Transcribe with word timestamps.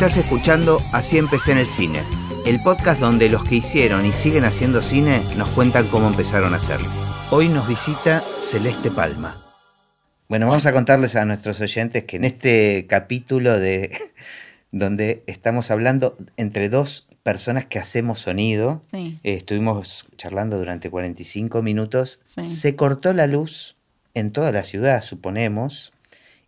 Estás 0.00 0.16
escuchando 0.16 0.80
Así 0.92 1.18
empecé 1.18 1.52
en 1.52 1.58
el 1.58 1.66
cine, 1.66 2.00
el 2.46 2.58
podcast 2.62 3.02
donde 3.02 3.28
los 3.28 3.44
que 3.44 3.56
hicieron 3.56 4.06
y 4.06 4.14
siguen 4.14 4.44
haciendo 4.44 4.80
cine 4.80 5.20
nos 5.36 5.50
cuentan 5.50 5.86
cómo 5.88 6.08
empezaron 6.08 6.54
a 6.54 6.56
hacerlo. 6.56 6.88
Hoy 7.30 7.50
nos 7.50 7.68
visita 7.68 8.24
Celeste 8.40 8.90
Palma. 8.90 9.44
Bueno, 10.26 10.46
vamos 10.46 10.64
a 10.64 10.72
contarles 10.72 11.16
a 11.16 11.26
nuestros 11.26 11.60
oyentes 11.60 12.04
que 12.04 12.16
en 12.16 12.24
este 12.24 12.86
capítulo 12.88 13.58
de 13.58 13.94
donde 14.72 15.22
estamos 15.26 15.70
hablando 15.70 16.16
entre 16.38 16.70
dos 16.70 17.06
personas 17.22 17.66
que 17.66 17.78
hacemos 17.78 18.20
sonido, 18.20 18.82
Sí. 18.90 19.20
eh, 19.22 19.34
estuvimos 19.34 20.06
charlando 20.16 20.56
durante 20.56 20.88
45 20.88 21.60
minutos, 21.60 22.20
Sí. 22.24 22.44
se 22.44 22.74
cortó 22.74 23.12
la 23.12 23.26
luz 23.26 23.76
en 24.14 24.32
toda 24.32 24.50
la 24.50 24.64
ciudad, 24.64 25.02
suponemos, 25.02 25.92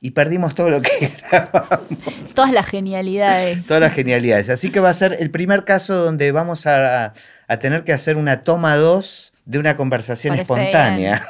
y 0.04 0.10
perdimos 0.10 0.56
todo 0.56 0.68
lo 0.68 0.82
que 0.82 0.90
grabamos. 1.30 2.34
Todas 2.34 2.50
las 2.50 2.66
genialidades. 2.66 3.64
Todas 3.64 3.80
las 3.80 3.94
genialidades. 3.94 4.48
Así 4.48 4.70
que 4.70 4.80
va 4.80 4.90
a 4.90 4.94
ser 4.94 5.16
el 5.20 5.30
primer 5.30 5.64
caso 5.64 5.94
donde 5.94 6.32
vamos 6.32 6.66
a, 6.66 7.14
a 7.46 7.56
tener 7.60 7.84
que 7.84 7.92
hacer 7.92 8.16
una 8.16 8.42
toma 8.42 8.74
2 8.74 9.32
de 9.44 9.58
una 9.60 9.76
conversación 9.76 10.32
Parece 10.34 10.42
espontánea. 10.42 11.24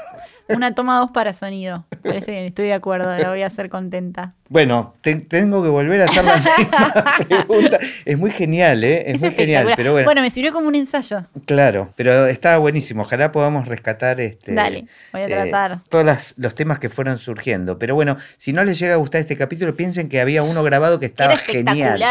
Una 0.57 0.75
toma 0.75 0.99
dos 0.99 1.11
para 1.11 1.33
sonido. 1.33 1.85
Parece 2.03 2.31
bien, 2.33 2.45
estoy 2.45 2.67
de 2.67 2.75
acuerdo, 2.75 3.17
la 3.17 3.29
voy 3.31 3.43
a 3.43 3.47
hacer 3.47 3.69
contenta. 3.69 4.35
Bueno, 4.49 4.95
te- 5.01 5.17
tengo 5.17 5.63
que 5.63 5.69
volver 5.69 6.03
a 6.03 6.05
hacer 6.05 6.25
la 6.25 6.37
misma 6.59 6.93
pregunta. 7.27 7.79
Es 8.05 8.19
muy 8.19 8.31
genial, 8.31 8.85
¿eh? 8.85 9.11
Es, 9.13 9.21
muy 9.21 9.31
genial, 9.31 9.73
pero 9.77 9.93
bueno, 9.93 10.21
me 10.21 10.31
sirvió 10.31 10.53
como 10.53 10.69
un 10.69 10.75
ensayo. 10.75 11.25
claro, 11.47 11.93
pero 11.97 12.27
estaba 12.27 12.59
buenísimo. 12.59 13.03
Ojalá 13.03 13.33
podamos 13.33 13.67
rescatar 13.69 14.21
este. 14.21 14.53
Dale, 14.55 14.87
voy 15.13 15.23
a 15.23 15.27
tratar. 15.29 15.81
todos 15.89 16.05
las- 16.05 16.35
los 16.37 16.55
temas 16.55 16.79
que 16.79 16.89
fueron 16.89 17.19
surgiendo. 17.19 17.79
Pero 17.79 17.95
bueno, 17.95 18.17
si 18.37 18.53
no 18.53 18.65
les 18.65 18.79
llega 18.79 18.95
a 18.95 18.99
gustar 18.99 19.21
este 19.21 19.37
capítulo, 19.37 19.75
piensen 19.77 20.09
que 20.09 20.21
había 20.21 20.43
uno 20.43 20.63
grabado 20.63 21.01
que 21.01 21.07
estaba 21.07 21.33
Era 21.35 21.43
genial. 21.43 22.03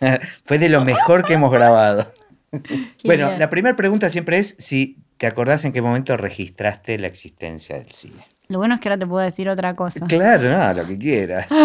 Fue 0.44 0.58
de 0.58 0.68
lo 0.68 0.84
mejor 0.84 1.24
que 1.24 1.34
hemos 1.34 1.50
grabado. 1.52 2.12
Bueno, 3.02 3.36
la 3.36 3.50
primera 3.50 3.74
pregunta 3.74 4.08
siempre 4.10 4.38
es 4.38 4.54
si 4.58 4.96
te 5.24 5.28
acordás 5.28 5.64
en 5.64 5.72
qué 5.72 5.80
momento 5.80 6.18
registraste 6.18 6.98
la 6.98 7.06
existencia 7.06 7.78
del 7.78 7.90
cine. 7.92 8.26
Lo 8.48 8.58
bueno 8.58 8.74
es 8.74 8.80
que 8.82 8.90
ahora 8.90 8.98
te 8.98 9.06
puedo 9.06 9.24
decir 9.24 9.48
otra 9.48 9.72
cosa. 9.72 10.04
Claro, 10.06 10.50
no, 10.50 10.74
lo 10.74 10.86
que 10.86 10.98
quieras. 10.98 11.48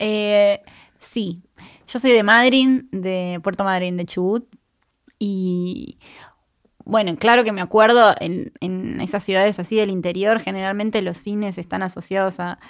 Eh, 0.00 0.62
sí, 1.00 1.42
yo 1.88 1.98
soy 1.98 2.12
de 2.12 2.22
Madryn, 2.22 2.88
de 2.92 3.40
Puerto 3.42 3.64
Madryn, 3.64 3.96
de 3.96 4.06
Chubut. 4.06 4.46
Y 5.18 5.98
bueno, 6.84 7.16
claro 7.16 7.42
que 7.42 7.50
me 7.50 7.60
acuerdo 7.60 8.14
en, 8.20 8.52
en 8.60 9.00
esas 9.00 9.24
ciudades 9.24 9.58
así 9.58 9.74
del 9.74 9.90
interior, 9.90 10.38
generalmente 10.38 11.02
los 11.02 11.16
cines 11.16 11.58
están 11.58 11.82
asociados 11.82 12.38
a, 12.38 12.60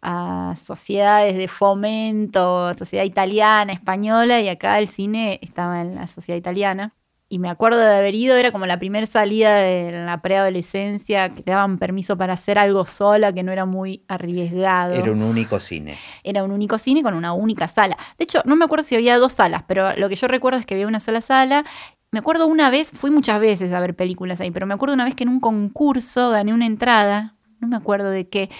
a 0.00 0.54
sociedades 0.56 1.36
de 1.36 1.48
fomento, 1.48 2.72
sociedad 2.74 3.04
italiana, 3.04 3.72
española, 3.72 4.40
y 4.40 4.48
acá 4.48 4.78
el 4.78 4.88
cine 4.88 5.40
estaba 5.42 5.80
en 5.80 5.96
la 5.96 6.06
sociedad 6.06 6.38
italiana. 6.38 6.94
Y 7.28 7.40
me 7.40 7.48
acuerdo 7.48 7.80
de 7.80 7.96
haber 7.96 8.14
ido, 8.14 8.36
era 8.36 8.52
como 8.52 8.66
la 8.66 8.78
primera 8.78 9.06
salida 9.06 9.56
de 9.56 9.90
la 9.90 10.22
preadolescencia, 10.22 11.34
que 11.34 11.42
te 11.42 11.50
daban 11.50 11.78
permiso 11.78 12.16
para 12.16 12.34
hacer 12.34 12.56
algo 12.56 12.86
sola, 12.86 13.32
que 13.32 13.42
no 13.42 13.50
era 13.50 13.64
muy 13.64 14.04
arriesgado. 14.06 14.94
Era 14.94 15.10
un 15.10 15.22
único 15.22 15.58
cine. 15.58 15.98
Era 16.22 16.44
un 16.44 16.52
único 16.52 16.78
cine 16.78 17.02
con 17.02 17.14
una 17.14 17.32
única 17.32 17.66
sala. 17.66 17.96
De 18.16 18.24
hecho, 18.24 18.42
no 18.44 18.54
me 18.54 18.64
acuerdo 18.64 18.84
si 18.84 18.94
había 18.94 19.18
dos 19.18 19.32
salas, 19.32 19.64
pero 19.66 19.96
lo 19.96 20.08
que 20.08 20.14
yo 20.14 20.28
recuerdo 20.28 20.60
es 20.60 20.66
que 20.66 20.74
había 20.74 20.86
una 20.86 21.00
sola 21.00 21.20
sala. 21.20 21.64
Me 22.12 22.20
acuerdo 22.20 22.46
una 22.46 22.70
vez, 22.70 22.90
fui 22.94 23.10
muchas 23.10 23.40
veces 23.40 23.72
a 23.72 23.80
ver 23.80 23.96
películas 23.96 24.40
ahí, 24.40 24.52
pero 24.52 24.66
me 24.66 24.74
acuerdo 24.74 24.94
una 24.94 25.04
vez 25.04 25.16
que 25.16 25.24
en 25.24 25.30
un 25.30 25.40
concurso 25.40 26.30
gané 26.30 26.54
una 26.54 26.66
entrada, 26.66 27.34
no 27.58 27.66
me 27.66 27.76
acuerdo 27.76 28.10
de 28.10 28.28
qué, 28.28 28.50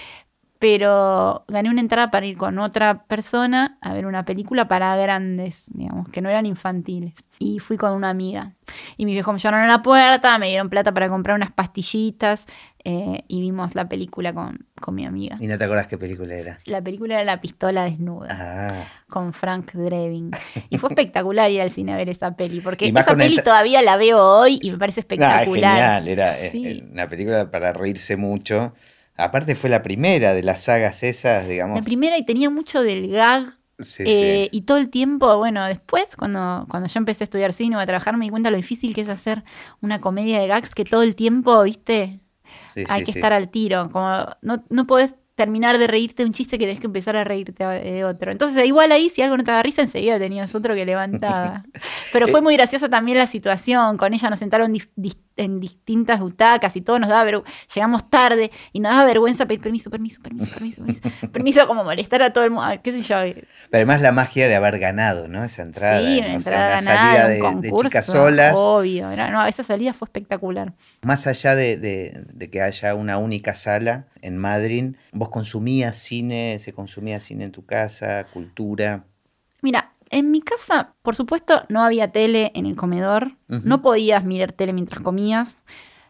pero 0.59 1.45
gané 1.47 1.69
una 1.69 1.81
entrada 1.81 2.09
para 2.11 2.25
ir 2.25 2.37
con 2.37 2.57
otra 2.59 3.03
persona 3.03 3.77
a 3.81 3.93
ver 3.93 4.05
una 4.05 4.25
película 4.25 4.67
para 4.67 4.95
grandes, 4.95 5.65
digamos, 5.73 6.09
que 6.09 6.21
no 6.21 6.29
eran 6.29 6.45
infantiles. 6.45 7.13
Y 7.39 7.59
fui 7.59 7.77
con 7.77 7.93
una 7.93 8.09
amiga. 8.09 8.53
Y 8.97 9.05
mis 9.05 9.13
viejos 9.13 9.33
me 9.33 9.39
llevaron 9.39 9.61
a 9.61 9.67
la 9.67 9.81
puerta, 9.81 10.37
me 10.39 10.47
dieron 10.49 10.69
plata 10.69 10.93
para 10.93 11.09
comprar 11.09 11.35
unas 11.35 11.51
pastillitas 11.51 12.47
eh, 12.83 13.23
y 13.27 13.41
vimos 13.41 13.75
la 13.75 13.87
película 13.87 14.33
con, 14.33 14.65
con 14.81 14.95
mi 14.95 15.05
amiga. 15.05 15.37
Y 15.39 15.47
no 15.47 15.57
te 15.57 15.63
acordás 15.63 15.87
qué 15.87 15.97
película 15.97 16.33
era. 16.33 16.59
La 16.65 16.81
película 16.81 17.15
era 17.15 17.23
La 17.23 17.39
pistola 17.39 17.83
desnuda 17.83 18.27
Ah, 18.31 18.87
con 19.09 19.33
Frank 19.33 19.71
Drebin. 19.73 20.31
Y 20.69 20.77
fue 20.79 20.89
espectacular 20.89 21.49
ir 21.51 21.61
al 21.61 21.71
cine 21.71 21.93
a 21.93 21.97
ver 21.97 22.09
esa 22.09 22.35
peli, 22.35 22.59
porque 22.61 22.87
esa 22.87 23.11
el 23.11 23.17
peli 23.17 23.37
todavía 23.37 23.81
la 23.83 23.95
veo 23.97 24.19
hoy 24.21 24.59
y 24.61 24.71
me 24.71 24.77
parece 24.77 25.01
ah, 25.01 25.03
es 25.03 25.05
espectacular. 25.05 25.71
genial. 25.71 26.07
Era 26.07 26.39
eh, 26.39 26.49
Sí. 26.51 26.67
eh, 26.67 26.89
una 26.91 27.07
película 27.07 27.51
para 27.51 27.71
reírse 27.73 28.17
mucho. 28.17 28.73
Aparte 29.17 29.55
fue 29.55 29.69
la 29.69 29.83
primera 29.83 30.33
de 30.33 30.43
las 30.43 30.63
sagas 30.63 31.03
esas, 31.03 31.47
digamos. 31.47 31.79
La 31.79 31.83
primera 31.83 32.17
y 32.17 32.23
tenía 32.23 32.49
mucho 32.49 32.83
del 32.83 33.09
gag. 33.09 33.53
Sí, 33.79 34.03
eh, 34.05 34.49
sí. 34.51 34.57
Y 34.57 34.61
todo 34.61 34.77
el 34.77 34.89
tiempo, 34.89 35.37
bueno, 35.37 35.65
después, 35.65 36.15
cuando, 36.15 36.65
cuando 36.69 36.89
yo 36.89 36.97
empecé 36.97 37.23
a 37.23 37.25
estudiar 37.25 37.53
cine 37.53 37.75
o 37.75 37.79
a 37.79 37.85
trabajar, 37.85 38.17
me 38.17 38.25
di 38.25 38.31
cuenta 38.31 38.49
lo 38.49 38.57
difícil 38.57 38.95
que 38.95 39.01
es 39.01 39.09
hacer 39.09 39.43
una 39.81 40.01
comedia 40.01 40.39
de 40.39 40.47
gags 40.47 40.73
que 40.73 40.83
todo 40.83 41.03
el 41.03 41.15
tiempo, 41.15 41.61
viste, 41.63 42.19
Sí, 42.59 42.83
hay 42.87 43.03
que 43.03 43.11
estar 43.11 43.33
al 43.33 43.49
tiro. 43.49 43.89
Como 43.91 44.25
no, 44.41 44.63
no 44.69 44.87
podés 44.87 45.15
terminar 45.35 45.77
de 45.77 45.85
reírte 45.85 46.23
de 46.23 46.27
un 46.27 46.33
chiste 46.33 46.57
que 46.57 46.65
tenés 46.65 46.79
que 46.79 46.87
empezar 46.87 47.15
a 47.15 47.23
reírte 47.23 47.63
de 47.63 48.03
otro. 48.05 48.31
Entonces, 48.31 48.65
igual 48.65 48.91
ahí, 48.91 49.09
si 49.09 49.21
algo 49.21 49.37
no 49.37 49.43
te 49.43 49.51
da 49.51 49.61
risa, 49.61 49.83
enseguida 49.83 50.17
tenías 50.17 50.55
otro 50.55 50.73
que 50.73 50.85
levantaba. 50.85 51.63
Pero 52.13 52.27
fue 52.27 52.41
muy 52.41 52.55
graciosa 52.55 52.89
también 52.89 53.19
la 53.19 53.27
situación. 53.27 53.97
Con 53.97 54.13
ella 54.13 54.29
nos 54.29 54.39
sentaron 54.39 54.73
en 55.37 55.59
distintas 55.59 56.19
butacas 56.19 56.75
y 56.75 56.81
todo 56.81 56.99
nos 56.99 57.09
daba 57.09 57.23
vergüenza. 57.23 57.51
Llegamos 57.73 58.09
tarde 58.09 58.51
y 58.73 58.79
nos 58.79 58.91
daba 58.91 59.05
vergüenza 59.05 59.45
pedir 59.45 59.61
permiso, 59.61 59.89
permiso, 59.89 60.21
permiso, 60.21 60.53
permiso, 60.55 60.81
permiso. 60.83 61.27
permiso 61.31 61.67
como 61.67 61.83
molestar 61.83 62.21
a 62.23 62.33
todo 62.33 62.43
el 62.43 62.51
mundo. 62.51 62.67
¿Qué 62.83 62.91
sé 62.91 63.01
yo? 63.03 63.15
Pero 63.33 63.47
además 63.71 64.01
la 64.01 64.11
magia 64.11 64.47
de 64.47 64.55
haber 64.55 64.79
ganado, 64.79 65.27
¿no? 65.27 65.43
Esa 65.43 65.63
entrada. 65.63 65.99
sí, 66.01 66.17
una 66.19 66.25
sea, 66.27 66.33
entrada 66.35 66.65
una 66.67 66.75
ganada, 66.81 67.01
salida 67.11 67.27
de, 67.27 67.33
de 67.35 67.39
concurso, 67.41 67.87
chicas 67.87 68.05
solas. 68.05 68.53
Obvio. 68.57 69.07
No, 69.31 69.45
esa 69.45 69.63
salida 69.63 69.93
fue 69.93 70.07
espectacular. 70.07 70.73
Más 71.03 71.27
allá 71.27 71.55
de, 71.55 71.77
de- 71.77 72.25
de 72.33 72.49
que 72.49 72.61
haya 72.61 72.95
una 72.95 73.17
única 73.17 73.53
sala 73.53 74.07
en 74.21 74.37
Madrid, 74.37 74.95
vos 75.11 75.29
consumías 75.29 75.95
cine, 75.97 76.57
se 76.59 76.73
consumía 76.73 77.19
cine 77.19 77.45
en 77.45 77.51
tu 77.51 77.65
casa, 77.65 78.25
cultura. 78.33 79.05
Mira, 79.61 79.91
en 80.09 80.31
mi 80.31 80.41
casa, 80.41 80.93
por 81.01 81.15
supuesto, 81.15 81.63
no 81.69 81.81
había 81.83 82.11
tele 82.11 82.51
en 82.55 82.65
el 82.65 82.75
comedor. 82.75 83.33
No 83.47 83.81
podías 83.81 84.23
mirar 84.23 84.51
tele 84.51 84.73
mientras 84.73 85.01
comías. 85.01 85.57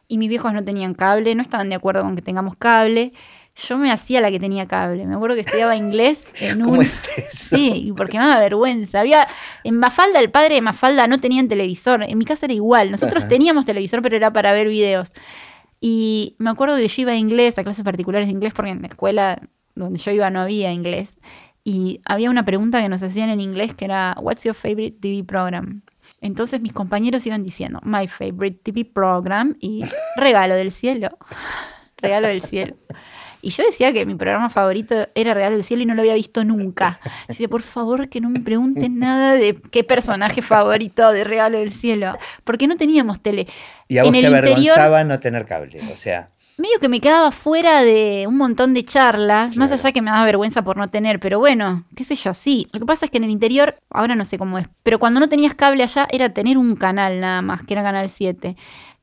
Y 0.07 0.17
mis 0.17 0.29
viejos 0.29 0.53
no 0.53 0.63
tenían 0.63 0.93
cable, 0.93 1.35
no 1.35 1.41
estaban 1.41 1.69
de 1.69 1.75
acuerdo 1.75 2.01
con 2.03 2.15
que 2.15 2.21
tengamos 2.21 2.55
cable. 2.55 3.13
Yo 3.55 3.77
me 3.77 3.91
hacía 3.91 4.21
la 4.21 4.29
que 4.29 4.39
tenía 4.39 4.67
cable. 4.67 5.05
Me 5.05 5.15
acuerdo 5.15 5.35
que 5.35 5.41
estudiaba 5.41 5.75
inglés 5.75 6.31
en 6.41 6.61
¿Cómo 6.61 6.75
un... 6.75 6.81
es 6.81 7.17
eso? 7.17 7.55
Sí, 7.55 7.91
porque 7.97 8.17
me 8.17 8.25
daba 8.25 8.39
vergüenza. 8.39 9.01
Había 9.01 9.27
en 9.63 9.77
Mafalda, 9.77 10.19
el 10.19 10.29
padre 10.31 10.55
de 10.55 10.61
Mafalda 10.61 11.07
no 11.07 11.19
tenían 11.19 11.47
televisor. 11.47 12.03
En 12.03 12.17
mi 12.17 12.25
casa 12.25 12.45
era 12.45 12.53
igual. 12.53 12.91
Nosotros 12.91 13.23
Ajá. 13.23 13.29
teníamos 13.29 13.65
televisor, 13.65 14.01
pero 14.01 14.15
era 14.15 14.31
para 14.31 14.53
ver 14.53 14.67
videos. 14.67 15.11
Y 15.81 16.35
me 16.37 16.49
acuerdo 16.49 16.77
que 16.77 16.87
yo 16.87 17.01
iba 17.01 17.11
a 17.11 17.17
inglés, 17.17 17.57
a 17.57 17.63
clases 17.63 17.83
particulares 17.83 18.27
de 18.27 18.33
inglés, 18.33 18.53
porque 18.53 18.71
en 18.71 18.81
la 18.81 18.87
escuela 18.87 19.41
donde 19.75 19.99
yo 19.99 20.11
iba 20.11 20.29
no 20.29 20.41
había 20.41 20.71
inglés. 20.71 21.17
Y 21.69 21.99
había 22.05 22.29
una 22.29 22.45
pregunta 22.45 22.81
que 22.81 22.87
nos 22.87 23.03
hacían 23.03 23.27
en 23.29 23.41
inglés 23.41 23.73
que 23.75 23.83
era, 23.83 24.15
What's 24.21 24.45
your 24.45 24.55
favorite 24.55 24.99
TV 25.01 25.25
program? 25.25 25.81
Entonces 26.21 26.61
mis 26.61 26.71
compañeros 26.71 27.25
iban 27.27 27.43
diciendo, 27.43 27.81
My 27.83 28.07
favorite 28.07 28.59
TV 28.63 28.85
program 28.85 29.57
y 29.59 29.83
Regalo 30.15 30.55
del 30.55 30.71
Cielo. 30.71 31.17
Regalo 32.01 32.29
del 32.29 32.41
Cielo. 32.41 32.77
Y 33.41 33.49
yo 33.49 33.65
decía 33.65 33.91
que 33.91 34.05
mi 34.05 34.15
programa 34.15 34.49
favorito 34.49 34.95
era 35.13 35.33
Regalo 35.33 35.55
del 35.57 35.65
Cielo 35.65 35.83
y 35.83 35.85
no 35.85 35.93
lo 35.93 36.01
había 36.03 36.13
visto 36.13 36.45
nunca. 36.45 36.97
Decía, 37.27 37.49
por 37.49 37.61
favor, 37.63 38.07
que 38.07 38.21
no 38.21 38.29
me 38.29 38.39
pregunten 38.39 38.97
nada 38.99 39.33
de 39.33 39.59
qué 39.69 39.83
personaje 39.83 40.41
favorito 40.41 41.11
de 41.11 41.25
Regalo 41.25 41.59
del 41.59 41.73
Cielo. 41.73 42.17
Porque 42.45 42.67
no 42.67 42.77
teníamos 42.77 43.21
tele. 43.21 43.45
Y 43.89 43.97
a 43.97 44.03
vos 44.03 44.07
En 44.07 44.13
te 44.13 44.19
interior- 44.27 44.37
avergonzaba 44.37 45.03
no 45.03 45.19
tener 45.19 45.45
cable, 45.45 45.81
o 45.91 45.97
sea, 45.97 46.29
medio 46.57 46.79
que 46.81 46.89
me 46.89 46.99
quedaba 46.99 47.31
fuera 47.31 47.83
de 47.83 48.25
un 48.27 48.35
montón 48.35 48.73
de 48.73 48.83
charlas, 48.83 49.55
más 49.57 49.71
allá 49.71 49.91
que 49.91 50.01
me 50.01 50.09
daba 50.09 50.25
vergüenza 50.25 50.63
por 50.63 50.77
no 50.77 50.89
tener, 50.89 51.19
pero 51.19 51.39
bueno, 51.39 51.85
qué 51.95 52.03
sé 52.03 52.15
yo, 52.15 52.33
sí. 52.33 52.67
Lo 52.73 52.79
que 52.79 52.85
pasa 52.85 53.05
es 53.05 53.11
que 53.11 53.17
en 53.17 53.25
el 53.25 53.29
interior, 53.29 53.75
ahora 53.89 54.15
no 54.15 54.25
sé 54.25 54.37
cómo 54.37 54.57
es, 54.57 54.67
pero 54.83 54.97
cuando 54.99 55.19
no 55.19 55.29
tenías 55.29 55.53
cable 55.53 55.83
allá 55.83 56.07
era 56.11 56.29
tener 56.33 56.57
un 56.57 56.75
canal 56.75 57.21
nada 57.21 57.41
más, 57.41 57.63
que 57.63 57.73
era 57.73 57.83
Canal 57.83 58.09
7. 58.09 58.55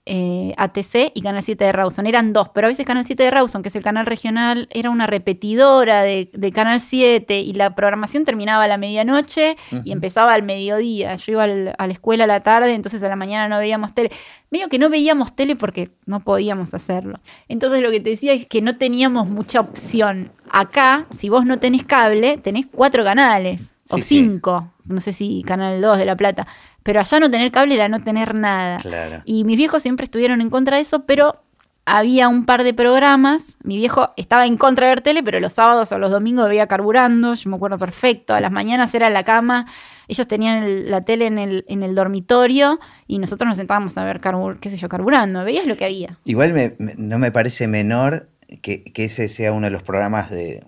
Eh, 0.06 0.52
ATC 0.58 1.12
y 1.14 1.22
Canal 1.22 1.42
7 1.42 1.64
de 1.64 1.72
Rawson. 1.72 2.06
Eran 2.06 2.32
dos, 2.32 2.50
pero 2.50 2.66
a 2.66 2.70
veces 2.70 2.84
Canal 2.84 3.06
7 3.06 3.22
de 3.22 3.30
Rawson, 3.30 3.62
que 3.62 3.68
es 3.70 3.76
el 3.76 3.82
canal 3.82 4.04
regional, 4.06 4.68
era 4.70 4.90
una 4.90 5.06
repetidora 5.06 6.02
de, 6.02 6.30
de 6.32 6.52
Canal 6.52 6.80
7 6.80 7.40
y 7.40 7.52
la 7.54 7.74
programación 7.74 8.24
terminaba 8.24 8.64
a 8.64 8.68
la 8.68 8.76
medianoche 8.76 9.56
y 9.84 9.92
empezaba 9.92 10.34
al 10.34 10.42
mediodía. 10.42 11.14
Yo 11.16 11.32
iba 11.32 11.44
al- 11.44 11.74
a 11.78 11.86
la 11.86 11.92
escuela 11.92 12.24
a 12.24 12.26
la 12.26 12.40
tarde, 12.42 12.74
entonces 12.74 13.02
a 13.02 13.08
la 13.08 13.16
mañana 13.16 13.48
no 13.48 13.58
veíamos 13.58 13.94
tele. 13.94 14.10
Medio 14.50 14.68
que 14.68 14.78
no 14.78 14.90
veíamos 14.90 15.34
tele 15.34 15.56
porque 15.56 15.90
no 16.06 16.20
podíamos 16.20 16.74
hacerlo. 16.74 17.18
Entonces 17.48 17.80
lo 17.80 17.90
que 17.90 18.00
te 18.00 18.10
decía 18.10 18.32
es 18.34 18.46
que 18.46 18.60
no 18.62 18.76
teníamos 18.76 19.26
mucha 19.28 19.60
opción. 19.60 20.32
Acá, 20.50 21.06
si 21.16 21.28
vos 21.28 21.44
no 21.46 21.58
tenés 21.58 21.84
cable, 21.84 22.36
tenés 22.38 22.66
cuatro 22.70 23.04
canales. 23.04 23.62
o 23.90 23.96
sí. 23.96 24.02
cinco. 24.02 24.70
No 24.86 25.00
sé 25.00 25.12
si 25.14 25.42
Canal 25.46 25.80
2 25.80 25.96
de 25.98 26.04
La 26.04 26.14
Plata. 26.16 26.46
Pero 26.84 27.00
allá 27.00 27.18
no 27.18 27.28
tener 27.30 27.50
cable 27.50 27.74
era 27.74 27.88
no 27.88 28.04
tener 28.04 28.34
nada. 28.36 28.78
claro. 28.78 29.22
Y 29.24 29.42
mis 29.42 29.56
viejos 29.56 29.82
siempre 29.82 30.04
estuvieron 30.04 30.40
en 30.40 30.50
contra 30.50 30.76
de 30.76 30.82
eso, 30.82 31.04
pero 31.06 31.40
había 31.86 32.28
un 32.28 32.46
par 32.46 32.62
de 32.62 32.72
programas. 32.72 33.56
Mi 33.62 33.76
viejo 33.76 34.10
estaba 34.16 34.46
en 34.46 34.56
contra 34.56 34.86
de 34.86 34.92
ver 34.92 35.00
tele, 35.02 35.22
pero 35.22 35.40
los 35.40 35.52
sábados 35.54 35.90
o 35.92 35.98
los 35.98 36.10
domingos 36.10 36.48
veía 36.48 36.66
carburando. 36.66 37.34
Yo 37.34 37.50
me 37.50 37.56
acuerdo 37.56 37.78
perfecto. 37.78 38.34
A 38.34 38.40
las 38.40 38.52
mañanas 38.52 38.94
era 38.94 39.06
en 39.08 39.12
la 39.14 39.24
cama. 39.24 39.66
Ellos 40.08 40.26
tenían 40.28 40.62
el- 40.62 40.90
la 40.90 41.02
tele 41.04 41.26
en 41.26 41.38
el, 41.38 41.64
en 41.68 41.82
el 41.82 41.94
dormitorio 41.94 42.78
y 43.06 43.18
nosotros 43.18 43.48
nos 43.48 43.56
sentábamos 43.56 43.96
a 43.98 44.04
ver, 44.04 44.20
carbur, 44.20 44.60
qué 44.60 44.70
sé 44.70 44.76
yo, 44.76 44.88
carburando. 44.88 45.44
Veías 45.44 45.66
lo 45.66 45.76
que 45.76 45.84
había. 45.86 46.18
Igual 46.24 46.52
me- 46.52 46.74
me- 46.78 46.94
no 46.96 47.18
me 47.18 47.32
parece 47.32 47.66
menor 47.66 48.28
que, 48.62 48.84
que 48.84 49.04
ese 49.06 49.28
sea 49.28 49.52
uno 49.52 49.66
de 49.66 49.70
los 49.70 49.82
programas 49.82 50.30
de 50.30 50.44
de 50.44 50.64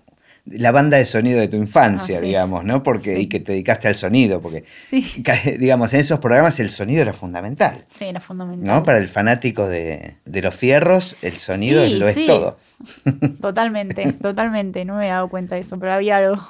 la 0.49 0.71
banda 0.71 0.97
de 0.97 1.05
sonido 1.05 1.39
de 1.39 1.47
tu 1.47 1.57
infancia, 1.57 2.17
Ah, 2.17 2.19
sí. 2.21 2.25
digamos, 2.27 2.63
¿no? 2.65 2.83
Porque, 2.83 3.15
Sí. 3.15 3.21
Y 3.23 3.27
que 3.27 3.39
te 3.39 3.51
dedicaste 3.51 3.87
al 3.87 3.95
sonido, 3.95 4.41
porque, 4.41 4.63
Sí, 4.89 5.23
digamos, 5.59 5.93
en 5.93 5.99
esos 5.99 6.19
programas 6.19 6.59
el 6.59 6.69
sonido 6.69 7.01
era 7.01 7.13
fundamental, 7.13 7.85
sí 7.93 8.05
era 8.05 8.19
fundamental. 8.19 8.65
¿no? 8.65 8.83
Para 8.83 8.97
el 8.99 9.07
fanático 9.07 9.67
de, 9.67 10.17
de 10.25 10.41
los 10.41 10.55
fierros, 10.55 11.17
el 11.21 11.33
sonido 11.33 11.85
lo 11.87 12.07
es 12.07 12.25
todo. 12.25 12.57
Totalmente, 13.41 14.13
totalmente. 14.13 14.85
No 14.85 14.97
me 14.97 15.07
he 15.07 15.09
dado 15.09 15.27
cuenta 15.29 15.55
de 15.55 15.61
eso, 15.61 15.79
pero 15.79 15.93
había 15.93 16.17
algo. 16.17 16.41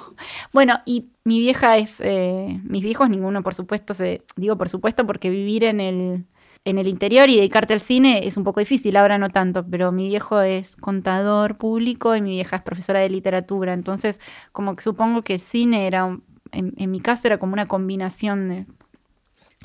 Bueno, 0.52 0.78
y 0.84 1.10
mi 1.24 1.38
vieja 1.38 1.76
es. 1.78 1.96
eh, 2.00 2.60
mis 2.64 2.82
viejos, 2.82 3.08
ninguno, 3.10 3.42
por 3.42 3.54
supuesto, 3.54 3.94
se, 3.94 4.22
digo 4.36 4.56
por 4.58 4.68
supuesto, 4.68 5.06
porque 5.06 5.30
vivir 5.30 5.64
en 5.64 5.80
el, 5.80 6.24
en 6.64 6.78
el 6.78 6.86
interior 6.88 7.28
y 7.30 7.36
dedicarte 7.36 7.72
al 7.74 7.80
cine 7.80 8.26
es 8.26 8.36
un 8.36 8.44
poco 8.44 8.60
difícil, 8.60 8.96
ahora 8.96 9.18
no 9.18 9.30
tanto, 9.30 9.64
pero 9.68 9.92
mi 9.92 10.06
viejo 10.08 10.40
es 10.42 10.76
contador 10.76 11.56
público 11.58 12.14
y 12.16 12.20
mi 12.22 12.30
vieja 12.32 12.56
es 12.56 12.62
profesora 12.62 13.00
de 13.00 13.08
literatura. 13.10 13.72
Entonces, 13.72 14.20
como 14.52 14.76
que 14.76 14.82
supongo 14.82 15.22
que 15.22 15.34
el 15.34 15.40
cine 15.40 15.86
era. 15.86 16.04
un- 16.04 16.24
En, 16.52 16.72
en 16.78 16.90
mi 16.90 17.00
caso 17.00 17.28
era 17.28 17.38
como 17.38 17.52
una 17.52 17.66
combinación 17.66 18.48
de 18.48 18.66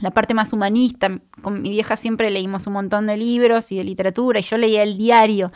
la 0.02 0.12
parte 0.12 0.34
más 0.34 0.54
humanista. 0.54 1.20
Con 1.42 1.62
mi 1.62 1.70
vieja 1.70 1.98
siempre 1.98 2.32
leímos 2.32 2.68
un 2.68 2.74
montón 2.74 3.08
de 3.08 3.18
libros 3.18 3.72
y 3.72 3.78
de 3.78 3.84
literatura, 3.84 4.40
y 4.40 4.44
yo 4.44 4.58
leía 4.58 4.84
el 4.84 4.98
diario 4.98 5.52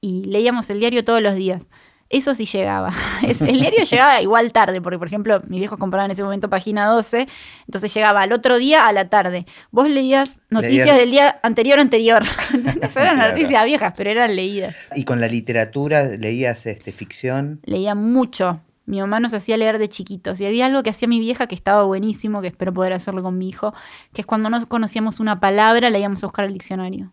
y 0.00 0.24
leíamos 0.26 0.70
el 0.70 0.80
diario 0.80 1.04
todos 1.04 1.22
los 1.22 1.34
días. 1.36 1.68
Eso 2.12 2.34
sí 2.34 2.44
llegaba. 2.46 2.90
El 3.22 3.60
diario 3.60 3.84
llegaba 3.84 4.20
igual 4.20 4.52
tarde, 4.52 4.80
porque 4.80 4.98
por 4.98 5.08
ejemplo, 5.08 5.42
mis 5.48 5.58
viejos 5.60 5.78
compraban 5.78 6.10
en 6.10 6.12
ese 6.12 6.22
momento 6.22 6.50
página 6.50 6.86
12, 6.86 7.26
entonces 7.66 7.92
llegaba 7.94 8.20
al 8.20 8.32
otro 8.32 8.58
día 8.58 8.86
a 8.86 8.92
la 8.92 9.08
tarde. 9.08 9.46
Vos 9.70 9.88
leías 9.88 10.38
noticias 10.50 10.96
del 10.98 11.10
día 11.10 11.40
anterior 11.42 11.80
anterior. 11.80 12.22
¿Entendés? 12.54 12.94
Eran 12.96 13.16
Claro. 13.16 13.32
noticias 13.32 13.64
viejas, 13.64 13.94
pero 13.96 14.10
eran 14.10 14.36
leídas. 14.36 14.88
Y 14.94 15.04
con 15.04 15.20
la 15.20 15.26
literatura 15.26 16.04
leías 16.04 16.66
este, 16.66 16.92
ficción. 16.92 17.60
Leía 17.64 17.94
mucho. 17.94 18.60
Mi 18.84 19.00
mamá 19.00 19.18
nos 19.20 19.32
hacía 19.32 19.56
leer 19.56 19.78
de 19.78 19.88
chiquitos. 19.88 20.38
Y 20.40 20.44
había 20.44 20.66
algo 20.66 20.82
que 20.82 20.90
hacía 20.90 21.08
mi 21.08 21.18
vieja 21.18 21.46
que 21.46 21.54
estaba 21.54 21.84
buenísimo, 21.84 22.42
que 22.42 22.48
espero 22.48 22.74
poder 22.74 22.92
hacerlo 22.92 23.22
con 23.22 23.38
mi 23.38 23.48
hijo, 23.48 23.72
que 24.12 24.20
es 24.20 24.26
cuando 24.26 24.50
no 24.50 24.68
conocíamos 24.68 25.18
una 25.18 25.40
palabra, 25.40 25.88
la 25.88 25.98
íbamos 25.98 26.22
a 26.24 26.26
buscar 26.26 26.44
al 26.44 26.52
diccionario. 26.52 27.10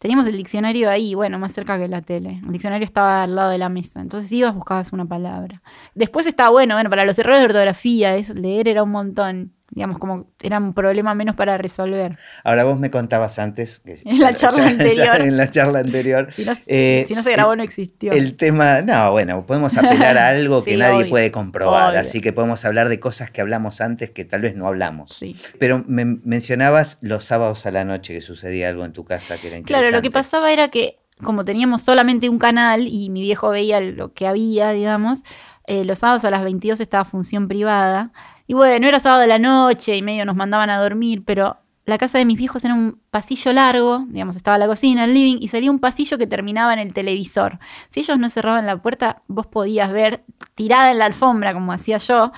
Teníamos 0.00 0.26
el 0.26 0.36
diccionario 0.36 0.90
ahí, 0.90 1.14
bueno, 1.14 1.38
más 1.38 1.52
cerca 1.52 1.78
que 1.78 1.86
la 1.86 2.00
tele. 2.02 2.40
El 2.44 2.52
diccionario 2.52 2.84
estaba 2.86 3.22
al 3.22 3.36
lado 3.36 3.50
de 3.50 3.58
la 3.58 3.68
mesa. 3.68 4.00
Entonces 4.00 4.32
ibas, 4.32 4.54
buscabas 4.54 4.92
una 4.92 5.04
palabra. 5.04 5.62
Después 5.94 6.26
estaba 6.26 6.48
bueno, 6.50 6.74
bueno, 6.74 6.88
para 6.90 7.04
los 7.04 7.18
errores 7.18 7.40
de 7.40 7.46
ortografía, 7.46 8.16
es- 8.16 8.30
leer 8.30 8.66
era 8.66 8.82
un 8.82 8.90
montón. 8.90 9.52
Digamos, 9.72 9.98
como 9.98 10.26
era 10.42 10.58
un 10.58 10.74
problema 10.74 11.14
menos 11.14 11.36
para 11.36 11.56
resolver. 11.56 12.18
Ahora 12.42 12.64
vos 12.64 12.78
me 12.80 12.90
contabas 12.90 13.38
antes, 13.38 13.78
que 13.80 14.02
En 14.04 14.18
la 14.18 14.34
charla 14.34 14.66
anterior. 14.66 15.20
en 15.20 15.36
la 15.36 15.48
charla 15.48 15.78
anterior, 15.78 16.32
Si 16.32 16.44
no, 16.44 16.52
eh, 16.66 17.04
si 17.06 17.14
no 17.14 17.22
se 17.22 17.32
grabó, 17.32 17.54
no 17.54 17.62
existió. 17.62 18.10
El 18.12 18.36
tema, 18.36 18.82
no, 18.82 19.12
bueno, 19.12 19.46
podemos 19.46 19.76
apelar 19.78 20.18
a 20.18 20.28
algo 20.30 20.64
que 20.64 20.76
nadie 20.76 21.02
obvio, 21.02 21.10
puede 21.10 21.30
comprobar, 21.30 21.90
obvio. 21.90 22.00
así 22.00 22.20
que 22.20 22.32
podemos 22.32 22.64
hablar 22.64 22.88
de 22.88 22.98
cosas 22.98 23.30
que 23.30 23.40
hablamos 23.40 23.80
antes 23.80 24.10
que 24.10 24.24
tal 24.24 24.40
vez 24.40 24.56
no 24.56 24.66
hablamos. 24.66 25.12
Sí. 25.12 25.36
Pero 25.58 25.84
me 25.86 26.04
mencionabas 26.04 26.98
los 27.02 27.24
sábados 27.24 27.64
a 27.66 27.70
la 27.70 27.84
noche 27.84 28.12
que 28.12 28.20
sucedía 28.20 28.68
algo 28.68 28.84
en 28.84 28.92
tu 28.92 29.04
casa 29.04 29.38
que 29.38 29.48
era 29.48 29.56
interesante. 29.56 29.88
Claro, 29.88 29.96
lo 29.96 30.02
que 30.02 30.10
pasaba 30.10 30.52
era 30.52 30.68
que 30.68 30.98
como 31.22 31.44
teníamos 31.44 31.82
solamente 31.82 32.28
un 32.28 32.38
canal 32.38 32.86
y 32.86 33.10
mi 33.10 33.22
viejo 33.22 33.50
veía 33.50 33.80
lo 33.80 34.12
que 34.12 34.26
había, 34.26 34.70
digamos, 34.70 35.20
eh, 35.66 35.84
los 35.84 35.98
sábados 35.98 36.24
a 36.24 36.30
las 36.30 36.42
22 36.42 36.80
estaba 36.80 37.04
función 37.04 37.46
privada. 37.46 38.12
Y 38.50 38.52
bueno, 38.52 38.88
era 38.88 38.98
sábado 38.98 39.20
de 39.20 39.28
la 39.28 39.38
noche 39.38 39.94
y 39.94 40.02
medio 40.02 40.24
nos 40.24 40.34
mandaban 40.34 40.70
a 40.70 40.80
dormir, 40.80 41.22
pero 41.24 41.58
la 41.84 41.98
casa 41.98 42.18
de 42.18 42.24
mis 42.24 42.36
viejos 42.36 42.64
era 42.64 42.74
un 42.74 43.00
pasillo 43.12 43.52
largo, 43.52 44.04
digamos, 44.08 44.34
estaba 44.34 44.58
la 44.58 44.66
cocina, 44.66 45.04
el 45.04 45.14
living, 45.14 45.36
y 45.40 45.46
salía 45.46 45.70
un 45.70 45.78
pasillo 45.78 46.18
que 46.18 46.26
terminaba 46.26 46.72
en 46.72 46.80
el 46.80 46.92
televisor. 46.92 47.60
Si 47.90 48.00
ellos 48.00 48.18
no 48.18 48.28
cerraban 48.28 48.66
la 48.66 48.82
puerta, 48.82 49.22
vos 49.28 49.46
podías 49.46 49.92
ver 49.92 50.24
tirada 50.56 50.90
en 50.90 50.98
la 50.98 51.04
alfombra, 51.04 51.54
como 51.54 51.72
hacía 51.72 51.98
yo. 51.98 52.32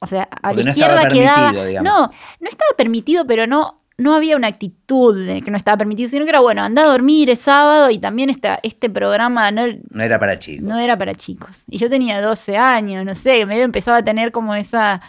O 0.00 0.06
sea, 0.06 0.28
a 0.42 0.50
Porque 0.50 0.64
la 0.64 0.64
no 0.64 0.70
estaba 0.70 1.02
izquierda 1.02 1.54
quedaba. 1.54 1.82
No, 1.82 2.10
no 2.40 2.48
estaba 2.50 2.70
permitido, 2.76 3.26
pero 3.26 3.46
no, 3.46 3.80
no 3.96 4.14
había 4.14 4.36
una 4.36 4.48
actitud 4.48 5.16
de 5.16 5.40
que 5.40 5.50
no 5.50 5.56
estaba 5.56 5.78
permitido, 5.78 6.10
sino 6.10 6.26
que 6.26 6.28
era 6.28 6.40
bueno, 6.40 6.62
anda 6.62 6.82
a 6.82 6.88
dormir, 6.88 7.30
es 7.30 7.38
sábado 7.38 7.88
y 7.88 7.96
también 7.96 8.28
esta, 8.28 8.60
este 8.62 8.90
programa 8.90 9.50
no, 9.50 9.62
No 9.88 10.02
era 10.02 10.18
para 10.18 10.38
chicos. 10.38 10.66
no 10.68 10.78
era 10.78 10.98
para 10.98 11.14
chicos. 11.14 11.62
Y 11.70 11.78
yo 11.78 11.88
tenía 11.88 12.20
12 12.20 12.58
años, 12.58 13.02
no 13.06 13.14
sé, 13.14 13.46
medio 13.46 13.64
empezaba 13.64 13.96
a 13.96 14.04
tener 14.04 14.30
como 14.30 14.54
esa 14.54 15.00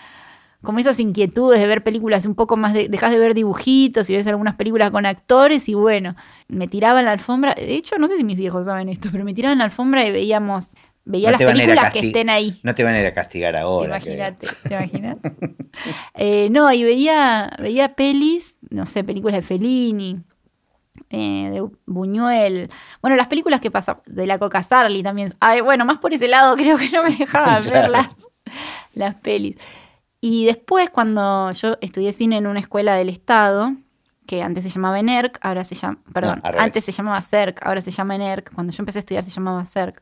como 0.61 0.79
esas 0.79 0.99
inquietudes 0.99 1.59
de 1.59 1.67
ver 1.67 1.83
películas 1.83 2.25
un 2.25 2.35
poco 2.35 2.57
más 2.57 2.73
de, 2.73 2.89
dejas 2.89 3.11
de 3.11 3.19
ver 3.19 3.33
dibujitos 3.33 4.09
y 4.09 4.15
ves 4.15 4.27
algunas 4.27 4.55
películas 4.55 4.91
con 4.91 5.05
actores 5.05 5.69
y 5.69 5.73
bueno, 5.73 6.15
me 6.47 6.67
tiraba 6.67 6.99
en 6.99 7.05
la 7.05 7.11
alfombra, 7.11 7.53
de 7.53 7.75
hecho 7.75 7.97
no 7.97 8.07
sé 8.07 8.17
si 8.17 8.23
mis 8.23 8.37
viejos 8.37 8.65
saben 8.65 8.89
esto, 8.89 9.09
pero 9.11 9.23
me 9.23 9.33
tiraban 9.33 9.53
en 9.53 9.59
la 9.59 9.65
alfombra 9.65 10.05
y 10.05 10.11
veíamos 10.11 10.73
veía 11.07 11.31
No 11.31 11.37
las 11.37 11.51
películas 11.53 11.93
que 11.93 11.99
estén 11.99 12.29
ahí. 12.31 12.59
No 12.63 12.73
te 12.73 12.83
van 12.83 12.95
a 12.95 12.99
ir 12.99 13.05
a 13.05 13.13
castigar 13.13 13.55
ahora. 13.55 13.97
Imagínate, 13.97 14.47
¿te 14.67 14.73
imaginas? 14.73 15.17
Eh, 16.13 16.47
no, 16.51 16.71
y 16.71 16.85
veía, 16.85 17.53
veía 17.59 17.95
pelis, 17.95 18.55
no 18.69 18.85
sé, 18.85 19.03
películas 19.03 19.35
de 19.35 19.41
Fellini, 19.41 20.21
eh, 21.09 21.49
de 21.51 21.67
Buñuel. 21.85 22.69
Bueno, 23.01 23.17
las 23.17 23.27
películas 23.27 23.59
que 23.59 23.71
pasan, 23.71 23.97
de 24.05 24.25
la 24.25 24.39
Coca 24.39 24.63
Sarli 24.63 25.03
también. 25.03 25.33
Ay, 25.41 25.59
bueno, 25.59 25.83
más 25.83 25.97
por 25.97 26.13
ese 26.13 26.29
lado 26.29 26.55
creo 26.57 26.77
que 26.77 26.89
no 26.91 27.03
me 27.03 27.13
dejaban 27.13 27.61
ver 27.63 27.71
Claro. 27.71 27.91
las, 27.91 28.07
las 28.95 29.19
pelis. 29.19 29.57
Y 30.21 30.45
después, 30.45 30.89
cuando 30.89 31.51
yo 31.51 31.77
estudié 31.81 32.13
cine 32.13 32.37
en 32.37 32.47
una 32.47 32.59
escuela 32.59 32.95
del 32.95 33.09
Estado, 33.09 33.73
que 34.25 34.41
antes 34.41 34.63
se 34.63 34.69
llamaba 34.71 34.99
ENERC, 34.99 35.37
ahora 35.41 35.63
se 35.63 35.75
llama, 35.75 35.99
perdón, 36.11 36.41
antes 36.63 36.83
se 36.85 36.91
llamaba 36.91 37.21
CERC, 37.21 37.63
ahora 37.65 37.81
se 37.81 37.91
llama 37.91 38.15
ENERC, 38.15 38.51
cuando 38.53 38.73
yo 38.73 38.81
empecé 38.81 38.99
a 38.99 39.01
estudiar 39.01 39.23
se 39.23 39.29
llamaba 39.31 39.63
CERC. 39.65 40.01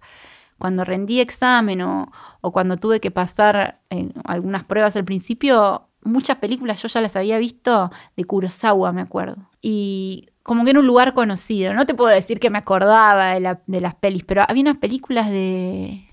Cuando 0.57 0.85
rendí 0.85 1.19
examen 1.19 1.81
o, 1.81 2.09
o 2.39 2.51
cuando 2.53 2.77
tuve 2.77 3.01
que 3.01 3.11
pasar 3.11 3.81
eh, 3.89 4.09
algunas 4.23 4.63
pruebas 4.63 4.95
al 4.95 5.03
principio, 5.03 5.89
muchas 6.03 6.37
películas 6.37 6.81
yo 6.81 6.87
ya 6.87 7.01
las 7.01 7.15
había 7.17 7.37
visto 7.37 7.91
de 8.15 8.23
Kurosawa, 8.23 8.93
me 8.93 9.01
acuerdo. 9.01 9.49
Y 9.61 10.27
como 10.41 10.63
que 10.63 10.69
era 10.69 10.79
un 10.79 10.87
lugar 10.87 11.13
conocido. 11.13 11.73
No 11.73 11.85
te 11.85 11.93
puedo 11.95 12.09
decir 12.13 12.39
que 12.39 12.49
me 12.49 12.59
acordaba 12.59 13.33
de, 13.33 13.39
la- 13.41 13.61
de 13.67 13.81
las 13.81 13.95
pelis, 13.95 14.23
pero 14.23 14.43
había 14.47 14.61
unas 14.61 14.77
películas 14.77 15.29
de... 15.29 16.07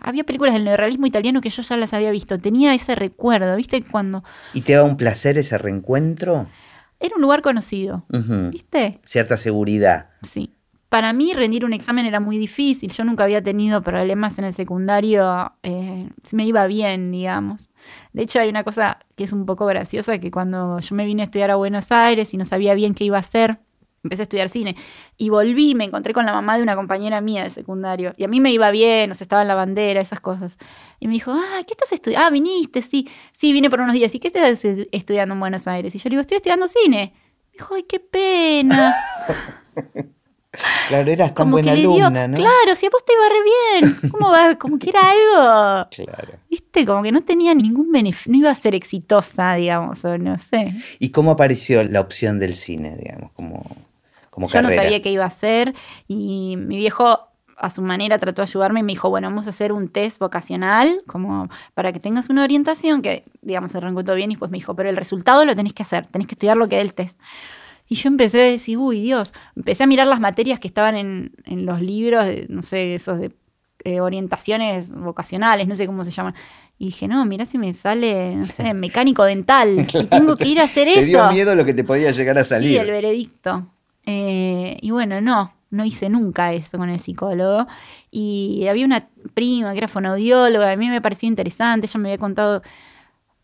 Había 0.00 0.24
películas 0.24 0.54
del 0.54 0.64
neorrealismo 0.64 1.06
italiano 1.06 1.40
que 1.40 1.50
yo 1.50 1.62
ya 1.62 1.76
las 1.76 1.92
había 1.94 2.10
visto. 2.10 2.38
Tenía 2.38 2.74
ese 2.74 2.94
recuerdo, 2.94 3.54
¿viste? 3.56 3.82
Cuando 3.84 4.24
¿Y 4.54 4.62
te 4.62 4.74
da 4.74 4.84
un 4.84 4.96
placer 4.96 5.38
ese 5.38 5.58
reencuentro? 5.58 6.48
era 7.00 7.14
un 7.14 7.22
lugar 7.22 7.42
conocido. 7.42 8.04
¿viste? 8.50 9.00
Cierta 9.04 9.36
seguridad. 9.36 10.10
Sí. 10.22 10.52
Para 10.88 11.12
mí 11.12 11.32
rendir 11.34 11.66
un 11.66 11.74
examen 11.74 12.06
era 12.06 12.18
muy 12.18 12.38
difícil. 12.38 12.90
Yo 12.90 13.04
nunca 13.04 13.22
había 13.24 13.42
tenido 13.42 13.82
problemas 13.82 14.38
en 14.38 14.46
el 14.46 14.54
secundario. 14.54 15.52
eh, 15.62 16.08
me 16.32 16.46
iba 16.46 16.66
bien, 16.66 17.12
digamos. 17.12 17.70
De 18.14 18.22
hecho, 18.22 18.40
hay 18.40 18.48
una 18.48 18.64
cosa 18.64 18.98
que 19.14 19.24
es 19.24 19.32
un 19.34 19.44
poco 19.44 19.66
graciosa, 19.66 20.18
que 20.18 20.30
cuando 20.30 20.80
yo 20.80 20.94
me 20.96 21.04
vine 21.04 21.22
a 21.22 21.24
estudiar 21.26 21.50
a 21.50 21.56
Buenos 21.56 21.92
Aires 21.92 22.32
y 22.32 22.38
no 22.38 22.46
sabía 22.46 22.72
bien 22.74 22.94
qué 22.94 23.04
iba 23.04 23.18
a 23.18 23.20
hacer, 23.20 23.58
empecé 24.04 24.22
a 24.22 24.24
estudiar 24.24 24.48
cine. 24.48 24.76
Y 25.16 25.28
volví, 25.28 25.74
me 25.74 25.84
encontré 25.84 26.12
con 26.12 26.26
la 26.26 26.32
mamá 26.32 26.56
de 26.56 26.62
una 26.62 26.76
compañera 26.76 27.20
mía 27.20 27.42
del 27.42 27.50
secundario. 27.50 28.14
Y 28.16 28.24
a 28.24 28.28
mí 28.28 28.40
me 28.40 28.52
iba 28.52 28.70
bien, 28.70 29.10
o 29.10 29.14
sea, 29.14 29.24
estaba 29.24 29.42
en 29.42 29.48
la 29.48 29.54
bandera, 29.54 30.00
esas 30.00 30.20
cosas. 30.20 30.58
Y 31.00 31.06
me 31.06 31.14
dijo, 31.14 31.32
ah, 31.32 31.62
¿qué 31.66 31.74
estás 31.74 31.92
estudiando? 31.92 32.26
Ah, 32.26 32.30
viniste, 32.30 32.82
sí. 32.82 33.08
Sí, 33.32 33.52
vine 33.52 33.70
por 33.70 33.80
unos 33.80 33.94
días. 33.94 34.14
¿Y 34.14 34.20
qué 34.20 34.28
estás 34.28 34.64
estudiando 34.64 35.34
en 35.34 35.40
Buenos 35.40 35.66
Aires? 35.66 35.94
Y 35.94 35.98
yo 35.98 36.04
le 36.04 36.10
digo, 36.10 36.20
estoy 36.22 36.36
estudiando 36.36 36.68
cine. 36.68 37.12
Me 37.46 37.52
dijo, 37.52 37.74
ay, 37.74 37.82
qué 37.84 38.00
pena. 38.00 38.94
Claro, 40.88 41.10
eras 41.10 41.34
tan 41.34 41.44
como 41.44 41.52
buena 41.52 41.74
que 41.74 41.80
alumna, 41.80 42.26
¿no? 42.26 42.36
claro, 42.38 42.74
si 42.74 42.86
a 42.86 42.90
vos 42.90 43.04
te 43.04 43.12
iba 43.12 43.28
re 43.28 43.80
bien, 43.90 44.10
¿cómo 44.10 44.30
va? 44.30 44.56
Como 44.56 44.78
que 44.78 44.88
era 44.88 45.00
algo, 45.10 45.88
Claro. 46.04 46.38
viste, 46.48 46.86
como 46.86 47.02
que 47.02 47.12
no 47.12 47.22
tenía 47.22 47.54
ningún 47.54 47.92
beneficio, 47.92 48.32
no 48.32 48.38
iba 48.38 48.50
a 48.50 48.54
ser 48.54 48.74
exitosa, 48.74 49.54
digamos, 49.54 50.02
o 50.04 50.16
no 50.16 50.38
sé. 50.38 50.72
¿Y 50.98 51.10
cómo 51.10 51.32
apareció 51.32 51.84
la 51.84 52.00
opción 52.00 52.38
del 52.38 52.54
cine, 52.54 52.96
digamos, 52.96 53.30
como, 53.32 53.64
como 54.38 54.48
Yo 54.48 54.62
no 54.62 54.68
sabía 54.82 55.02
qué 55.02 55.10
iba 55.10 55.24
a 55.24 55.28
hacer 55.28 55.74
y 56.06 56.54
mi 56.56 56.76
viejo 56.76 57.20
a 57.56 57.70
su 57.70 57.82
manera 57.82 58.18
trató 58.18 58.40
de 58.42 58.48
ayudarme 58.48 58.80
y 58.80 58.82
me 58.84 58.92
dijo, 58.92 59.10
bueno, 59.10 59.28
vamos 59.28 59.48
a 59.48 59.50
hacer 59.50 59.72
un 59.72 59.88
test 59.88 60.20
vocacional 60.20 61.02
como 61.08 61.48
para 61.74 61.92
que 61.92 61.98
tengas 61.98 62.28
una 62.30 62.44
orientación 62.44 63.02
que, 63.02 63.24
digamos, 63.42 63.72
se 63.72 63.78
arrancó 63.78 64.04
todo 64.04 64.14
bien 64.14 64.30
y 64.30 64.34
después 64.34 64.50
me 64.52 64.58
dijo, 64.58 64.76
pero 64.76 64.88
el 64.88 64.96
resultado 64.96 65.44
lo 65.44 65.56
tenés 65.56 65.72
que 65.72 65.82
hacer, 65.82 66.06
tenés 66.06 66.28
que 66.28 66.34
estudiar 66.34 66.56
lo 66.56 66.68
que 66.68 66.76
dé 66.76 66.82
el 66.82 66.94
test. 66.94 67.18
Y 67.88 67.96
yo 67.96 68.08
empecé 68.08 68.40
a 68.42 68.44
decir, 68.44 68.78
uy, 68.78 69.00
Dios, 69.00 69.32
empecé 69.56 69.82
a 69.82 69.86
mirar 69.88 70.06
las 70.06 70.20
materias 70.20 70.60
que 70.60 70.68
estaban 70.68 70.94
en, 70.96 71.32
en 71.46 71.66
los 71.66 71.80
libros, 71.80 72.24
de, 72.26 72.46
no 72.48 72.62
sé, 72.62 72.94
esos 72.94 73.18
de 73.18 73.32
eh, 73.84 74.00
orientaciones 74.00 74.90
vocacionales, 74.92 75.66
no 75.66 75.74
sé 75.74 75.86
cómo 75.86 76.04
se 76.04 76.10
llaman. 76.12 76.34
Y 76.78 76.86
dije, 76.86 77.08
no, 77.08 77.24
mirá 77.24 77.44
si 77.46 77.58
me 77.58 77.72
sale, 77.74 78.36
no 78.36 78.46
sé, 78.46 78.72
mecánico 78.74 79.24
dental. 79.24 79.84
y 79.92 80.04
tengo 80.04 80.36
que 80.36 80.46
ir 80.46 80.60
a 80.60 80.64
hacer 80.64 80.86
Te 80.86 80.98
eso. 81.00 81.06
dio 81.06 81.30
miedo 81.32 81.54
lo 81.56 81.64
que 81.64 81.74
te 81.74 81.82
podía 81.82 82.10
llegar 82.12 82.38
a 82.38 82.44
Sí, 82.44 82.50
salir. 82.50 82.78
el 82.78 82.90
veredicto. 82.90 83.66
Eh, 84.10 84.78
y 84.80 84.90
bueno, 84.90 85.20
no. 85.20 85.52
no 85.68 85.84
hice 85.84 86.08
nunca 86.08 86.54
eso 86.54 86.78
con 86.78 86.88
el 86.88 86.98
psicólogo. 86.98 87.66
Y 88.10 88.66
había 88.68 88.86
una 88.86 89.06
prima 89.34 89.72
que 89.72 89.78
era 89.78 89.88
fonoaudióloga, 89.88 90.72
a 90.72 90.76
mí 90.76 90.88
me 90.88 91.02
pareció 91.02 91.28
interesante, 91.28 91.86
ella 91.86 92.00
me 92.00 92.08
había 92.08 92.18
contado. 92.18 92.62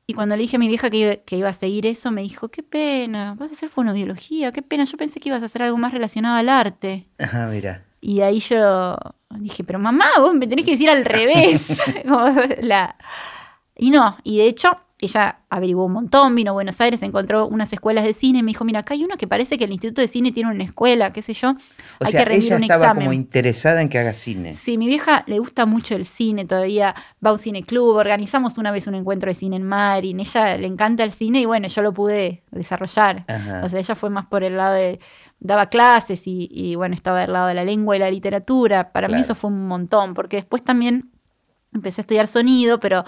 Y 0.06 0.14
cuando 0.14 0.36
le 0.36 0.42
dije 0.42 0.56
a 0.56 0.58
mi 0.58 0.68
vieja 0.68 0.88
que 0.88 0.96
iba, 0.96 1.16
que 1.16 1.36
iba 1.36 1.50
a 1.50 1.54
seguir 1.54 1.84
eso, 1.84 2.10
me 2.10 2.22
dijo, 2.22 2.48
qué 2.48 2.62
pena, 2.62 3.34
vas 3.38 3.50
a 3.50 3.54
hacer 3.54 3.68
fonoaudiología, 3.68 4.52
qué 4.52 4.62
pena, 4.62 4.84
yo 4.84 4.96
pensé 4.96 5.20
que 5.20 5.28
ibas 5.28 5.42
a 5.42 5.46
hacer 5.46 5.62
algo 5.62 5.76
más 5.76 5.92
relacionado 5.92 6.36
al 6.36 6.48
arte. 6.48 7.08
Ah, 7.18 7.46
mira. 7.50 7.84
Y 8.00 8.22
ahí 8.22 8.40
yo 8.40 8.96
dije, 9.38 9.64
pero 9.64 9.78
mamá, 9.78 10.06
vos 10.18 10.34
me 10.34 10.46
tenés 10.46 10.64
que 10.64 10.72
decir 10.72 10.88
al 10.88 11.04
revés. 11.04 11.92
La... 12.62 12.96
Y 13.76 13.90
no, 13.90 14.16
y 14.22 14.38
de 14.38 14.46
hecho 14.46 14.78
ella 15.04 15.40
averiguó 15.48 15.86
un 15.86 15.92
montón, 15.92 16.34
vino 16.34 16.50
a 16.50 16.54
Buenos 16.54 16.80
Aires, 16.80 17.02
encontró 17.02 17.46
unas 17.46 17.72
escuelas 17.72 18.04
de 18.04 18.12
cine 18.12 18.40
y 18.40 18.42
me 18.42 18.48
dijo, 18.48 18.64
mira, 18.64 18.80
acá 18.80 18.94
hay 18.94 19.04
una 19.04 19.16
que 19.16 19.26
parece 19.26 19.58
que 19.58 19.64
el 19.64 19.72
Instituto 19.72 20.00
de 20.00 20.08
Cine 20.08 20.32
tiene 20.32 20.50
una 20.50 20.64
escuela, 20.64 21.12
qué 21.12 21.22
sé 21.22 21.34
yo. 21.34 21.50
O 21.50 21.54
hay 22.00 22.12
sea, 22.12 22.20
que 22.20 22.30
rendir 22.30 22.46
ella 22.46 22.56
un 22.56 22.62
estaba 22.62 22.84
examen. 22.84 23.04
como 23.04 23.12
interesada 23.12 23.82
en 23.82 23.88
que 23.88 23.98
haga 23.98 24.12
cine. 24.12 24.54
Sí, 24.54 24.78
mi 24.78 24.86
vieja 24.86 25.24
le 25.26 25.38
gusta 25.38 25.66
mucho 25.66 25.94
el 25.94 26.06
cine, 26.06 26.44
todavía 26.44 26.94
va 27.24 27.30
a 27.30 27.32
un 27.32 27.38
cine 27.38 27.62
club, 27.62 27.96
organizamos 27.96 28.58
una 28.58 28.70
vez 28.70 28.86
un 28.86 28.94
encuentro 28.94 29.30
de 29.30 29.34
cine 29.34 29.56
en 29.56 29.64
Marin, 29.64 30.20
ella 30.20 30.56
le 30.56 30.66
encanta 30.66 31.04
el 31.04 31.12
cine 31.12 31.40
y 31.40 31.44
bueno, 31.44 31.68
yo 31.68 31.82
lo 31.82 31.92
pude 31.92 32.42
desarrollar. 32.50 33.24
Ajá. 33.28 33.62
O 33.64 33.68
sea, 33.68 33.80
ella 33.80 33.94
fue 33.94 34.10
más 34.10 34.26
por 34.26 34.44
el 34.44 34.56
lado 34.56 34.74
de, 34.74 35.00
daba 35.40 35.66
clases 35.66 36.26
y, 36.26 36.48
y, 36.50 36.74
bueno, 36.74 36.94
estaba 36.94 37.20
del 37.20 37.32
lado 37.32 37.48
de 37.48 37.54
la 37.54 37.64
lengua 37.64 37.96
y 37.96 37.98
la 37.98 38.10
literatura. 38.10 38.92
Para 38.92 39.08
mí 39.08 39.20
eso 39.20 39.34
fue 39.34 39.50
un 39.50 39.68
montón, 39.68 40.14
porque 40.14 40.36
después 40.36 40.64
también 40.64 41.10
empecé 41.72 42.00
a 42.00 42.02
estudiar 42.02 42.26
sonido, 42.28 42.80
pero, 42.80 43.04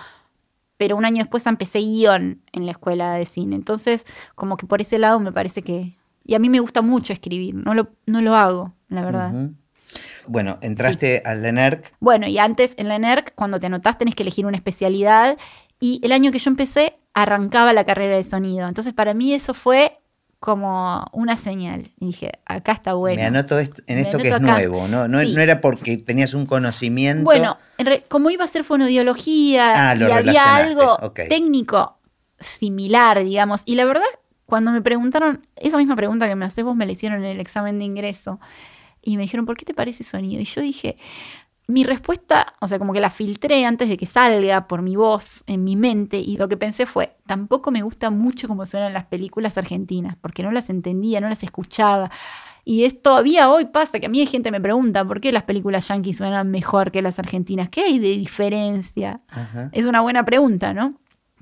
pero 0.77 0.97
un 0.97 1.05
año 1.05 1.19
después 1.19 1.47
empecé 1.47 1.81
guion 1.81 2.43
en 2.53 2.67
la 2.67 2.73
escuela 2.73 3.15
de 3.15 3.27
cine. 3.27 3.57
Entonces, 3.57 4.05
como 4.35 4.57
que 4.57 4.67
por 4.67 4.81
ese 4.81 4.99
lado 4.99 5.21
me 5.21 5.33
parece 5.33 5.63
que... 5.63 5.97
Y 6.25 6.35
a 6.35 6.39
mí 6.39 6.49
me 6.49 6.61
gusta 6.61 6.83
mucho 6.83 7.13
escribir, 7.13 7.55
no 7.55 7.75
lo, 7.75 7.91
no 8.07 8.21
lo 8.21 8.35
hago, 8.35 8.75
la 8.89 9.05
verdad. 9.05 9.51
Bueno, 10.27 10.59
entraste 10.61 11.23
al 11.25 11.43
DENERC. 11.43 11.95
Bueno, 12.01 12.27
y 12.27 12.39
antes 12.39 12.75
en 12.79 12.89
la 12.89 12.99
NERC, 12.99 13.35
cuando 13.35 13.61
te 13.61 13.67
anotás, 13.67 13.97
tenés 13.97 14.15
que 14.15 14.25
elegir 14.25 14.45
una 14.45 14.57
especialidad. 14.57 15.39
Y 15.79 16.01
el 16.03 16.13
año 16.13 16.33
que 16.33 16.41
yo 16.41 16.51
empecé, 16.51 16.99
arrancaba 17.15 17.73
la 17.73 17.85
carrera 17.85 18.17
de 18.17 18.25
sonido. 18.25 18.69
Entonces, 18.69 18.93
para 18.93 19.15
mí 19.15 19.33
eso 19.33 19.55
fue 19.55 20.01
como 20.41 21.05
una 21.13 21.37
señal. 21.37 21.93
Y 21.99 22.07
dije, 22.07 22.33
acá 22.45 22.73
está 22.73 22.95
bueno. 22.95 23.17
Me 23.21 23.27
anoto 23.27 23.59
est- 23.59 23.81
en 23.87 23.99
esto 23.99 24.19
que 24.19 24.29
es 24.29 24.35
acá. 24.35 24.45
nuevo, 24.53 24.87
¿no? 24.89 25.09
No, 25.09 25.21
Sí. 25.23 25.35
no 25.35 25.41
era 25.41 25.61
porque 25.61 25.97
tenías 25.97 26.35
un 26.35 26.47
conocimiento. 26.47 27.25
Bueno, 27.25 27.57
como 28.09 28.31
iba 28.31 28.45
a 28.45 28.49
ser 28.49 28.63
fonodiología 28.63 29.91
Ah, 29.91 29.97
y 29.97 30.03
había 30.05 30.57
algo 30.57 30.99
técnico 31.29 31.99
similar, 32.39 33.23
digamos. 33.25 33.63
Y 33.65 33.75
la 33.77 33.85
verdad, 33.87 34.05
cuando 34.45 34.71
me 34.73 34.83
preguntaron, 34.83 35.47
esa 35.57 35.79
misma 35.79 35.97
pregunta 35.97 36.29
que 36.29 36.37
me 36.37 36.45
haces 36.45 36.65
vos 36.65 36.77
me 36.77 36.87
la 36.87 36.93
hicieron 36.93 37.25
en 37.25 37.31
el 37.31 37.41
examen 37.41 37.79
de 37.79 37.85
ingreso. 37.87 38.39
Y 39.03 39.17
me 39.17 39.23
dijeron, 39.23 39.47
¿por 39.47 39.57
qué 39.57 39.65
te 39.65 39.73
parece 39.75 40.05
sonido? 40.05 40.41
Y 40.43 40.45
yo 40.45 40.61
dije, 40.61 40.97
mi 41.69 41.83
respuesta, 41.83 42.55
o 42.61 42.69
sea, 42.69 42.79
como 42.79 42.93
que 42.93 43.01
la 43.01 43.11
filtré 43.11 43.65
antes 43.65 43.89
de 43.89 43.97
que 43.97 44.07
salga 44.07 44.69
por 44.69 44.83
mi 44.83 44.95
voz 44.95 45.43
en 45.47 45.65
mi 45.65 45.75
mente. 45.75 46.19
Y 46.19 46.37
lo 46.37 46.49
que 46.49 46.57
pensé 46.57 46.87
fue, 46.87 47.17
tampoco 47.27 47.71
me 47.71 47.83
gusta 47.83 48.11
mucho 48.11 48.47
cómo 48.47 48.67
suenan 48.67 48.93
las 48.93 49.05
películas 49.07 49.59
argentinas, 49.59 50.17
porque 50.21 50.43
no 50.43 50.53
las 50.53 50.71
entendía, 50.71 51.21
no 51.21 51.29
las 51.29 51.43
escuchaba. 51.43 52.11
Y 52.65 52.85
es 52.85 53.01
todavía 53.01 53.51
hoy 53.51 53.67
pasa 53.67 54.01
que 54.01 54.07
a 54.07 54.09
mí 54.09 54.21
hay 54.21 54.27
gente 54.27 54.49
que 54.49 54.53
me 54.53 54.61
pregunta 54.61 55.05
por 55.05 55.21
qué 55.21 55.33
las 55.33 55.45
películas 55.45 55.89
yankees 55.89 56.19
suenan 56.19 56.51
mejor 56.51 56.91
que 56.91 57.03
las 57.03 57.19
argentinas. 57.19 57.69
¿Qué 57.69 57.83
hay 57.83 57.99
de 57.99 58.11
diferencia? 58.11 59.21
Ajá. 59.29 59.71
Es 59.73 59.87
una 59.87 60.01
buena 60.01 60.25
pregunta, 60.25 60.73
¿no? 60.73 60.95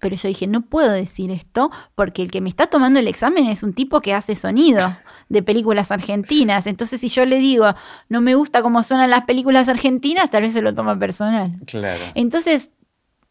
Pero 0.04 0.16
yo 0.16 0.28
dije, 0.28 0.46
no 0.46 0.60
puedo 0.60 0.92
decir 0.92 1.30
esto 1.30 1.70
porque 1.94 2.20
el 2.20 2.30
que 2.30 2.42
me 2.42 2.50
está 2.50 2.66
tomando 2.66 2.98
el 2.98 3.08
examen 3.08 3.46
es 3.46 3.62
un 3.62 3.72
tipo 3.72 4.02
que 4.02 4.12
hace 4.12 4.36
sonido 4.36 4.92
de 5.30 5.42
películas 5.42 5.90
argentinas. 5.90 6.66
Entonces, 6.66 7.00
si 7.00 7.08
yo 7.08 7.24
le 7.24 7.38
digo, 7.38 7.74
no 8.10 8.20
me 8.20 8.34
gusta 8.34 8.60
cómo 8.60 8.82
suenan 8.82 9.08
las 9.08 9.24
películas 9.24 9.66
argentinas, 9.66 10.30
tal 10.30 10.42
vez 10.42 10.52
se 10.52 10.60
lo 10.60 10.74
toma 10.74 10.98
personal. 10.98 11.52
Claro. 11.64 12.02
Entonces, 12.14 12.70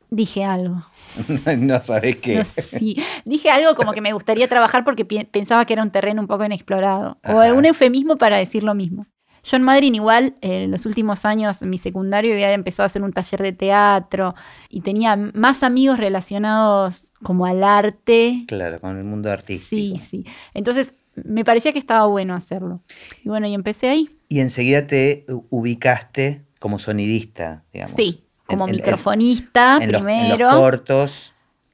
dije 0.10 0.46
algo. 0.46 0.84
no 1.60 1.80
sabes 1.80 2.16
qué. 2.16 2.38
No 2.38 2.46
sí. 2.80 2.98
Dije 3.24 3.52
algo 3.52 3.76
como 3.76 3.94
que 3.94 4.02
me 4.02 4.14
gustaría 4.14 4.48
trabajar 4.48 4.84
porque 4.84 5.06
pensaba 5.06 5.66
que 5.66 5.74
era 5.74 5.84
un 5.84 5.92
terreno 5.92 6.22
un 6.22 6.28
poco 6.28 6.44
inexplorado. 6.44 7.20
Ajá. 7.22 7.54
O 7.54 7.56
un 7.56 7.66
eufemismo 7.66 8.18
para 8.18 8.38
decir 8.38 8.64
lo 8.64 8.74
mismo. 8.74 9.06
Yo 9.44 9.58
en 9.58 9.64
Madrid 9.64 9.94
igual, 9.94 10.36
eh, 10.42 10.64
en 10.64 10.72
los 10.72 10.86
últimos 10.86 11.26
años, 11.26 11.62
en 11.62 11.70
mi 11.70 11.78
secundario 11.78 12.34
había 12.34 12.54
empezado 12.54 12.84
a 12.84 12.88
hacer 12.88 13.02
un 13.04 13.12
taller 13.12 13.42
de 13.42 13.52
teatro 13.52 14.36
y 14.70 14.82
tenía 14.82 15.16
más 15.18 15.64
amigos 15.64 15.98
relacionados 16.00 17.12
como 17.22 17.46
al 17.46 17.64
arte. 17.64 18.46
Claro, 18.48 18.80
con 18.80 18.98
el 18.98 19.04
mundo 19.04 19.32
artístico. 19.32 19.98
Sí, 20.00 20.02
sí. 20.10 20.26
Entonces 20.54 20.94
me 21.16 21.44
parecía 21.44 21.74
que 21.74 21.80
estaba 21.80 22.06
bueno 22.08 22.34
hacerlo. 22.36 22.82
Y 23.24 23.30
bueno, 23.30 23.48
y 23.48 23.54
empecé 23.54 23.90
ahí. 23.90 24.10
Y 24.30 24.40
enseguida 24.40 24.88
te 24.88 25.26
ubicaste 25.50 26.44
como 26.60 26.80
sonidista, 26.80 27.64
digamos. 27.74 27.96
Sí, 27.98 28.24
como 28.48 28.66
En- 28.68 28.72
microfonista 28.76 29.78
en 29.82 29.92
los- 29.92 30.02
en 30.02 30.08
los, 30.08 30.38
primero. 30.38 30.50
cortos. 30.52 31.34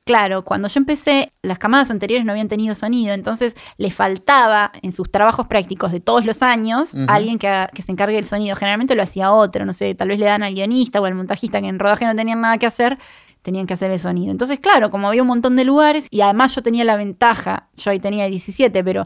Claro, 0.10 0.44
cuando 0.44 0.68
yo 0.68 0.80
empecé, 0.80 1.34
las 1.44 1.60
camadas 1.60 1.92
anteriores 1.92 2.26
no 2.26 2.32
habían 2.32 2.48
tenido 2.48 2.74
sonido, 2.74 3.14
entonces 3.14 3.56
le 3.78 3.92
faltaba 3.92 4.72
en 4.82 4.92
sus 4.92 5.12
trabajos 5.12 5.46
prácticos 5.46 5.92
de 5.92 6.00
todos 6.00 6.26
los 6.26 6.42
años 6.42 6.96
Ujú. 6.96 7.06
alguien 7.08 7.38
que, 7.38 7.68
que 7.76 7.84
se 7.84 7.92
encargue 7.92 8.16
del 8.16 8.26
sonido. 8.26 8.56
Generalmente 8.56 8.96
lo 8.96 9.04
hacía 9.04 9.32
otro, 9.32 9.66
no 9.66 9.74
sé, 9.74 9.94
tal 9.94 10.08
vez 10.08 10.18
le 10.18 10.26
dan 10.26 10.42
al 10.42 10.56
guionista 10.56 11.00
o 11.00 11.06
al 11.06 11.14
montajista 11.14 11.62
que 11.62 11.68
en 11.68 11.78
rodaje 11.78 12.08
no 12.08 12.16
tenían 12.16 12.42
nada 12.42 12.58
que 12.58 12.66
hacer, 12.66 12.98
tenían 13.44 13.68
que 13.68 13.76
hacer 13.76 13.92
el 13.92 14.00
sonido. 14.00 14.32
Entonces, 14.32 14.60
claro, 14.60 14.90
como 14.90 15.08
había 15.08 15.22
un 15.22 15.28
montón 15.28 15.56
de 15.56 15.64
lugares 15.64 16.08
y 16.10 16.22
además 16.22 16.56
yo 16.56 16.64
tenía 16.64 16.86
la 16.86 16.96
ventaja, 16.98 17.68
yo 17.76 17.92
ahí 17.92 18.00
tenía 18.00 18.26
17, 18.26 18.84
pero 18.84 19.06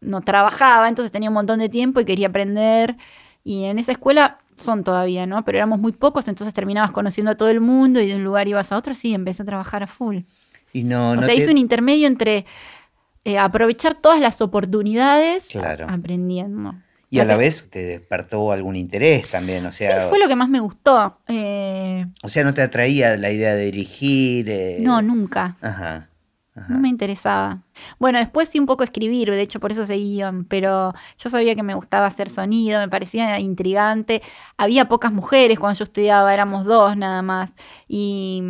no 0.00 0.22
trabajaba, 0.22 0.88
entonces 0.88 1.12
tenía 1.12 1.28
un 1.28 1.34
montón 1.34 1.58
de 1.58 1.68
tiempo 1.68 2.00
y 2.00 2.06
quería 2.06 2.28
aprender. 2.28 2.96
Y 3.44 3.64
en 3.64 3.78
esa 3.78 3.92
escuela 3.92 4.38
son 4.56 4.84
todavía, 4.84 5.26
¿no? 5.26 5.44
Pero 5.44 5.58
éramos 5.58 5.78
muy 5.78 5.92
pocos, 5.92 6.28
entonces 6.28 6.54
terminabas 6.54 6.92
conociendo 6.92 7.30
a 7.32 7.36
todo 7.36 7.48
el 7.48 7.60
mundo 7.60 8.00
y 8.00 8.06
de 8.06 8.16
un 8.16 8.24
lugar 8.24 8.48
ibas 8.48 8.72
a 8.72 8.76
otro, 8.76 8.94
sí, 8.94 9.14
empecé 9.14 9.42
a 9.42 9.46
trabajar 9.46 9.82
a 9.82 9.86
full. 9.86 10.18
Y 10.72 10.84
no, 10.84 11.10
o 11.10 11.16
no 11.16 11.22
sea, 11.22 11.34
te- 11.34 11.40
hice 11.40 11.50
un 11.50 11.58
intermedio 11.58 12.06
entre 12.06 12.44
eh, 13.24 13.38
aprovechar 13.38 13.94
todas 13.94 14.20
las 14.20 14.40
oportunidades 14.40 15.46
Claro. 15.48 15.86
aprendiendo. 15.88 16.74
Y 17.10 17.20
a 17.20 17.24
la 17.24 17.38
vez 17.38 17.70
te 17.70 17.78
despertó 17.86 18.52
algún 18.52 18.76
interés 18.76 19.30
también, 19.30 19.64
o 19.64 19.72
sea, 19.72 20.02
sí, 20.02 20.08
fue 20.10 20.18
lo 20.18 20.28
que 20.28 20.36
más 20.36 20.50
me 20.50 20.60
gustó. 20.60 21.18
Eh, 21.26 22.04
o 22.22 22.28
sea, 22.28 22.44
no 22.44 22.52
te 22.52 22.60
atraía 22.60 23.16
la 23.16 23.30
idea 23.32 23.54
de 23.54 23.64
dirigir. 23.64 24.50
eh, 24.50 24.76
no, 24.80 25.00
nunca. 25.00 25.56
Ajá. 25.62 26.10
ajá. 26.54 26.66
No 26.68 26.78
me 26.80 26.88
interesaba. 26.90 27.62
Bueno, 27.98 28.18
después 28.18 28.50
sí 28.50 28.58
un 28.58 28.66
poco 28.66 28.84
escribir, 28.84 29.30
de 29.30 29.40
hecho 29.40 29.58
por 29.58 29.72
eso 29.72 29.86
seguí 29.86 30.16
guion, 30.16 30.44
pero 30.44 30.92
yo 31.18 31.30
sabía 31.30 31.54
que 31.54 31.62
me 31.62 31.74
gustaba 31.74 32.04
hacer 32.06 32.28
sonido, 32.28 32.78
me 32.78 32.88
parecía 32.90 33.38
intrigante. 33.40 34.20
Había 34.58 34.86
pocas 34.90 35.10
mujeres 35.10 35.58
cuando 35.58 35.78
yo 35.78 35.84
estudiaba, 35.84 36.34
éramos 36.34 36.66
dos 36.66 36.94
nada 36.94 37.22
más. 37.22 37.54
Y 37.88 38.42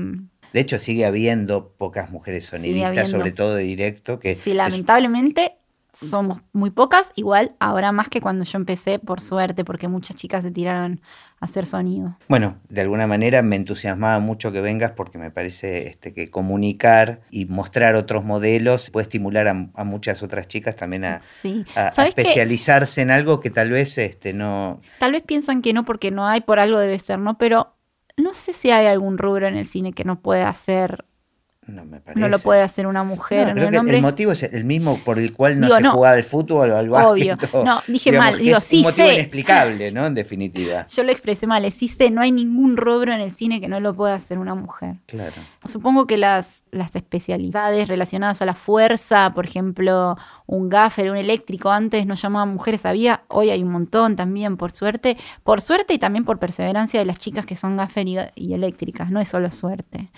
De 0.52 0.60
hecho, 0.60 0.78
sigue 0.78 1.04
habiendo 1.06 1.70
pocas 1.76 2.10
mujeres 2.10 2.46
sonidistas, 2.46 3.10
sobre 3.10 3.32
todo 3.32 3.54
de 3.54 3.62
directo, 3.64 4.18
que 4.18 4.34
sí, 4.34 4.50
es- 4.50 4.56
lamentablemente 4.56 5.54
somos 5.94 6.38
muy 6.52 6.70
pocas, 6.70 7.10
igual 7.16 7.56
ahora 7.58 7.90
más 7.90 8.08
que 8.08 8.20
cuando 8.20 8.44
yo 8.44 8.56
empecé, 8.56 9.00
por 9.00 9.20
suerte, 9.20 9.64
porque 9.64 9.88
muchas 9.88 10.16
chicas 10.16 10.44
se 10.44 10.52
tiraron 10.52 11.00
a 11.40 11.46
hacer 11.46 11.66
sonido. 11.66 12.16
Bueno, 12.28 12.58
de 12.68 12.82
alguna 12.82 13.08
manera 13.08 13.42
me 13.42 13.56
entusiasmaba 13.56 14.20
mucho 14.20 14.52
que 14.52 14.60
vengas 14.60 14.92
porque 14.92 15.18
me 15.18 15.32
parece 15.32 15.88
este, 15.88 16.14
que 16.14 16.30
comunicar 16.30 17.22
y 17.30 17.46
mostrar 17.46 17.96
otros 17.96 18.22
modelos 18.24 18.90
puede 18.90 19.02
estimular 19.04 19.48
a, 19.48 19.70
a 19.74 19.82
muchas 19.84 20.22
otras 20.22 20.46
chicas 20.46 20.76
también 20.76 21.04
a, 21.04 21.20
Sí. 21.22 21.64
a- 21.74 21.88
a 21.88 21.92
¿Sabes 21.92 22.14
qué? 22.14 22.20
especializarse 22.22 23.00
en 23.02 23.10
algo 23.10 23.40
que 23.40 23.50
tal 23.50 23.70
vez 23.70 23.98
este, 23.98 24.32
no... 24.34 24.80
Tal 25.00 25.12
vez 25.12 25.22
piensan 25.22 25.62
que 25.62 25.72
no 25.72 25.84
porque 25.84 26.12
no 26.12 26.28
hay, 26.28 26.42
por 26.42 26.60
algo 26.60 26.78
debe 26.78 26.98
ser, 27.00 27.18
¿no? 27.18 27.38
Pero 27.38 27.74
no 28.18 28.34
sé 28.34 28.52
si 28.52 28.70
hay 28.70 28.86
algún 28.86 29.18
rubro 29.18 29.46
en 29.46 29.56
el 29.56 29.66
cine 29.66 29.92
que 29.92 30.04
no 30.04 30.20
pueda 30.20 30.48
hacer, 30.48 31.04
No 31.68 31.84
me 31.84 32.00
parece. 32.00 32.18
no 32.18 32.28
lo 32.28 32.38
puede 32.38 32.62
hacer 32.62 32.86
una 32.86 33.04
mujer, 33.04 33.48
No, 33.48 33.52
creo 33.54 33.66
Un 33.66 33.72
que 33.72 33.78
hombre- 33.78 33.96
el 33.96 34.02
motivo 34.02 34.32
es 34.32 34.42
el 34.42 34.64
mismo 34.64 34.98
por 35.04 35.18
el 35.18 35.34
cual 35.34 35.60
no 35.60 35.66
Digo, 35.66 35.76
se 35.76 35.82
no. 35.82 35.92
jugaba 35.92 36.16
al 36.16 36.24
fútbol 36.24 36.70
o 36.72 36.76
al 36.78 36.88
básquet. 36.88 37.10
Obvio. 37.10 37.36
No, 37.64 37.78
dije 37.86 38.10
digamos, 38.10 38.32
mal. 38.32 38.40
Digo, 38.42 38.56
es 38.56 38.64
sí 38.64 38.78
un 38.78 38.82
motivo 38.84 39.06
sé. 39.08 39.14
inexplicable, 39.14 39.92
¿no? 39.92 40.06
En 40.06 40.14
definitiva. 40.14 40.86
Yo 40.90 41.02
lo 41.02 41.12
expresé 41.12 41.46
mal, 41.46 41.64
es, 41.66 41.74
sí 41.74 41.88
sé, 41.88 42.10
no 42.10 42.22
hay 42.22 42.32
ningún 42.32 42.76
rubro 42.78 43.12
en 43.12 43.20
el 43.20 43.32
cine 43.32 43.60
que 43.60 43.68
no 43.68 43.80
lo 43.80 43.94
pueda 43.94 44.14
hacer 44.14 44.38
una 44.38 44.54
mujer. 44.54 44.96
Claro. 45.06 45.34
Supongo 45.68 46.06
que 46.06 46.16
las, 46.16 46.64
las 46.70 46.96
especialidades 46.96 47.86
relacionadas 47.86 48.40
a 48.40 48.46
la 48.46 48.54
fuerza, 48.54 49.32
por 49.34 49.44
ejemplo, 49.44 50.16
un 50.46 50.70
gaffer, 50.70 51.10
un 51.10 51.18
eléctrico, 51.18 51.70
antes 51.70 52.06
no 52.06 52.14
llamaban 52.14 52.48
mujeres, 52.48 52.86
había, 52.86 53.22
hoy 53.28 53.50
hay 53.50 53.62
un 53.62 53.70
montón 53.70 54.16
también, 54.16 54.56
por 54.56 54.72
suerte. 54.72 55.18
Por 55.44 55.60
suerte 55.60 55.92
y 55.92 55.98
también 55.98 56.24
por 56.24 56.38
perseverancia 56.38 56.98
de 56.98 57.04
las 57.04 57.18
chicas 57.18 57.44
que 57.44 57.56
son 57.56 57.76
gaffer 57.76 58.08
y, 58.08 58.16
y 58.36 58.54
eléctricas, 58.54 59.10
no 59.10 59.20
es 59.20 59.28
solo 59.28 59.50
suerte. 59.50 60.08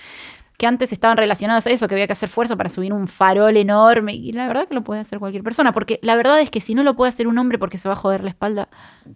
Que 0.61 0.67
antes 0.67 0.93
estaban 0.93 1.17
relacionadas 1.17 1.67
a 1.67 1.71
eso, 1.71 1.89
que 1.89 1.95
había 1.95 2.07
que 2.07 2.13
hacer 2.13 2.29
fuerza 2.29 2.55
para 2.55 2.69
subir 2.69 2.93
un 2.93 3.09
farol 3.09 3.57
enorme, 3.57 4.13
y 4.15 4.31
la 4.33 4.47
verdad 4.47 4.69
que 4.69 4.75
lo 4.75 4.85
puede 4.85 5.01
hacer 5.01 5.19
cualquier 5.19 5.43
persona, 5.43 5.73
porque 5.73 5.99
la 6.03 6.17
verdad 6.17 6.39
es 6.43 6.51
que 6.51 6.61
si 6.61 6.75
no 6.75 6.83
lo 6.83 6.95
puede 6.97 7.09
hacer 7.09 7.27
un 7.29 7.39
hombre 7.39 7.59
porque 7.59 7.79
se 7.79 7.89
va 7.89 7.95
a 7.95 7.97
joder 7.97 8.23
la 8.23 8.29
espalda, 8.29 8.69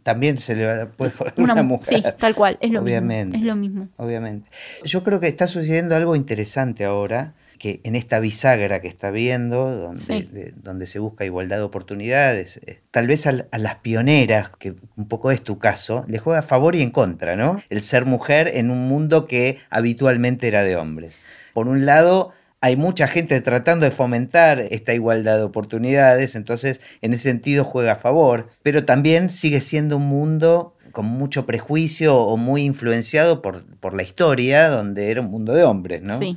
También 0.02 0.38
se 0.38 0.56
le 0.56 0.64
va- 0.64 0.86
puede 0.90 1.10
joder 1.18 1.34
una, 1.36 1.52
una, 1.52 1.62
mu- 1.62 1.76
mujer. 1.76 1.98
Sí, 1.98 2.04
tal 2.18 2.34
cual, 2.34 2.56
es 2.62 2.70
lo 2.70 2.80
Obviamente. 2.80 3.36
mismo. 3.36 3.42
Es 3.42 3.54
lo 3.54 3.56
mismo. 3.60 3.88
Obviamente. 3.98 4.50
Yo 4.84 5.04
creo 5.04 5.20
que 5.20 5.28
está 5.28 5.46
sucediendo 5.46 5.94
algo 5.94 6.16
interesante 6.16 6.86
ahora, 6.86 7.34
que 7.64 7.80
en 7.82 7.96
esta 7.96 8.20
bisagra 8.20 8.82
que 8.82 8.88
está 8.88 9.10
viendo, 9.10 9.74
donde, 9.74 10.02
Sí. 10.04 10.28
de- 10.30 10.52
donde 10.62 10.84
se 10.86 10.98
busca 10.98 11.24
igualdad 11.24 11.56
de 11.56 11.62
oportunidades, 11.62 12.58
eh, 12.66 12.80
tal 12.90 13.06
vez 13.06 13.26
a, 13.26 13.32
las 13.56 13.76
pioneras, 13.76 14.50
que 14.58 14.74
un 14.98 15.08
poco 15.08 15.30
es 15.30 15.40
tu 15.40 15.58
caso, 15.58 16.04
le 16.06 16.18
juega 16.18 16.40
a 16.40 16.42
favor 16.42 16.76
y 16.76 16.82
en 16.82 16.90
contra, 16.90 17.36
¿no? 17.36 17.56
El 17.70 17.80
ser 17.80 18.04
mujer 18.04 18.50
en 18.52 18.70
un 18.70 18.86
mundo 18.86 19.24
que 19.24 19.56
habitualmente 19.70 20.46
era 20.46 20.62
de 20.62 20.76
hombres. 20.76 21.22
Por 21.54 21.66
un 21.68 21.86
lado, 21.86 22.32
hay 22.60 22.76
mucha 22.76 23.08
gente 23.08 23.40
tratando 23.40 23.86
de 23.86 23.92
fomentar 23.92 24.60
esta 24.60 24.92
igualdad 24.92 25.38
de 25.38 25.44
oportunidades, 25.44 26.34
entonces 26.34 26.82
en 27.00 27.14
ese 27.14 27.22
sentido 27.22 27.64
juega 27.64 27.92
a 27.92 27.96
favor, 27.96 28.50
pero 28.62 28.84
también 28.84 29.30
sigue 29.30 29.62
siendo 29.62 29.96
un 29.96 30.06
mundo 30.06 30.76
con 30.92 31.06
mucho 31.06 31.46
prejuicio 31.46 32.14
o 32.14 32.36
muy 32.36 32.60
influenciado 32.62 33.40
por, 33.40 33.64
por 33.80 33.94
la 33.94 34.02
historia, 34.02 34.68
donde 34.68 35.10
era 35.10 35.22
un 35.22 35.30
mundo 35.30 35.54
de 35.54 35.64
hombres, 35.64 36.02
¿no? 36.02 36.18
Sí. 36.18 36.36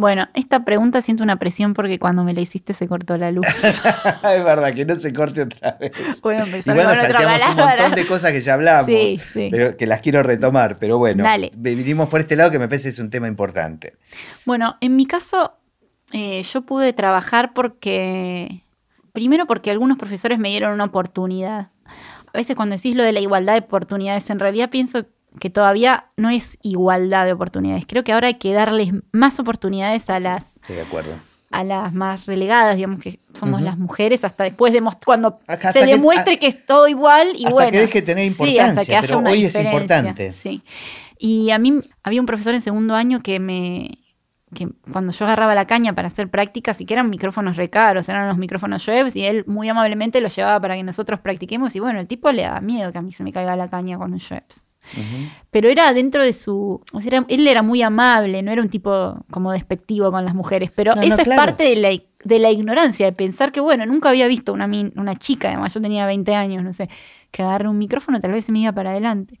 Bueno, 0.00 0.28
esta 0.32 0.64
pregunta 0.64 1.02
siento 1.02 1.22
una 1.22 1.36
presión 1.38 1.74
porque 1.74 1.98
cuando 1.98 2.24
me 2.24 2.32
la 2.32 2.40
hiciste 2.40 2.72
se 2.72 2.88
cortó 2.88 3.18
la 3.18 3.30
luz. 3.30 3.46
es 3.64 4.44
verdad, 4.44 4.72
que 4.72 4.86
no 4.86 4.96
se 4.96 5.12
corte 5.12 5.42
otra 5.42 5.76
vez. 5.78 5.92
A 6.24 6.42
empezar 6.42 6.74
Igual 6.74 6.88
nos 6.88 6.98
salteamos 6.98 7.42
un 7.50 7.56
montón 7.56 7.94
de 7.94 8.06
cosas 8.06 8.32
que 8.32 8.40
ya 8.40 8.54
hablamos, 8.54 8.86
Sí, 8.86 9.18
sí. 9.18 9.48
pero 9.50 9.76
que 9.76 9.86
las 9.86 10.00
quiero 10.00 10.22
retomar, 10.22 10.78
pero 10.78 10.96
bueno, 10.96 11.22
Dale. 11.22 11.50
vinimos 11.54 12.08
por 12.08 12.20
este 12.20 12.34
lado 12.34 12.50
que 12.50 12.58
me 12.58 12.66
parece 12.66 12.88
es 12.88 12.98
un 12.98 13.10
tema 13.10 13.28
importante. 13.28 13.96
Bueno, 14.46 14.78
en 14.80 14.96
mi 14.96 15.04
caso, 15.04 15.58
eh, 16.12 16.44
yo 16.44 16.62
pude 16.62 16.94
trabajar 16.94 17.52
porque, 17.52 18.64
primero 19.12 19.46
porque 19.46 19.70
algunos 19.70 19.98
profesores 19.98 20.38
me 20.38 20.48
dieron 20.48 20.72
una 20.72 20.84
oportunidad. 20.84 21.72
A 22.32 22.38
veces 22.38 22.56
cuando 22.56 22.74
decís 22.74 22.96
lo 22.96 23.02
de 23.02 23.12
la 23.12 23.20
igualdad 23.20 23.52
de 23.52 23.60
oportunidades, 23.66 24.30
en 24.30 24.38
realidad 24.38 24.70
pienso 24.70 25.02
que 25.02 25.10
todavía 25.50 26.06
no 26.16 26.28
es 26.30 26.58
igualdad 26.62 27.24
de 27.26 27.32
oportunidades. 27.32 27.84
Creo 27.86 28.02
que 28.04 28.12
ahora 28.12 28.26
hay 28.28 28.34
que 28.34 28.52
darles 28.52 28.92
más 29.12 29.38
oportunidades 29.38 30.10
a 30.10 30.18
las, 30.20 30.56
Estoy 30.56 30.76
de 30.76 30.82
acuerdo. 30.82 31.12
a 31.52 31.64
las 31.64 31.92
más 31.94 32.26
relegadas, 32.26 32.76
digamos 32.76 33.00
que 33.00 33.20
somos 33.34 33.60
las 33.62 33.78
mujeres, 33.78 34.24
hasta 34.24 34.44
después 34.44 34.72
de 34.72 34.82
cuando 35.04 35.38
Hasta 35.46 35.72
se 35.72 35.80
que- 35.80 35.86
demuestre 35.86 36.34
a- 36.34 36.36
que 36.38 36.46
es 36.48 36.66
todo 36.66 36.88
igual 36.88 37.28
y 37.36 37.44
hasta 37.44 37.50
bueno. 37.54 37.70
que 37.70 37.78
deje 37.78 38.00
de 38.00 38.06
tener 38.06 38.24
Sí, 38.24 38.28
importancia, 38.30 38.64
hasta 38.66 38.84
que 38.84 38.96
haya 38.96 39.06
pero 39.06 39.18
una 39.20 39.30
hoy 39.30 39.44
es 39.44 39.54
importante. 39.54 40.32
Sí. 40.32 40.62
Y 41.18 41.50
a 41.50 41.58
mí 41.58 41.80
había 42.02 42.20
un 42.20 42.26
profesor 42.26 42.54
en 42.54 42.62
segundo 42.62 42.94
año 42.94 43.22
que 43.22 43.38
me 43.40 43.98
que 44.52 44.68
cuando 44.90 45.12
yo 45.12 45.24
agarraba 45.26 45.54
la 45.54 45.66
caña 45.68 45.92
para 45.94 46.08
hacer 46.08 46.28
prácticas 46.28 46.80
y 46.80 46.84
que 46.84 46.94
eran 46.94 47.08
micrófonos 47.08 47.56
recaros, 47.56 48.08
eran 48.08 48.26
los 48.26 48.36
micrófonos 48.36 48.82
Schweppes 48.82 49.14
y 49.14 49.24
él 49.24 49.44
muy 49.46 49.68
amablemente 49.68 50.20
los 50.20 50.34
llevaba 50.34 50.58
para 50.60 50.74
que 50.74 50.82
nosotros 50.82 51.20
practiquemos 51.20 51.76
y 51.76 51.78
bueno, 51.78 52.00
el 52.00 52.08
tipo 52.08 52.32
le 52.32 52.42
da 52.42 52.60
miedo 52.60 52.90
que 52.90 52.98
a 52.98 53.02
mí 53.02 53.12
se 53.12 53.22
me 53.22 53.30
caiga 53.32 53.54
la 53.54 53.70
caña 53.70 53.96
con 53.96 54.12
un 54.12 54.18
Pero 55.50 55.68
era 55.68 55.92
dentro 55.92 56.22
de 56.24 56.32
su... 56.32 56.80
O 56.92 57.00
sea, 57.00 57.08
era- 57.08 57.24
él 57.28 57.46
era 57.46 57.62
muy 57.62 57.82
amable, 57.82 58.42
no 58.42 58.50
era 58.52 58.62
un 58.62 58.68
tipo 58.68 59.16
como 59.30 59.52
despectivo 59.52 60.10
con 60.10 60.24
las 60.24 60.34
mujeres, 60.34 60.70
pero 60.74 60.94
No, 60.94 61.02
no, 61.02 61.06
eso 61.06 61.22
es 61.22 61.28
parte 61.36 61.64
de 61.64 61.76
la, 61.76 61.90
de 62.24 62.38
la 62.38 62.50
ignorancia, 62.50 63.06
de 63.06 63.12
pensar 63.12 63.52
que, 63.52 63.60
bueno, 63.60 63.84
nunca 63.86 64.08
había 64.10 64.26
visto 64.28 64.52
una, 64.52 64.66
una 64.96 65.16
chica, 65.18 65.48
además 65.48 65.74
yo 65.74 65.80
tenía 65.80 66.06
20 66.06 66.34
años, 66.34 66.62
no 66.62 66.72
sé, 66.72 66.88
que 67.30 67.42
agarre 67.42 67.68
un 67.68 67.78
micrófono 67.78 68.20
tal 68.20 68.32
vez 68.32 68.44
se 68.44 68.52
me 68.52 68.60
iba 68.60 68.72
para 68.72 68.90
adelante. 68.90 69.40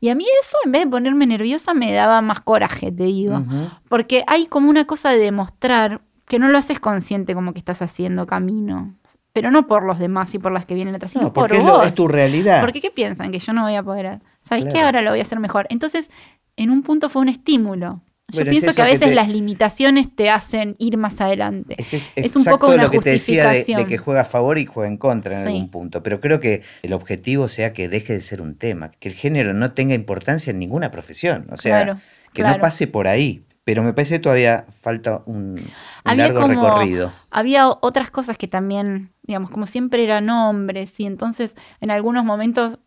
Y 0.00 0.10
a 0.10 0.14
mí 0.14 0.24
eso, 0.42 0.56
en 0.64 0.70
vez 0.72 0.84
de 0.84 0.90
ponerme 0.90 1.26
nerviosa, 1.26 1.74
me 1.74 1.92
daba 1.92 2.20
más 2.22 2.40
coraje, 2.40 2.92
te 2.92 3.04
digo. 3.04 3.42
Porque 3.88 4.22
hay 4.28 4.46
como 4.46 4.68
una 4.70 4.84
cosa 4.84 5.10
de 5.10 5.18
demostrar 5.18 6.02
que 6.26 6.38
no 6.38 6.48
lo 6.48 6.56
haces 6.58 6.78
consciente 6.78 7.34
como 7.34 7.52
que 7.52 7.58
estás 7.58 7.82
haciendo 7.82 8.26
camino. 8.26 8.94
Pero 9.32 9.50
no 9.50 9.66
por 9.66 9.82
los 9.84 9.98
demás 9.98 10.32
y 10.34 10.38
por 10.38 10.52
las 10.52 10.66
que 10.66 10.74
vienen 10.74 10.94
atrás, 10.94 11.12
sino 11.12 11.24
No, 11.24 11.32
por 11.32 11.44
porque 11.44 11.58
es, 11.58 11.64
lo- 11.64 11.72
vos. 11.78 11.86
es 11.86 11.94
tu 11.94 12.06
realidad. 12.06 12.60
Porque 12.60 12.80
¿qué 12.80 12.90
piensan? 12.90 13.30
Que 13.32 13.38
yo 13.40 13.52
no 13.52 13.62
voy 13.62 13.74
a 13.74 13.82
poder... 13.82 14.20
¿Sabes 14.48 14.64
qué? 14.64 14.70
Claro. 14.72 14.86
Ahora 14.86 15.02
lo 15.02 15.10
voy 15.10 15.20
a 15.20 15.22
hacer 15.22 15.38
mejor. 15.40 15.66
Entonces, 15.70 16.10
en 16.56 16.70
un 16.70 16.82
punto 16.82 17.08
fue 17.08 17.22
un 17.22 17.28
estímulo. 17.28 18.02
Yo 18.30 18.36
Bueno, 18.36 18.50
es 18.50 18.58
pienso 18.60 18.76
que 18.76 18.82
a 18.82 18.84
que 18.84 18.90
veces 18.92 19.08
te- 19.08 19.14
las 19.14 19.28
limitaciones 19.30 20.14
te 20.14 20.28
hacen 20.28 20.76
ir 20.78 20.98
más 20.98 21.18
adelante. 21.20 21.74
Ese 21.78 21.96
es, 21.96 22.12
Es 22.14 22.36
un 22.36 22.44
poco 22.44 22.66
una 22.72 22.82
lo 22.84 22.90
que 22.90 22.98
te 22.98 23.10
decía 23.10 23.48
de, 23.48 23.64
que 23.86 23.96
juega 23.96 24.20
a 24.20 24.24
favor 24.24 24.58
y 24.58 24.66
juega 24.66 24.86
en 24.86 24.98
contra 24.98 25.40
en 25.40 25.46
Sí. 25.46 25.52
algún 25.54 25.70
punto. 25.70 26.02
Pero 26.02 26.20
creo 26.20 26.38
que 26.38 26.62
el 26.82 26.92
objetivo 26.92 27.48
sea 27.48 27.72
que 27.72 27.88
deje 27.88 28.12
de 28.12 28.20
ser 28.20 28.42
un 28.42 28.54
tema, 28.54 28.90
que 28.90 29.08
el 29.08 29.14
género 29.14 29.54
no 29.54 29.72
tenga 29.72 29.94
importancia 29.94 30.50
en 30.50 30.58
ninguna 30.58 30.90
profesión. 30.90 31.46
O 31.50 31.56
sea, 31.56 31.84
Claro, 31.84 31.98
que 32.34 32.42
claro. 32.42 32.58
no 32.58 32.60
pase 32.60 32.86
por 32.86 33.08
ahí. 33.08 33.44
Pero 33.64 33.82
me 33.82 33.92
parece 33.94 34.14
que 34.16 34.20
todavía 34.20 34.66
falta 34.68 35.22
un, 35.26 35.36
un 35.56 35.70
Había 36.04 36.24
largo 36.28 36.40
como- 36.42 36.54
recorrido. 36.54 37.12
Había 37.30 37.68
otras 37.68 38.10
cosas 38.10 38.36
que 38.36 38.46
también, 38.48 39.10
digamos, 39.22 39.50
como 39.50 39.66
siempre 39.66 40.04
eran 40.04 40.28
hombres 40.30 40.92
y 40.98 41.06
entonces 41.06 41.54
en 41.80 41.90
algunos 41.90 42.24
momentos 42.26 42.78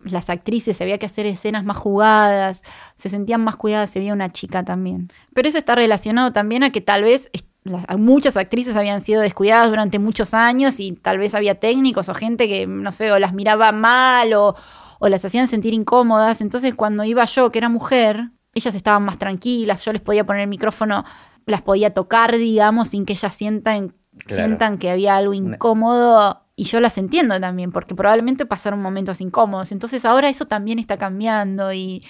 las 0.00 0.30
actrices 0.30 0.80
había 0.80 0.98
que 0.98 1.06
hacer 1.06 1.26
escenas 1.26 1.64
más 1.64 1.76
jugadas, 1.76 2.62
se 2.94 3.08
sentían 3.10 3.42
más 3.42 3.56
cuidadas, 3.56 3.90
se 3.90 3.98
veía 3.98 4.12
una 4.12 4.32
chica 4.32 4.62
también. 4.64 5.08
Pero 5.34 5.48
eso 5.48 5.58
está 5.58 5.74
relacionado 5.74 6.32
también 6.32 6.62
a 6.62 6.70
que 6.70 6.80
tal 6.80 7.02
vez 7.02 7.30
las- 7.64 7.84
muchas 7.98 8.36
actrices 8.36 8.76
habían 8.76 9.00
sido 9.00 9.20
descuidadas 9.22 9.68
durante 9.70 9.98
muchos 9.98 10.34
años 10.34 10.78
y 10.78 10.92
tal 10.92 11.18
vez 11.18 11.34
había 11.34 11.56
técnicos 11.58 12.08
o 12.08 12.14
gente 12.14 12.46
que, 12.46 12.66
no 12.66 12.92
sé, 12.92 13.10
o 13.10 13.18
las 13.18 13.32
miraba 13.34 13.72
mal 13.72 14.32
o, 14.34 14.54
o 15.00 15.08
las 15.08 15.24
hacían 15.24 15.48
sentir 15.48 15.74
incómodas. 15.74 16.40
Entonces 16.40 16.74
cuando 16.74 17.02
iba 17.02 17.24
yo, 17.24 17.50
que 17.50 17.58
era 17.58 17.68
mujer, 17.68 18.30
ellas 18.54 18.74
estaban 18.74 19.02
más 19.02 19.18
tranquilas, 19.18 19.84
yo 19.84 19.92
les 19.92 20.00
podía 20.02 20.24
poner 20.24 20.42
el 20.42 20.48
micrófono, 20.48 21.04
las 21.46 21.62
podía 21.62 21.92
tocar, 21.92 22.36
digamos, 22.36 22.88
sin 22.88 23.04
que 23.04 23.14
ellas 23.14 23.34
sientan, 23.34 23.94
Claro. 24.24 24.44
sientan 24.44 24.78
que 24.78 24.90
había 24.90 25.16
algo 25.16 25.34
incómodo. 25.34 26.42
Y 26.56 26.64
yo 26.64 26.80
las 26.80 26.96
entiendo 26.96 27.38
también, 27.38 27.70
porque 27.70 27.94
probablemente 27.94 28.46
pasaron 28.46 28.80
momentos 28.80 29.20
incómodos. 29.20 29.72
Entonces 29.72 30.04
ahora 30.06 30.28
eso 30.30 30.46
también 30.46 30.78
está 30.78 30.96
cambiando 30.96 31.72
y 31.72 32.02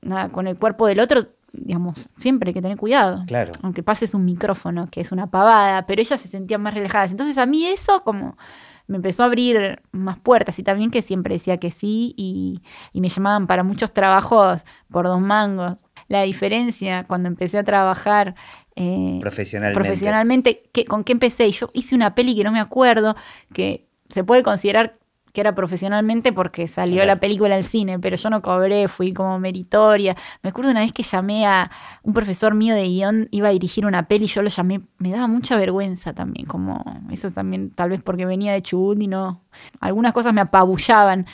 nada, 0.00 0.28
con 0.30 0.48
el 0.48 0.58
cuerpo 0.58 0.88
del 0.88 0.98
otro, 0.98 1.28
digamos, 1.52 2.08
siempre 2.18 2.48
hay 2.50 2.54
que 2.54 2.62
tener 2.62 2.76
cuidado. 2.78 3.22
Claro. 3.28 3.52
Aunque 3.62 3.82
pases 3.84 4.14
un 4.14 4.24
micrófono, 4.24 4.88
que 4.90 5.00
es 5.00 5.12
una 5.12 5.28
pavada, 5.30 5.86
pero 5.86 6.02
ellas 6.02 6.20
se 6.20 6.26
sentían 6.28 6.60
más 6.62 6.74
relajadas. 6.74 7.12
Entonces 7.12 7.38
a 7.38 7.46
mí 7.46 7.64
eso 7.64 8.02
como 8.02 8.36
me 8.88 8.96
empezó 8.96 9.22
a 9.22 9.26
abrir 9.26 9.80
más 9.92 10.18
puertas 10.18 10.58
y 10.58 10.64
también 10.64 10.90
que 10.90 11.02
siempre 11.02 11.34
decía 11.34 11.58
que 11.58 11.70
sí 11.70 12.12
y, 12.16 12.60
y 12.92 13.00
me 13.00 13.08
llamaban 13.08 13.46
para 13.46 13.62
muchos 13.62 13.92
trabajos 13.94 14.64
por 14.90 15.06
dos 15.06 15.20
mangos. 15.20 15.76
La 16.08 16.22
diferencia 16.22 17.04
cuando 17.04 17.28
empecé 17.28 17.58
a 17.58 17.62
trabajar 17.64 18.34
eh, 18.74 19.18
Profesionalmente. 19.20 19.74
profesionalmente, 19.80 20.62
¿qué- 20.72 20.84
¿con 20.86 21.04
qué 21.04 21.12
empecé? 21.12 21.46
Y 21.46 21.52
yo 21.52 21.70
hice 21.74 21.94
una 21.94 22.14
peli 22.16 22.34
que 22.34 22.42
no 22.42 22.50
me 22.50 22.58
acuerdo, 22.60 23.14
que 23.54 23.86
se 24.12 24.22
puede 24.24 24.42
considerar 24.42 24.98
que 25.32 25.40
era 25.40 25.54
profesionalmente 25.54 26.30
porque 26.30 26.68
salió 26.68 26.96
Claro. 26.96 27.06
la 27.06 27.16
película 27.16 27.54
al 27.54 27.64
cine, 27.64 27.98
pero 27.98 28.16
yo 28.16 28.28
no 28.28 28.42
cobré, 28.42 28.86
fui 28.86 29.14
como 29.14 29.38
meritoria. 29.38 30.14
Me 30.42 30.50
acuerdo 30.50 30.70
una 30.70 30.80
vez 30.80 30.92
que 30.92 31.02
llamé 31.02 31.46
a 31.46 31.70
un 32.02 32.12
profesor 32.12 32.54
mío 32.54 32.74
de 32.74 32.84
guion, 32.86 33.28
iba 33.30 33.48
a 33.48 33.52
dirigir 33.52 33.86
una 33.86 34.08
peli, 34.08 34.26
yo 34.26 34.42
lo 34.42 34.50
llamé, 34.50 34.82
me 34.98 35.10
daba 35.10 35.28
mucha 35.28 35.56
vergüenza 35.56 36.12
también, 36.12 36.44
como 36.46 36.84
eso 37.10 37.30
también, 37.30 37.70
tal 37.70 37.88
vez 37.88 38.02
porque 38.02 38.26
venía 38.26 38.52
de 38.52 38.60
Chubut 38.60 39.00
y 39.00 39.06
no, 39.06 39.40
algunas 39.80 40.12
cosas 40.12 40.34
me 40.34 40.42
apabullaban 40.42 41.24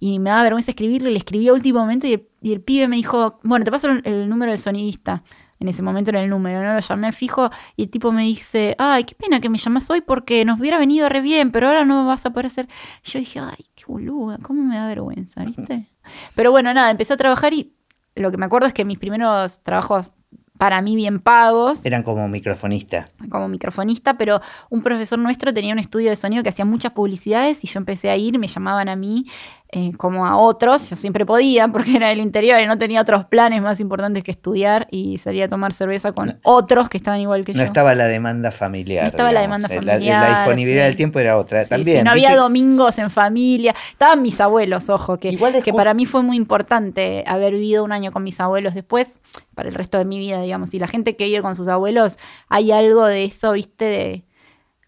y 0.00 0.18
me 0.18 0.30
daba 0.30 0.42
vergüenza 0.42 0.72
escribirle, 0.72 1.12
le 1.12 1.18
escribí 1.18 1.46
a 1.46 1.52
último 1.52 1.78
momento 1.78 2.08
y 2.08 2.14
el, 2.14 2.28
y 2.42 2.52
el 2.54 2.60
pibe 2.60 2.88
me 2.88 2.96
dijo, 2.96 3.38
bueno, 3.44 3.64
te 3.64 3.70
paso 3.70 3.88
el, 3.88 4.02
el 4.04 4.28
número 4.28 4.50
del 4.50 4.58
sonidista. 4.60 5.22
En 5.64 5.68
ese 5.70 5.80
momento 5.80 6.10
era 6.10 6.22
el 6.22 6.28
número, 6.28 6.62
¿no? 6.62 6.74
Lo 6.74 6.80
llamé 6.80 7.06
al 7.06 7.14
fijo 7.14 7.48
y 7.74 7.84
el 7.84 7.88
tipo 7.88 8.12
me 8.12 8.24
dice, 8.24 8.76
ay, 8.78 9.04
qué 9.04 9.14
pena 9.14 9.40
que 9.40 9.48
me 9.48 9.56
llamas 9.56 9.88
hoy 9.88 10.02
porque 10.02 10.44
nos 10.44 10.60
hubiera 10.60 10.76
venido 10.76 11.08
re 11.08 11.22
bien, 11.22 11.52
pero 11.52 11.68
ahora 11.68 11.86
no 11.86 12.04
vas 12.04 12.26
a 12.26 12.30
poder 12.34 12.46
hacer. 12.46 12.68
Yo 13.02 13.18
dije, 13.18 13.40
ay, 13.40 13.64
qué 13.74 13.84
boluda, 13.88 14.36
cómo 14.42 14.62
me 14.62 14.76
da 14.76 14.86
vergüenza, 14.86 15.42
¿viste? 15.42 15.86
Pero 16.34 16.50
bueno, 16.50 16.74
nada, 16.74 16.90
empecé 16.90 17.14
a 17.14 17.16
trabajar 17.16 17.54
y 17.54 17.72
lo 18.14 18.30
que 18.30 18.36
me 18.36 18.44
acuerdo 18.44 18.68
es 18.68 18.74
que 18.74 18.84
mis 18.84 18.98
primeros 18.98 19.62
trabajos 19.62 20.10
para 20.58 20.82
mí 20.82 20.96
bien 20.96 21.18
pagos, 21.18 21.84
Eran 21.86 22.02
como 22.02 22.28
microfonista. 22.28 23.06
como 23.30 23.48
microfonista, 23.48 24.18
pero 24.18 24.40
un 24.70 24.82
profesor 24.82 25.18
nuestro 25.18 25.52
tenía 25.54 25.72
un 25.72 25.78
estudio 25.78 26.10
de 26.10 26.16
sonido 26.16 26.42
que 26.42 26.50
hacía 26.50 26.64
muchas 26.66 26.92
publicidades 26.92 27.64
y 27.64 27.68
yo 27.68 27.78
empecé 27.78 28.10
a 28.10 28.16
ir, 28.16 28.38
me 28.38 28.48
llamaban 28.48 28.88
a 28.90 28.96
mí 28.96 29.24
eh, 29.70 29.92
como 29.96 30.24
a 30.26 30.36
otros, 30.36 30.88
yo 30.90 30.94
siempre 30.94 31.26
podía 31.26 31.66
porque 31.72 31.96
era 31.96 32.08
del 32.08 32.20
interior 32.20 32.60
y 32.60 32.66
no 32.66 32.78
tenía 32.78 33.00
otros 33.00 33.24
planes 33.24 33.60
más 33.60 33.80
importantes 33.80 34.22
que 34.22 34.30
estudiar 34.30 34.86
y 34.90 35.18
salía 35.18 35.46
a 35.46 35.48
tomar 35.48 35.72
cerveza 35.72 36.12
con 36.12 36.26
No. 36.26 36.34
otros 36.44 36.88
que 36.88 36.96
estaban 36.96 37.18
igual 37.20 37.44
que 37.44 37.52
No 37.54 37.58
yo. 37.58 37.64
estaba 37.64 37.94
la 37.96 38.06
demanda 38.06 38.52
familiar. 38.52 39.02
No 39.04 39.08
estaba 39.08 39.32
la 39.32 39.40
demanda 39.40 39.66
La- 39.68 39.74
familiar, 39.74 40.30
La, 40.30 40.36
disponibilidad 40.38 40.82
sí. 40.82 40.86
del 40.88 40.96
tiempo 40.96 41.18
era 41.18 41.36
otra. 41.36 41.64
Sí, 41.64 41.70
También. 41.70 41.98
sí, 41.98 42.04
no 42.04 42.10
había 42.12 42.36
domingos 42.36 42.98
en 42.98 43.10
familia. 43.10 43.74
Estaban 43.90 44.22
mis 44.22 44.40
abuelos, 44.40 44.88
ojo, 44.90 45.18
que, 45.18 45.30
Igual 45.30 45.54
es 45.56 45.64
que 45.64 45.72
para 45.72 45.92
mí 45.94 46.06
fue 46.06 46.22
muy 46.22 46.36
importante 46.36 47.24
haber 47.26 47.54
vivido 47.54 47.82
un 47.84 47.90
año 47.92 48.12
con 48.12 48.22
mis 48.22 48.38
abuelos 48.40 48.74
después, 48.74 49.18
para 49.56 49.68
el 49.68 49.74
resto 49.74 49.98
de 49.98 50.04
mi 50.04 50.18
vida, 50.20 50.40
digamos. 50.40 50.72
Y 50.74 50.78
la 50.78 50.86
gente 50.86 51.16
que 51.16 51.24
vive 51.24 51.42
con 51.42 51.56
sus 51.56 51.66
abuelos, 51.68 52.16
hay 52.48 52.70
algo 52.70 53.06
de 53.06 53.24
eso, 53.24 53.52
viste, 53.52 53.84
de 53.86 54.24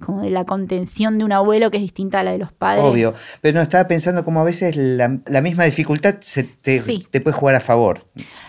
como 0.04 0.22
de 0.22 0.30
la 0.30 0.44
contención 0.44 1.18
de 1.18 1.24
un 1.24 1.32
abuelo 1.32 1.70
que 1.70 1.78
es 1.78 1.82
distinta 1.82 2.20
a 2.20 2.22
la 2.22 2.32
de 2.32 2.38
los 2.38 2.52
padres. 2.52 2.84
Obvio, 2.84 3.14
pero 3.40 3.54
no 3.56 3.62
estaba 3.62 3.88
pensando 3.88 4.24
como 4.24 4.40
a 4.40 4.44
veces 4.44 4.76
la, 4.76 5.18
la 5.26 5.40
misma 5.40 5.64
dificultad 5.64 6.16
se 6.20 6.44
te, 6.44 6.82
Sí. 6.82 7.06
te 7.10 7.20
puede 7.20 7.36
jugar 7.36 7.54
a 7.54 7.60
favor. 7.60 8.04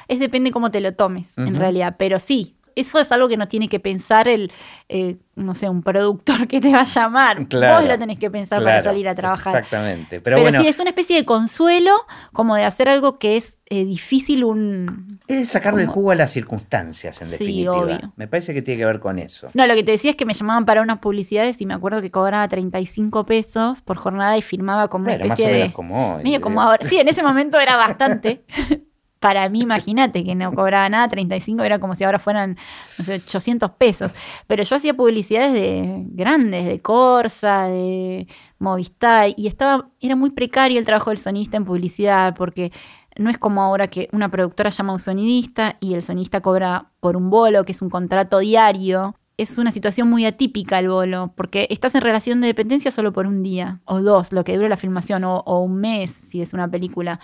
Es 0.07 0.19
depende 0.19 0.51
cómo 0.51 0.71
te 0.71 0.81
lo 0.81 0.93
tomes, 0.93 1.37
en 1.37 1.55
realidad. 1.55 1.95
Pero 1.97 2.19
sí, 2.19 2.56
eso 2.79 2.99
es 2.99 3.11
algo 3.11 3.27
que 3.27 3.37
no 3.37 3.47
tiene 3.47 3.67
que 3.67 3.79
pensar 3.79 4.27
el, 4.27 4.51
eh, 4.89 5.17
no 5.35 5.53
sé, 5.55 5.67
un 5.69 5.83
productor 5.83 6.47
que 6.47 6.61
te 6.61 6.71
va 6.71 6.81
a 6.81 6.85
llamar. 6.85 7.47
Claro, 7.47 7.79
Vos 7.81 7.87
lo 7.89 7.97
tenés 7.99 8.17
que 8.19 8.29
pensar 8.31 8.63
para 8.63 8.81
salir 8.83 9.07
a 9.07 9.15
trabajar. 9.15 9.55
Exactamente. 9.55 10.21
Pero, 10.21 10.37
Pero, 10.37 10.41
bueno, 10.41 10.61
sí, 10.61 10.67
es 10.67 10.79
una 10.79 10.89
especie 10.89 11.15
de 11.17 11.25
consuelo, 11.25 11.91
como 12.33 12.55
de 12.55 12.63
hacer 12.63 12.89
algo 12.89 13.19
que 13.19 13.37
es 13.37 13.61
eh, 13.69 13.83
difícil, 13.83 14.43
un... 14.45 15.19
es 15.27 15.49
sacarle 15.49 15.81
el 15.81 15.87
como- 15.87 15.95
jugo 15.95 16.11
a 16.11 16.15
las 16.15 16.31
circunstancias, 16.31 17.21
en 17.21 17.27
Sí, 17.27 17.31
definitiva. 17.33 17.73
obvio. 17.75 18.13
Me 18.15 18.27
parece 18.27 18.53
que 18.53 18.61
tiene 18.61 18.79
que 18.79 18.85
ver 18.85 18.99
con 18.99 19.19
eso. 19.19 19.49
No, 19.53 19.67
lo 19.67 19.75
que 19.75 19.83
te 19.83 19.91
decía 19.91 20.11
es 20.11 20.15
que 20.15 20.25
me 20.25 20.33
llamaban 20.33 20.65
para 20.65 20.81
unas 20.81 20.99
publicidades 20.99 21.59
y 21.61 21.65
me 21.65 21.73
acuerdo 21.73 22.01
que 22.01 22.09
cobraba 22.11 22.47
35 22.47 23.25
pesos 23.25 23.81
por 23.81 23.97
jornada 23.97 24.37
y 24.37 24.41
firmaba 24.41 24.87
como 24.87 25.05
una 25.05 25.13
Bueno, 25.15 25.25
más 25.29 25.39
o 25.39 25.41
especie 25.41 25.51
de... 25.53 25.59
menos 25.63 25.75
como 25.75 26.15
hoy. 26.15 26.23
Medio 26.23 26.39
como 26.41 26.61
ahora. 26.61 26.85
Sí, 26.85 26.97
en 26.97 27.07
ese 27.09 27.23
momento 27.23 27.59
era 27.59 27.75
bastante. 27.75 28.43
Para 29.19 29.49
mí, 29.49 29.61
imagínate 29.61 30.23
que 30.23 30.35
no 30.35 30.53
cobraba 30.53 30.87
nada, 30.89 31.07
35 31.07 31.63
era 31.63 31.79
como 31.79 31.95
si 31.95 32.03
ahora 32.03 32.19
fueran, 32.19 32.57
no 32.99 33.05
sé, 33.05 33.15
800 33.15 33.71
pesos. 33.71 34.13
Pero 34.45 34.63
yo 34.63 34.75
hacía 34.75 34.93
publicidades 34.93 35.53
de 35.53 36.03
grandes, 36.09 36.65
de 36.65 36.81
Corsa, 36.81 37.63
de 37.67 38.27
Movistar, 38.59 39.31
y 39.35 39.47
estaba, 39.47 39.89
era 39.99 40.15
muy 40.15 40.29
precario 40.31 40.79
el 40.79 40.85
trabajo 40.85 41.09
del 41.09 41.17
sonista 41.17 41.57
en 41.57 41.65
publicidad, 41.65 42.35
porque 42.35 42.71
no 43.17 43.29
es 43.29 43.37
como 43.39 43.61
ahora 43.63 43.87
que 43.87 44.09
una 44.11 44.29
productora 44.29 44.69
llama 44.69 44.91
a 44.91 44.93
un 44.93 44.99
sonidista 44.99 45.77
y 45.79 45.93
el 45.95 46.03
sonista 46.03 46.41
cobra 46.41 46.91
por 46.99 47.17
un 47.17 47.29
bolo, 47.29 47.63
que 47.65 47.71
es 47.71 47.81
un 47.81 47.89
contrato 47.89 48.39
diario. 48.39 49.15
Es 49.37 49.59
una 49.59 49.71
situación 49.71 50.09
muy 50.09 50.25
atípica 50.25 50.79
el 50.79 50.89
bolo, 50.89 51.33
porque 51.35 51.67
estás 51.69 51.93
en 51.95 52.01
relación 52.01 52.41
de 52.41 52.47
dependencia 52.47 52.91
solo 52.91 53.13
por 53.13 53.27
un 53.27 53.43
día, 53.43 53.81
o 53.85 54.01
dos, 54.01 54.31
lo 54.31 54.43
que 54.43 54.55
dure 54.55 54.69
la 54.69 54.77
filmación, 54.77 55.23
o, 55.23 55.39
o 55.45 55.61
un 55.61 55.77
mes, 55.79 56.11
si 56.11 56.41
es 56.41 56.53
una 56.53 56.67
película. 56.69 57.19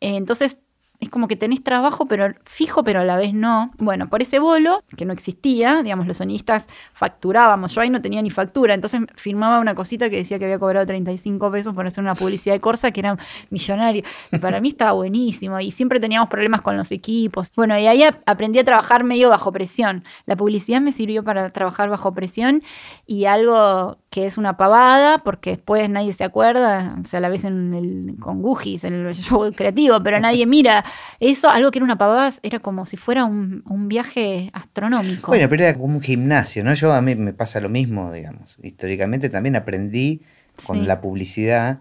Eh, 0.00 0.16
Entonces, 0.16 0.56
es 1.00 1.08
como 1.08 1.28
que 1.28 1.36
tenés 1.36 1.64
trabajo 1.64 2.06
pero 2.06 2.34
fijo, 2.44 2.84
pero 2.84 3.00
a 3.00 3.04
la 3.04 3.16
vez 3.16 3.32
no. 3.34 3.70
Bueno, 3.78 4.08
por 4.10 4.20
ese 4.22 4.38
bolo, 4.38 4.82
que 4.96 5.06
no 5.06 5.12
existía, 5.14 5.82
digamos, 5.82 6.06
los 6.06 6.18
sonistas 6.18 6.68
facturábamos. 6.92 7.74
Yo 7.74 7.80
ahí 7.80 7.88
no 7.90 8.02
tenía 8.02 8.20
ni 8.22 8.28
factura, 8.30 8.74
entonces 8.74 9.00
firmaba 9.16 9.60
una 9.60 9.74
cosita 9.74 10.10
que 10.10 10.16
decía 10.16 10.38
que 10.38 10.44
había 10.44 10.58
cobrado 10.58 10.86
35 10.86 11.50
pesos 11.50 11.74
por 11.74 11.86
hacer 11.86 12.04
una 12.04 12.14
publicidad 12.14 12.54
de 12.54 12.60
Corsa, 12.60 12.90
que 12.90 13.00
era 13.00 13.16
millonario. 13.48 14.02
Y 14.30 14.38
para 14.38 14.60
mí 14.60 14.68
estaba 14.68 14.92
buenísimo 14.92 15.58
y 15.60 15.70
siempre 15.72 16.00
teníamos 16.00 16.28
problemas 16.28 16.60
con 16.60 16.76
los 16.76 16.90
equipos. 16.92 17.50
Bueno, 17.56 17.78
y 17.78 17.86
ahí 17.86 18.02
ap- 18.02 18.20
aprendí 18.26 18.58
a 18.58 18.64
trabajar 18.64 19.02
medio 19.02 19.30
bajo 19.30 19.52
presión. 19.52 20.04
La 20.26 20.36
publicidad 20.36 20.80
me 20.82 20.92
sirvió 20.92 21.24
para 21.24 21.50
trabajar 21.50 21.88
bajo 21.88 22.12
presión 22.12 22.62
y 23.06 23.24
algo 23.24 23.96
que 24.10 24.26
es 24.26 24.36
una 24.38 24.56
pavada, 24.56 25.18
porque 25.18 25.50
después 25.50 25.88
nadie 25.88 26.12
se 26.12 26.24
acuerda, 26.24 26.96
o 27.00 27.04
sea, 27.06 27.20
la 27.20 27.28
ves 27.28 27.44
en 27.44 27.72
el, 27.74 28.16
con 28.20 28.42
Gugis, 28.42 28.84
en 28.84 28.94
el 28.94 29.14
show 29.14 29.50
creativo, 29.56 30.02
pero 30.02 30.18
nadie 30.20 30.46
mira. 30.46 30.84
Eso, 31.20 31.50
algo 31.50 31.70
que 31.70 31.78
era 31.78 31.84
una 31.84 31.98
pavada, 31.98 32.32
era 32.42 32.58
como 32.60 32.86
si 32.86 32.96
fuera 32.96 33.24
un, 33.24 33.62
un 33.68 33.88
viaje 33.88 34.50
astronómico. 34.52 35.28
Bueno, 35.32 35.48
pero 35.48 35.64
era 35.64 35.74
como 35.74 35.86
un 35.96 36.00
gimnasio, 36.00 36.64
¿no? 36.64 36.72
Yo 36.74 36.92
a 36.92 37.02
mí 37.02 37.14
me 37.14 37.32
pasa 37.32 37.60
lo 37.60 37.68
mismo, 37.68 38.10
digamos. 38.12 38.58
Históricamente 38.62 39.28
también 39.28 39.56
aprendí 39.56 40.22
con 40.66 40.80
Sí. 40.80 40.86
la 40.86 41.00
publicidad. 41.00 41.80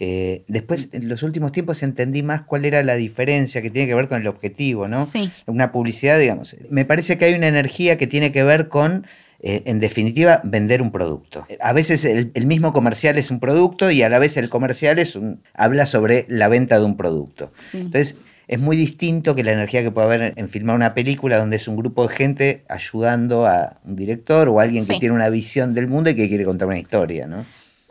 Eh, 0.00 0.44
después, 0.48 0.88
en 0.92 1.08
los 1.08 1.22
últimos 1.22 1.52
tiempos 1.52 1.82
entendí 1.82 2.22
más 2.22 2.42
cuál 2.42 2.64
era 2.64 2.82
la 2.82 2.94
diferencia 2.96 3.62
que 3.62 3.70
tiene 3.70 3.86
que 3.88 3.94
ver 3.94 4.08
con 4.08 4.20
el 4.20 4.26
objetivo, 4.26 4.88
¿no? 4.88 5.06
Sí. 5.06 5.30
Una 5.46 5.70
publicidad, 5.72 6.18
digamos. 6.18 6.56
Me 6.68 6.84
parece 6.84 7.16
que 7.16 7.26
hay 7.26 7.34
una 7.34 7.46
energía 7.48 7.96
que 7.96 8.06
tiene 8.08 8.32
que 8.32 8.42
ver 8.42 8.68
con, 8.68 9.06
eh, 9.40 9.62
en 9.66 9.78
definitiva, 9.78 10.40
vender 10.42 10.82
un 10.82 10.90
producto. 10.90 11.46
A 11.60 11.72
veces 11.72 12.04
el, 12.04 12.32
el 12.34 12.46
mismo 12.46 12.72
comercial 12.72 13.16
es 13.18 13.30
un 13.30 13.38
producto 13.38 13.88
y 13.90 14.02
a 14.02 14.08
la 14.08 14.18
vez 14.18 14.36
el 14.36 14.48
comercial 14.48 14.98
es 14.98 15.14
un, 15.14 15.40
habla 15.54 15.86
sobre 15.86 16.26
la 16.28 16.48
venta 16.48 16.78
de 16.78 16.84
un 16.84 16.96
producto. 16.96 17.52
Sí. 17.70 17.78
Entonces, 17.78 18.16
es 18.48 18.60
muy 18.60 18.76
distinto 18.76 19.34
que 19.34 19.42
la 19.44 19.52
energía 19.52 19.82
que 19.82 19.90
puede 19.90 20.06
haber 20.06 20.32
en 20.36 20.48
filmar 20.48 20.76
una 20.76 20.94
película 20.94 21.38
donde 21.38 21.56
es 21.56 21.66
un 21.68 21.76
grupo 21.76 22.06
de 22.06 22.14
gente 22.14 22.64
ayudando 22.68 23.46
a 23.46 23.80
un 23.84 23.96
director 23.96 24.48
o 24.48 24.60
alguien 24.60 24.86
que 24.86 24.94
Sí. 24.94 25.00
tiene 25.00 25.14
una 25.14 25.30
visión 25.30 25.74
del 25.74 25.86
mundo 25.86 26.10
y 26.10 26.14
que 26.14 26.28
quiere 26.28 26.44
contar 26.44 26.68
una 26.68 26.78
historia, 26.78 27.26
¿no? 27.26 27.46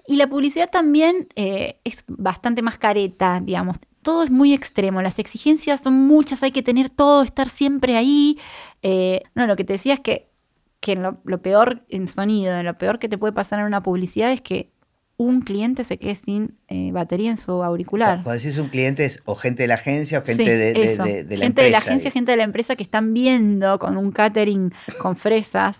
Y 0.06 0.18
la 0.18 0.28
publicidad 0.28 0.70
también 0.70 1.28
eh, 1.36 1.78
es 1.86 2.04
bastante 2.08 2.62
más 2.62 2.78
careta, 2.78 3.42
digamos. 3.44 3.78
Todo 4.02 4.24
es 4.26 4.30
muy 4.32 4.54
extremo, 4.54 5.02
las 5.02 5.18
exigencias 5.18 5.80
son 5.82 5.94
muchas, 6.08 6.44
hay 6.44 6.52
que 6.52 6.62
tener 6.62 6.89
todo, 6.89 7.24
estar 7.24 7.48
siempre 7.48 7.96
ahí. 7.96 8.38
Eh, 8.82 9.22
no, 9.34 9.48
lo 9.48 9.56
que 9.56 9.63
te 9.63 9.72
decía 9.74 9.94
es 9.94 10.02
que, 10.02 10.28
que 10.82 10.98
lo, 10.98 11.22
lo 11.24 11.42
peor 11.42 11.86
en 11.88 12.10
sonido, 12.10 12.62
lo 12.63 12.78
peor 12.78 13.00
que 13.00 13.08
te 13.08 13.18
puede 13.18 13.32
pasar 13.32 13.60
en 13.60 13.66
una 13.66 13.82
publicidad 13.82 14.30
es 14.34 14.42
que 14.42 14.73
un 15.17 15.41
cliente 15.41 15.84
se 15.84 15.97
quede 15.97 16.15
sin 16.15 16.58
eh, 16.67 16.91
batería 16.91 17.30
en 17.30 17.38
su 17.38 17.63
auricular. 17.63 18.23
Cuando 18.23 18.41
decís 18.41 18.58
un 18.58 18.69
cliente 18.69 19.06
es 19.06 19.21
o 19.26 19.36
gente 19.36 19.63
de 19.63 19.67
la 19.67 19.76
agencia 19.76 20.19
o 20.19 20.21
gente 20.23 20.43
Sí, 20.43 20.49
de, 20.49 20.73
de- 20.73 20.93
eso. 20.93 21.04
de- 21.04 21.23
de 21.23 21.38
la 21.38 21.43
gente 21.45 21.62
de 21.62 21.69
la 21.69 21.78
empresa, 21.78 21.78
agencia, 21.91 22.12
gente 22.12 22.32
de 22.32 22.38
la 22.38 22.43
empresa 22.43 22.76
que 22.76 22.84
están 22.84 23.13
viendo 23.13 23.78
con 23.80 23.97
un 23.97 24.12
catering 24.12 24.73
con 24.99 25.15
fresas 25.15 25.78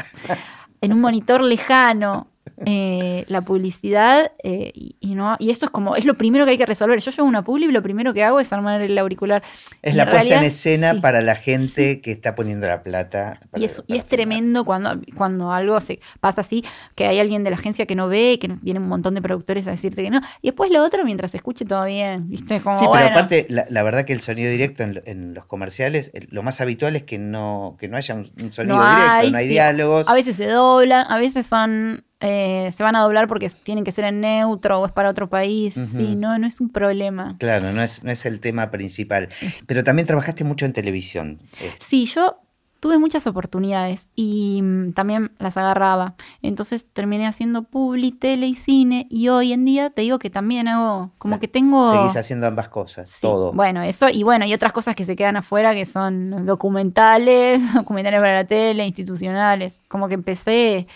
en 0.81 0.93
un 0.93 1.01
monitor 1.01 1.41
lejano 1.41 2.27
eh, 2.65 3.25
la 3.27 3.41
publicidad 3.41 4.31
eh, 4.43 4.71
y, 4.73 4.95
y 4.99 5.15
no 5.15 5.35
y 5.39 5.49
esto 5.51 5.65
es 5.65 5.71
como 5.71 5.95
es 5.95 6.05
lo 6.05 6.13
primero 6.15 6.45
que 6.45 6.51
hay 6.51 6.57
que 6.57 6.65
resolver. 6.65 6.99
Yo 6.99 7.11
llevo 7.11 7.27
una 7.27 7.43
publi 7.43 7.65
y 7.65 7.71
lo 7.71 7.81
primero 7.83 8.13
que 8.13 8.23
hago 8.23 8.39
es 8.39 8.51
armar 8.53 8.81
el 8.81 8.97
auricular. 8.97 9.43
Es 9.81 9.95
la 9.95 10.03
en 10.03 10.09
puesta 10.09 10.21
en 10.23 10.29
realidad, 10.29 10.47
escena 10.47 10.93
sí. 10.93 10.99
para 10.99 11.21
la 11.21 11.35
gente 11.35 12.01
que 12.01 12.11
está 12.11 12.35
poniendo 12.35 12.67
la 12.67 12.83
plata. 12.83 13.39
para- 13.51 13.61
Y 13.61 13.65
es, 13.65 13.81
y 13.87 13.99
tremendo 14.01 14.65
cuando, 14.65 14.99
cuando 15.15 15.51
algo 15.51 15.79
se 15.81 15.99
pasa 16.19 16.41
así, 16.41 16.63
que 16.95 17.07
hay 17.07 17.19
alguien 17.19 17.43
de 17.43 17.49
la 17.49 17.55
agencia 17.57 17.85
que 17.85 17.95
no 17.95 18.07
ve, 18.07 18.37
que 18.39 18.47
viene 18.61 18.79
un 18.79 18.87
montón 18.87 19.15
de 19.15 19.21
productores 19.21 19.67
a 19.67 19.71
decirte 19.71 20.03
que 20.03 20.09
no. 20.09 20.21
Y 20.41 20.49
después 20.49 20.69
lo 20.71 20.83
otro, 20.83 21.03
mientras 21.05 21.31
se 21.31 21.37
escuche 21.37 21.65
todo 21.65 21.85
bien, 21.85 22.29
¿viste? 22.29 22.59
Como, 22.61 22.75
Sí, 22.75 22.81
pero 22.81 22.89
bueno, 23.03 23.07
aparte, 23.11 23.47
la, 23.49 23.65
la 23.69 23.83
verdad 23.83 24.05
que 24.05 24.13
el 24.13 24.21
sonido 24.21 24.49
directo 24.51 24.83
en, 24.83 24.95
lo- 24.95 25.01
en 25.05 25.33
los 25.33 25.45
comerciales, 25.45 26.11
el- 26.13 26.27
lo 26.31 26.43
más 26.43 26.61
habitual 26.61 26.95
es 26.95 27.03
que 27.03 27.17
no, 27.17 27.75
que 27.79 27.87
no 27.87 27.97
haya 27.97 28.15
un, 28.15 28.25
un 28.41 28.51
sonido 28.51 28.77
No 28.77 28.83
directo, 28.95 29.31
no 29.31 29.37
hay 29.37 29.45
sí. 29.45 29.51
diálogos. 29.51 30.07
A 30.09 30.13
veces 30.13 30.35
se 30.35 30.45
doblan, 30.47 31.05
a 31.09 31.17
veces 31.17 31.45
son. 31.45 32.03
Eh, 32.25 32.71
se 32.75 32.83
van 32.83 32.95
a 32.95 33.01
doblar 33.01 33.27
porque 33.27 33.49
tienen 33.49 33.83
que 33.83 33.91
ser 33.91 34.05
en 34.05 34.21
neutro 34.21 34.79
o 34.79 34.86
es 34.86 34.93
para 34.93 35.09
otro 35.09 35.27
país. 35.29 35.73
Sí, 35.73 36.15
no, 36.15 36.39
no 36.39 36.47
es 36.47 36.62
un 36.62 36.69
problema. 36.69 37.36
Claro, 37.38 37.73
no 37.73 37.83
es, 37.83 38.01
no 38.03 38.12
es 38.12 38.25
el 38.25 38.39
tema 38.39 38.71
principal. 38.71 39.27
Pero 39.67 39.83
también 39.83 40.07
trabajaste 40.07 40.45
mucho 40.45 40.65
en 40.65 40.71
televisión. 40.71 41.39
Eh, 41.59 41.69
Sí, 41.81 42.05
yo 42.05 42.38
tuve 42.79 42.97
muchas 42.97 43.27
oportunidades 43.27 44.07
y 44.15 44.62
mm, 44.62 44.93
también 44.93 45.31
las 45.38 45.57
agarraba. 45.57 46.15
Entonces 46.41 46.86
terminé 46.93 47.27
haciendo 47.27 47.63
publi, 47.63 48.12
tele 48.12 48.47
y 48.47 48.55
cine. 48.55 49.05
Y 49.09 49.27
hoy 49.27 49.51
en 49.51 49.65
día 49.65 49.89
te 49.89 50.03
digo 50.03 50.17
que 50.17 50.29
también 50.29 50.69
hago. 50.69 51.12
Como 51.17 51.41
que 51.41 51.49
tengo. 51.49 51.91
Seguís 51.91 52.15
haciendo 52.15 52.47
ambas 52.47 52.69
cosas, 52.69 53.09
Sí, 53.09 53.17
todo. 53.21 53.51
Bueno, 53.51 53.81
eso 53.81 54.07
y 54.09 54.23
bueno, 54.23 54.45
y 54.45 54.53
otras 54.53 54.71
cosas 54.71 54.95
que 54.95 55.03
se 55.03 55.17
quedan 55.17 55.36
afuera 55.36 55.73
que 55.73 55.86
son 55.86 56.45
documentales, 56.45 57.62
documentales 57.73 58.19
para 58.21 58.33
la 58.36 58.43
tele, 58.45 58.86
institucionales. 58.86 59.81
Como 59.89 60.07
que 60.07 60.13
empecé, 60.13 60.88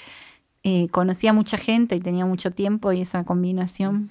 eh, 0.69 0.89
conocí 0.89 1.27
a 1.27 1.33
mucha 1.33 1.57
gente 1.57 1.95
y 1.95 2.01
tenía 2.01 2.25
mucho 2.25 2.51
tiempo 2.51 2.91
y 2.91 2.99
esa 3.01 3.23
combinación. 3.23 4.09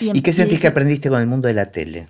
¿Y 0.00 0.20
qué 0.20 0.30
em- 0.30 0.36
sentís 0.36 0.60
que 0.60 0.66
aprendiste 0.66 1.08
con 1.08 1.18
el 1.18 1.26
mundo 1.26 1.48
de 1.48 1.54
la 1.54 1.72
tele? 1.72 2.08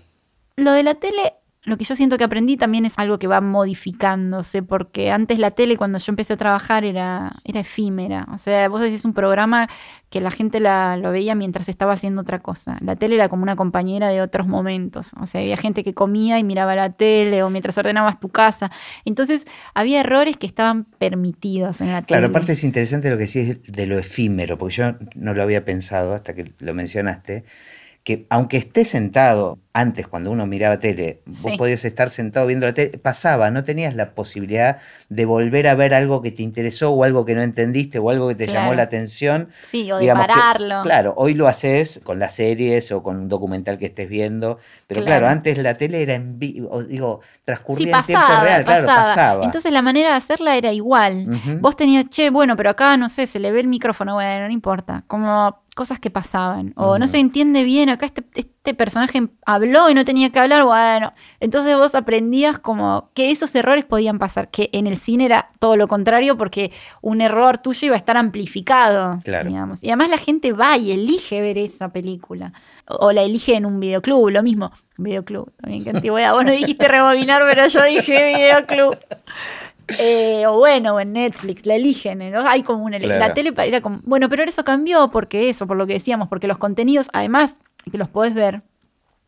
Lo 0.56 0.72
de 0.72 0.82
la 0.82 0.96
tele, 0.96 1.34
lo 1.64 1.78
que 1.78 1.84
yo 1.84 1.96
siento 1.96 2.18
que 2.18 2.24
aprendí 2.24 2.56
también 2.56 2.84
es 2.84 2.92
algo 2.98 3.18
que 3.18 3.26
va 3.26 3.40
modificándose, 3.40 4.62
porque 4.62 5.10
antes 5.10 5.38
la 5.38 5.52
tele 5.52 5.76
cuando 5.76 5.98
yo 5.98 6.12
empecé 6.12 6.34
a 6.34 6.36
trabajar 6.36 6.84
era, 6.84 7.40
era 7.44 7.60
efímera. 7.60 8.26
O 8.32 8.38
sea, 8.38 8.68
vos 8.68 8.82
decís 8.82 9.04
un 9.04 9.14
programa 9.14 9.68
que 10.10 10.20
la 10.20 10.30
gente 10.30 10.60
la, 10.60 10.96
lo 10.98 11.10
veía 11.10 11.34
mientras 11.34 11.68
estaba 11.68 11.94
haciendo 11.94 12.20
otra 12.20 12.40
cosa. 12.40 12.76
La 12.80 12.96
tele 12.96 13.14
era 13.14 13.28
como 13.30 13.42
una 13.42 13.56
compañera 13.56 14.08
de 14.08 14.20
otros 14.20 14.46
momentos. 14.46 15.12
O 15.20 15.26
sea, 15.26 15.40
había 15.40 15.56
gente 15.56 15.82
que 15.82 15.94
comía 15.94 16.38
y 16.38 16.44
miraba 16.44 16.76
la 16.76 16.90
tele 16.90 17.42
o 17.42 17.50
mientras 17.50 17.78
ordenabas 17.78 18.20
tu 18.20 18.28
casa. 18.28 18.70
Entonces, 19.06 19.46
había 19.72 20.00
errores 20.00 20.36
que 20.36 20.46
estaban 20.46 20.84
permitidos 20.84 21.80
en 21.80 21.88
la 21.88 22.02
tele. 22.02 22.18
Claro, 22.18 22.26
aparte 22.26 22.52
es 22.52 22.62
interesante 22.62 23.08
lo 23.08 23.16
que 23.16 23.24
decís 23.24 23.60
de 23.66 23.86
lo 23.86 23.98
efímero, 23.98 24.58
porque 24.58 24.74
yo 24.74 24.84
no 25.14 25.32
lo 25.32 25.42
había 25.42 25.64
pensado 25.64 26.12
hasta 26.12 26.34
que 26.34 26.52
lo 26.58 26.74
mencionaste, 26.74 27.44
que 28.04 28.26
aunque 28.28 28.58
estés 28.58 28.88
sentado, 28.88 29.58
antes 29.72 30.06
cuando 30.06 30.30
uno 30.30 30.46
miraba 30.46 30.78
tele, 30.78 31.22
vos 31.26 31.52
Sí. 31.52 31.58
podías 31.58 31.84
estar 31.84 32.10
sentado 32.10 32.46
viendo 32.46 32.66
la 32.66 32.74
tele, 32.74 32.96
pasaba, 32.98 33.50
no 33.50 33.64
tenías 33.64 33.96
la 33.96 34.14
posibilidad 34.14 34.76
de 35.08 35.24
volver 35.24 35.66
a 35.66 35.74
ver 35.74 35.94
algo 35.94 36.20
que 36.22 36.30
te 36.30 36.42
interesó 36.42 36.92
o 36.92 37.02
algo 37.02 37.24
que 37.24 37.34
no 37.34 37.42
entendiste 37.42 37.98
o 37.98 38.10
algo 38.10 38.28
que 38.28 38.34
te 38.36 38.46
llamó 38.46 38.74
la 38.74 38.82
atención. 38.84 39.48
Sí, 39.68 39.90
o 39.90 39.96
de 39.96 40.02
Digamos 40.02 40.26
que, 40.26 40.32
pararlo. 40.34 40.82
claro, 40.82 41.14
hoy 41.16 41.34
lo 41.34 41.48
haces 41.48 42.00
con 42.04 42.18
las 42.18 42.34
series 42.36 42.92
o 42.92 43.02
con 43.02 43.16
un 43.16 43.28
documental 43.28 43.78
que 43.78 43.86
estés 43.86 44.08
viendo, 44.08 44.58
pero 44.86 45.02
claro, 45.02 45.20
Claro. 45.22 45.32
antes 45.32 45.56
la 45.58 45.76
tele 45.78 46.02
era 46.02 46.14
en 46.14 46.38
vivo, 46.38 46.84
digo, 46.84 47.20
Sí, 47.24 47.40
transcurría 47.46 47.96
en 47.98 48.04
tiempo 48.04 48.26
real, 48.42 48.64
claro, 48.64 48.86
pasaba. 48.86 49.44
Entonces 49.46 49.72
la 49.72 49.82
manera 49.82 50.10
de 50.10 50.16
hacerla 50.16 50.56
era 50.56 50.72
igual. 50.72 51.26
Vos 51.60 51.74
tenías, 51.76 52.04
che, 52.10 52.28
bueno, 52.30 52.54
pero 52.56 52.68
acá, 52.70 52.96
no 52.98 53.08
sé, 53.08 53.26
se 53.26 53.38
le 53.40 53.50
ve 53.50 53.60
el 53.60 53.68
micrófono, 53.68 54.14
bueno, 54.14 54.46
no 54.46 54.52
importa. 54.52 55.04
Como 55.08 55.63
cosas 55.74 55.98
que 55.98 56.08
pasaban. 56.08 56.72
O 56.76 56.98
no 56.98 57.08
se 57.08 57.18
entiende 57.18 57.64
bien, 57.64 57.88
acá 57.88 58.06
este, 58.06 58.24
este 58.34 58.74
personaje 58.74 59.28
habló 59.44 59.90
y 59.90 59.94
no 59.94 60.04
tenía 60.04 60.30
que 60.30 60.38
hablar, 60.38 60.64
bueno. 60.64 61.12
Entonces 61.40 61.76
vos 61.76 61.94
aprendías 61.94 62.58
como 62.58 63.10
que 63.12 63.30
esos 63.30 63.54
errores 63.54 63.84
podían 63.84 64.18
pasar, 64.18 64.48
que 64.48 64.70
en 64.72 64.86
el 64.86 64.96
cine 64.96 65.26
era 65.26 65.50
todo 65.58 65.76
lo 65.76 65.88
contrario 65.88 66.38
porque 66.38 66.72
un 67.02 67.20
error 67.20 67.58
tuyo 67.58 67.86
iba 67.86 67.94
a 67.96 67.98
estar 67.98 68.16
amplificado. 68.16 69.18
Claro. 69.24 69.48
digamos. 69.48 69.82
Y 69.82 69.88
además 69.88 70.10
la 70.10 70.18
gente 70.18 70.52
va 70.52 70.76
y 70.76 70.92
elige 70.92 71.40
ver 71.40 71.58
esa 71.58 71.90
película. 71.90 72.52
O, 72.86 73.06
o 73.06 73.12
la 73.12 73.22
elige 73.22 73.56
en 73.56 73.66
un 73.66 73.80
videoclub, 73.80 74.30
lo 74.30 74.42
mismo. 74.42 74.72
Videoclub, 74.96 75.52
también 75.60 75.82
qué 75.82 75.90
antigüedad. 75.90 76.32
Vos 76.32 76.44
no 76.44 76.52
dijiste 76.52 76.86
rebobinar, 76.86 77.42
pero 77.48 77.66
yo 77.66 77.82
dije 77.82 78.34
videoclub. 78.36 78.96
Eh, 79.98 80.46
o 80.46 80.58
bueno, 80.58 80.98
en 80.98 81.12
Netflix, 81.12 81.66
la 81.66 81.74
eligen, 81.74 82.30
¿no? 82.30 82.48
Hay 82.48 82.62
como 82.62 82.84
una... 82.84 82.98
Claro. 82.98 83.20
La 83.20 83.34
tele 83.34 83.52
era 83.56 83.80
como... 83.80 84.00
Bueno, 84.04 84.28
pero 84.28 84.42
eso 84.42 84.64
cambió 84.64 85.10
porque 85.10 85.50
eso, 85.50 85.66
por 85.66 85.76
lo 85.76 85.86
que 85.86 85.94
decíamos, 85.94 86.28
porque 86.28 86.46
los 86.46 86.58
contenidos, 86.58 87.08
además, 87.12 87.60
que 87.90 87.98
los 87.98 88.08
podés 88.08 88.34
ver, 88.34 88.62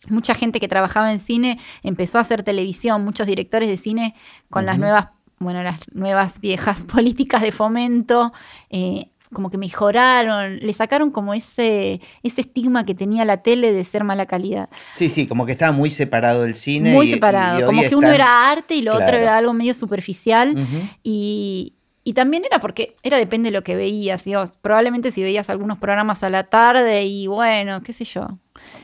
mucha 0.09 0.35
gente 0.35 0.61
que 0.61 0.69
trabajaba 0.69 1.13
en 1.13 1.21
cine 1.21 1.59
empezó 1.83 2.19
a 2.19 2.23
hacer 2.23 2.43
televisión, 2.43 3.05
muchos 3.05 3.27
directores 3.27 3.69
de 3.69 3.77
cine 3.77 4.15
con 4.51 4.67
las 4.67 4.79
nuevas, 4.79 5.09
bueno, 5.39 5.63
las 5.63 5.81
nuevas 5.93 6.41
viejas 6.41 6.85
políticas 6.93 7.43
de 7.43 7.53
fomento, 7.53 8.33
eh, 8.71 9.11
como 9.33 9.51
que 9.51 9.59
mejoraron, 9.59 10.59
le 10.59 10.73
sacaron 10.73 11.11
como 11.11 11.35
ese, 11.35 12.01
ese 12.23 12.41
estigma 12.43 12.85
que 12.85 12.95
tenía 12.95 13.25
la 13.25 13.43
tele 13.43 13.73
de 13.73 13.85
ser 13.85 14.05
mala 14.05 14.27
calidad. 14.27 14.69
Sí, 14.95 15.09
sí, 15.09 15.27
como 15.27 15.47
que 15.47 15.53
estaba 15.53 15.73
muy 15.73 15.91
separado 15.91 16.45
el 16.45 16.55
cine. 16.55 16.93
Muy 16.93 17.07
y- 17.09 17.11
separado, 17.11 17.61
y 17.61 17.65
como 17.65 17.83
que 17.83 17.97
uno 17.97 18.11
era 18.11 18.51
arte 18.51 18.75
y 18.77 18.83
lo 18.83 18.95
otro 18.95 19.17
era 19.17 19.37
algo 19.37 19.53
medio 19.53 19.75
superficial. 19.75 20.55
Y, 21.03 21.75
y 22.05 22.13
también 22.13 22.45
era 22.45 22.61
porque 22.61 22.97
era 23.03 23.17
depende 23.19 23.49
de 23.49 23.53
lo 23.53 23.63
que 23.63 23.77
veías. 23.77 24.25
probablemente 24.61 25.13
si 25.13 25.23
veías 25.23 25.51
algunos 25.51 25.79
programas 25.79 26.23
a 26.23 26.31
la 26.31 26.45
tarde 26.45 27.05
y 27.05 27.27
bueno, 27.27 27.83
qué 27.83 27.93
sé 27.93 28.05
yo. 28.05 28.27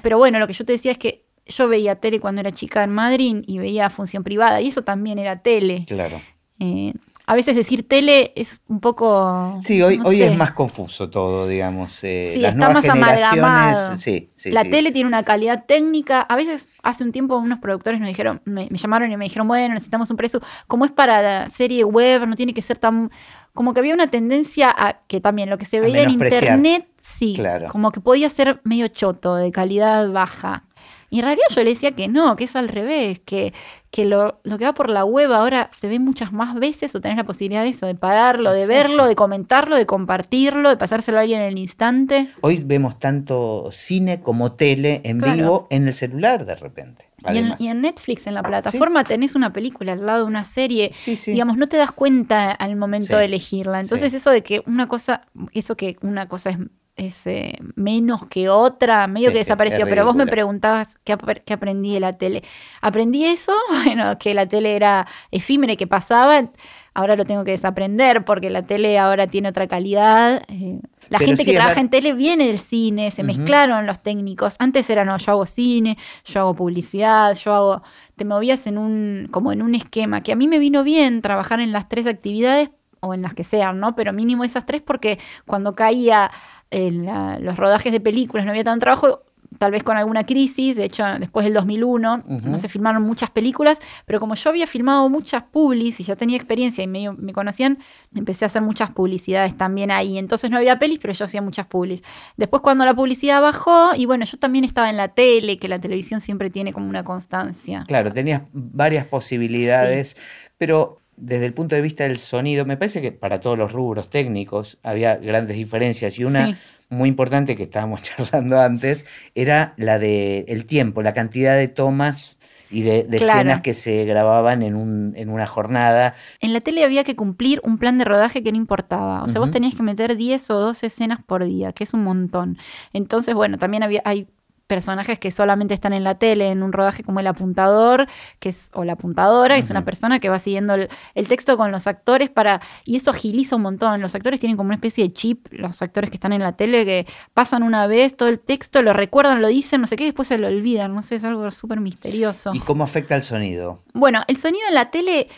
Pero 0.02 0.18
bueno, 0.18 0.38
lo 0.38 0.46
que 0.46 0.52
yo 0.54 0.64
te 0.64 0.72
decía 0.72 0.92
es 0.92 0.98
que 0.98 1.24
yo 1.46 1.68
veía 1.68 1.96
tele 1.96 2.20
cuando 2.20 2.40
era 2.40 2.52
chica 2.52 2.84
en 2.84 2.90
Madrid 2.92 3.42
y 3.46 3.58
veía 3.58 3.90
función 3.90 4.22
privada 4.22 4.60
y 4.60 4.68
eso 4.68 4.82
también 4.82 5.18
era 5.18 5.40
tele. 5.42 5.84
Claro. 5.86 6.20
Eh, 6.60 6.92
a 7.32 7.34
veces 7.34 7.56
decir 7.56 7.88
tele 7.88 8.32
es 8.36 8.60
un 8.68 8.78
poco... 8.80 9.56
Sí, 9.62 9.80
hoy, 9.80 9.96
no 9.96 10.04
hoy 10.08 10.18
sé. 10.18 10.26
es 10.26 10.36
más 10.36 10.52
confuso 10.52 11.08
todo, 11.08 11.48
digamos. 11.48 11.98
eh, 12.04 12.32
Sí, 12.34 12.40
las 12.40 12.52
está 12.52 12.66
nuevas 12.66 12.84
más 12.84 12.94
amalgamado. 12.94 13.96
Sí, 13.96 14.30
sí, 14.34 14.50
la 14.50 14.62
sí. 14.64 14.70
tele 14.70 14.92
tiene 14.92 15.08
una 15.08 15.22
calidad 15.22 15.64
técnica. 15.66 16.20
A 16.20 16.36
veces, 16.36 16.68
hace 16.82 17.04
un 17.04 17.10
tiempo, 17.12 17.38
unos 17.38 17.58
productores 17.60 18.00
nos 18.00 18.08
dijeron, 18.08 18.42
me, 18.44 18.68
me 18.70 18.76
llamaron 18.76 19.10
y 19.10 19.16
me 19.16 19.24
dijeron, 19.24 19.48
bueno, 19.48 19.72
necesitamos 19.72 20.10
un 20.10 20.18
precio. 20.18 20.40
Como 20.66 20.84
es 20.84 20.90
para 20.92 21.22
la 21.22 21.50
serie 21.50 21.84
web, 21.84 22.26
no 22.26 22.36
tiene 22.36 22.52
que 22.52 22.60
ser 22.60 22.76
tan. 22.76 23.10
Como 23.54 23.72
que 23.72 23.80
había 23.80 23.94
una 23.94 24.08
tendencia 24.08 24.70
a 24.76 25.00
que 25.06 25.20
también 25.22 25.48
lo 25.48 25.56
que 25.56 25.64
se 25.64 25.80
veía 25.80 26.02
en 26.02 26.10
internet, 26.10 26.86
sí, 27.00 27.32
Claro. 27.34 27.68
como 27.68 27.92
que 27.92 28.00
podía 28.00 28.28
ser 28.28 28.60
medio 28.64 28.88
choto, 28.88 29.36
de 29.36 29.50
calidad 29.52 30.10
baja. 30.10 30.64
Y 31.12 31.18
en 31.18 31.26
realidad 31.26 31.44
yo 31.54 31.62
le 31.62 31.68
decía 31.68 31.92
que 31.92 32.08
no, 32.08 32.36
que 32.36 32.44
es 32.44 32.56
al 32.56 32.68
revés, 32.68 33.20
que, 33.20 33.52
que 33.90 34.06
lo, 34.06 34.40
lo 34.44 34.56
que 34.56 34.64
va 34.64 34.72
por 34.72 34.88
la 34.88 35.04
web 35.04 35.30
ahora 35.30 35.70
se 35.78 35.86
ve 35.86 35.98
muchas 35.98 36.32
más 36.32 36.54
veces 36.58 36.94
o 36.94 37.02
tenés 37.02 37.18
la 37.18 37.24
posibilidad 37.24 37.62
de 37.62 37.68
eso, 37.68 37.84
de 37.86 37.94
pararlo, 37.94 38.50
de 38.54 38.66
verlo, 38.66 39.04
de 39.06 39.14
comentarlo, 39.14 39.76
de 39.76 39.84
compartirlo, 39.84 40.70
de 40.70 40.78
pasárselo 40.78 41.18
a 41.18 41.20
alguien 41.20 41.42
en 41.42 41.48
el 41.48 41.58
instante. 41.58 42.28
Hoy 42.40 42.62
vemos 42.64 42.98
tanto 42.98 43.68
cine 43.72 44.22
como 44.22 44.52
tele 44.52 45.02
en 45.04 45.18
Claro. 45.18 45.36
vivo 45.36 45.66
en 45.68 45.86
el 45.86 45.92
celular 45.92 46.46
de 46.46 46.54
repente. 46.54 47.10
Y 47.30 47.36
en, 47.36 47.54
y 47.58 47.68
en 47.68 47.82
Netflix, 47.82 48.26
en 48.26 48.32
la 48.32 48.42
plataforma, 48.42 49.04
tenés 49.04 49.34
una 49.34 49.52
película 49.52 49.92
al 49.92 50.06
lado 50.06 50.20
de 50.20 50.24
una 50.28 50.46
serie. 50.46 50.90
Sí, 50.94 51.16
sí. 51.16 51.32
Digamos, 51.32 51.58
no 51.58 51.68
te 51.68 51.76
das 51.76 51.92
cuenta 51.92 52.50
al 52.52 52.74
momento 52.76 53.18
de 53.18 53.26
elegirla. 53.26 53.80
Entonces, 53.80 54.14
eso 54.14 54.30
de 54.30 54.42
que 54.42 54.62
una 54.66 54.88
cosa, 54.88 55.26
eso 55.52 55.76
que 55.76 55.98
una 56.00 56.26
cosa 56.26 56.50
es, 56.50 56.56
es, 56.96 57.26
eh, 57.26 57.58
menos 57.74 58.26
que 58.26 58.48
otra, 58.50 59.06
medio 59.06 59.28
Sí, 59.28 59.32
que 59.32 59.38
desapareció. 59.40 59.84
es 59.84 59.88
Pero 59.90 60.04
vos 60.04 60.14
me 60.14 60.26
preguntabas 60.26 60.98
qué, 61.04 61.12
ap- 61.14 61.38
qué 61.44 61.54
aprendí 61.54 61.94
de 61.94 62.00
la 62.00 62.18
tele. 62.18 62.42
Aprendí 62.80 63.24
eso, 63.24 63.52
bueno, 63.84 64.18
que 64.18 64.34
la 64.34 64.46
tele 64.46 64.76
era 64.76 65.06
efímera 65.30 65.72
y 65.72 65.76
que 65.76 65.86
pasaba. 65.86 66.50
Ahora 66.94 67.16
lo 67.16 67.24
tengo 67.24 67.44
que 67.44 67.52
desaprender 67.52 68.24
porque 68.26 68.50
la 68.50 68.62
tele 68.66 68.98
ahora 68.98 69.26
tiene 69.26 69.48
otra 69.48 69.66
calidad. 69.66 70.42
eh, 70.48 70.80
la 71.08 71.18
Pero 71.18 71.28
gente 71.28 71.44
sí 71.44 71.50
que 71.50 71.56
trabaja 71.56 71.80
en 71.80 71.88
tele 71.90 72.12
viene 72.12 72.46
del 72.46 72.58
cine, 72.58 73.10
se 73.10 73.22
mezclaron 73.22 73.86
los 73.86 74.02
técnicos. 74.02 74.56
Antes 74.58 74.88
era, 74.90 75.04
no, 75.04 75.16
yo 75.16 75.32
hago 75.32 75.46
cine, 75.46 75.96
yo 76.26 76.40
hago 76.40 76.54
publicidad, 76.54 77.34
yo 77.36 77.54
hago... 77.54 77.82
Te 78.16 78.24
movías 78.26 78.66
en 78.66 78.76
un, 78.78 79.28
como 79.30 79.52
en 79.52 79.62
un 79.62 79.74
esquema, 79.74 80.22
que 80.22 80.32
a 80.32 80.36
mí 80.36 80.46
me 80.48 80.58
vino 80.58 80.84
bien 80.84 81.22
trabajar 81.22 81.60
en 81.60 81.72
las 81.72 81.88
tres 81.88 82.06
actividades, 82.06 82.70
o 83.04 83.14
en 83.14 83.22
las 83.22 83.34
que 83.34 83.42
sean, 83.42 83.80
¿no? 83.80 83.96
Pero 83.96 84.12
mínimo 84.12 84.44
esas 84.44 84.64
tres, 84.64 84.80
porque 84.80 85.18
cuando 85.44 85.74
caía 85.74 86.30
en 86.72 87.04
la- 87.06 87.38
los 87.38 87.56
rodajes 87.56 87.92
de 87.92 88.00
películas, 88.00 88.44
no 88.44 88.50
había 88.50 88.64
tanto 88.64 88.80
trabajo, 88.84 89.22
tal 89.58 89.70
vez 89.70 89.82
con 89.82 89.98
alguna 89.98 90.24
crisis, 90.24 90.74
de 90.76 90.84
hecho 90.86 91.04
después 91.20 91.44
del 91.44 91.52
2001 91.52 92.22
Ujú. 92.26 92.48
no 92.48 92.58
se 92.58 92.70
filmaron 92.70 93.02
muchas 93.02 93.30
películas, 93.30 93.78
pero 94.06 94.18
como 94.18 94.34
yo 94.34 94.48
había 94.48 94.66
filmado 94.66 95.08
muchas 95.10 95.42
publis 95.42 96.00
y 96.00 96.04
ya 96.04 96.16
tenía 96.16 96.36
experiencia 96.38 96.82
y 96.82 96.86
medio 96.86 97.12
me 97.12 97.34
conocían, 97.34 97.76
empecé 98.14 98.44
a 98.44 98.46
hacer 98.46 98.62
muchas 98.62 98.90
publicidades 98.92 99.54
también 99.56 99.90
ahí, 99.90 100.16
entonces 100.16 100.50
no 100.50 100.56
había 100.56 100.78
pelis, 100.78 100.98
pero 101.00 101.12
yo 101.12 101.26
hacía 101.26 101.42
muchas 101.42 101.66
publis. 101.66 102.02
Después 102.38 102.62
cuando 102.62 102.86
la 102.86 102.94
publicidad 102.94 103.42
bajó, 103.42 103.94
y 103.94 104.06
bueno, 104.06 104.24
yo 104.24 104.38
también 104.38 104.64
estaba 104.64 104.88
en 104.88 104.96
la 104.96 105.08
tele, 105.08 105.58
que 105.58 105.68
la 105.68 105.78
televisión 105.78 106.22
siempre 106.22 106.48
tiene 106.48 106.72
como 106.72 106.88
una 106.88 107.04
constancia. 107.04 107.84
Claro, 107.86 108.10
tenías 108.10 108.42
varias 108.54 109.04
posibilidades, 109.04 110.16
pero 110.56 111.01
desde 111.16 111.46
el 111.46 111.54
punto 111.54 111.74
de 111.76 111.82
vista 111.82 112.04
del 112.04 112.18
sonido, 112.18 112.64
me 112.64 112.76
parece 112.76 113.00
que 113.02 113.12
para 113.12 113.40
todos 113.40 113.58
los 113.58 113.72
rubros 113.72 114.10
técnicos 114.10 114.78
había 114.82 115.16
grandes 115.16 115.56
diferencias 115.56 116.18
y 116.18 116.24
una 116.24 116.48
Sí. 116.48 116.54
muy 116.88 117.08
importante 117.08 117.56
que 117.56 117.62
estábamos 117.64 118.02
charlando 118.02 118.60
antes 118.60 119.06
era 119.34 119.74
la 119.76 119.98
de 119.98 120.44
el 120.48 120.66
tiempo, 120.66 121.02
la 121.02 121.12
cantidad 121.14 121.56
de 121.56 121.68
tomas 121.68 122.38
y 122.70 122.82
de, 122.82 123.02
de 123.04 123.18
Claro. 123.18 123.38
escenas 123.40 123.60
que 123.60 123.74
se 123.74 124.04
grababan 124.06 124.62
en, 124.62 124.74
un, 124.76 125.12
en 125.16 125.28
una 125.28 125.46
jornada. 125.46 126.14
En 126.40 126.54
la 126.54 126.60
tele 126.62 126.84
había 126.84 127.04
que 127.04 127.14
cumplir 127.16 127.60
un 127.64 127.76
plan 127.76 127.98
de 127.98 128.04
rodaje 128.06 128.42
que 128.42 128.50
no 128.50 128.56
importaba. 128.56 129.22
O 129.22 129.28
sea, 129.28 129.40
vos 129.40 129.50
tenías 129.50 129.74
que 129.74 129.82
meter 129.82 130.16
10 130.16 130.50
o 130.50 130.58
12 130.58 130.86
escenas 130.86 131.20
por 131.22 131.44
día, 131.44 131.72
que 131.72 131.84
es 131.84 131.92
un 131.92 132.02
montón. 132.02 132.56
Entonces, 132.94 133.34
bueno, 133.34 133.58
también 133.58 133.82
había, 133.82 134.00
hay 134.06 134.26
personajes 134.66 135.18
que 135.18 135.30
solamente 135.30 135.74
están 135.74 135.92
en 135.92 136.04
la 136.04 136.16
tele, 136.16 136.48
en 136.48 136.62
un 136.62 136.72
rodaje 136.72 137.02
como 137.02 137.20
el 137.20 137.26
apuntador, 137.26 138.06
que 138.38 138.50
es, 138.50 138.70
o 138.74 138.84
la 138.84 138.94
apuntadora, 138.94 139.56
es 139.56 139.70
una 139.70 139.84
persona 139.84 140.20
que 140.20 140.28
va 140.28 140.38
siguiendo 140.38 140.74
el, 140.74 140.88
el 141.14 141.28
texto 141.28 141.56
con 141.56 141.72
los 141.72 141.86
actores 141.86 142.30
para. 142.30 142.60
Y 142.84 142.96
eso 142.96 143.10
agiliza 143.10 143.56
un 143.56 143.62
montón. 143.62 144.00
Los 144.00 144.14
actores 144.14 144.40
tienen 144.40 144.56
como 144.56 144.68
una 144.68 144.76
especie 144.76 145.04
de 145.04 145.12
chip, 145.12 145.46
los 145.50 145.82
actores 145.82 146.10
que 146.10 146.16
están 146.16 146.32
en 146.32 146.42
la 146.42 146.52
tele, 146.52 146.84
que 146.84 147.06
pasan 147.34 147.62
una 147.62 147.86
vez 147.86 148.16
todo 148.16 148.28
el 148.28 148.38
texto, 148.38 148.82
lo 148.82 148.92
recuerdan, 148.92 149.42
lo 149.42 149.48
dicen, 149.48 149.80
no 149.80 149.86
sé 149.86 149.96
qué, 149.96 150.04
y 150.04 150.06
después 150.06 150.28
se 150.28 150.38
lo 150.38 150.46
olvidan. 150.46 150.94
No 150.94 151.02
sé, 151.02 151.16
es 151.16 151.24
algo 151.24 151.50
súper 151.50 151.80
misterioso. 151.80 152.52
¿Y 152.54 152.60
cómo 152.60 152.84
afecta 152.84 153.16
el 153.16 153.22
sonido? 153.22 153.82
Bueno, 153.92 154.22
el 154.26 154.36
sonido 154.36 154.66
en 154.68 154.74
la 154.74 154.90
tele 154.90 155.28